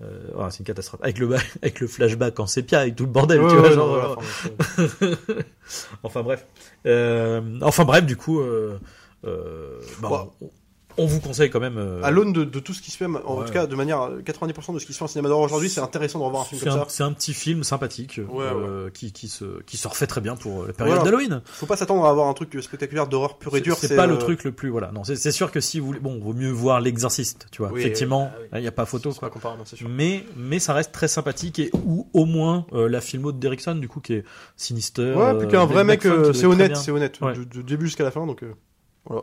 [0.00, 1.00] Euh, voilà, c'est une catastrophe.
[1.02, 3.74] Avec le avec le flashback en sépia avec tout le bordel Ouais, tu vois ouais,
[3.74, 4.22] genre,
[6.02, 6.46] enfin, bref.
[6.86, 8.78] Euh, enfin bref du coup euh,
[10.00, 10.50] bah, on,
[10.98, 13.06] on vous conseille quand même euh, À l'aune de, de tout ce qui se fait,
[13.06, 13.46] en Ouais.
[13.46, 15.70] tout cas, de manière euh, 90% de ce qui se fait en cinéma d'horreur aujourd'hui,
[15.70, 16.84] c'est intéressant de revoir un film comme un, ça.
[16.88, 20.36] c'est un petit film sympathique Ouais, euh, Qui, qui, se, qui se refait très bien
[20.36, 21.04] pour la période Voilà.
[21.10, 21.40] d'Halloween.
[21.46, 23.76] Faut pas s'attendre à avoir un truc spectaculaire d'horreur pur et dur.
[23.78, 24.90] C'est pas le euh, truc le plus voilà.
[24.92, 27.70] Non, c'est sûr que si vous voulez, bon, vaut mieux voir l'exorciste, tu vois.
[27.72, 28.48] Oui, Effectivement, euh, oui.
[28.52, 29.30] là, il y a pas photo quoi.
[29.30, 29.88] pas c'est sûr.
[29.88, 33.76] Mais mais ça reste très sympathique et ou au moins euh, la filmo de Derrickson
[33.76, 34.24] du coup qui est
[34.56, 35.14] Sinister.
[35.14, 37.18] Ouais, puis qu'un euh, vrai mec, euh, c'est honnête, c'est honnête,
[37.50, 38.42] du, début jusqu'à la fin, donc.
[38.42, 38.52] euh,
[39.06, 39.22] voilà.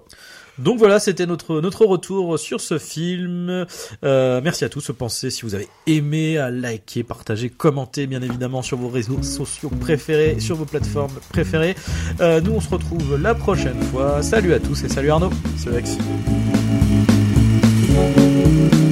[0.58, 3.66] Donc voilà, c'était notre notre retour sur ce film.
[4.04, 4.92] Euh, merci à tous.
[4.98, 9.70] Pensez si vous avez aimé à liker, partager, commenter bien évidemment sur vos réseaux sociaux
[9.70, 11.76] préférés, sur vos plateformes préférées.
[12.22, 14.22] Euh, nous on se retrouve la prochaine fois.
[14.22, 15.32] Salut à tous et salut Arnaud.
[15.58, 15.98] C'est Lex.
[17.96, 18.85] Thank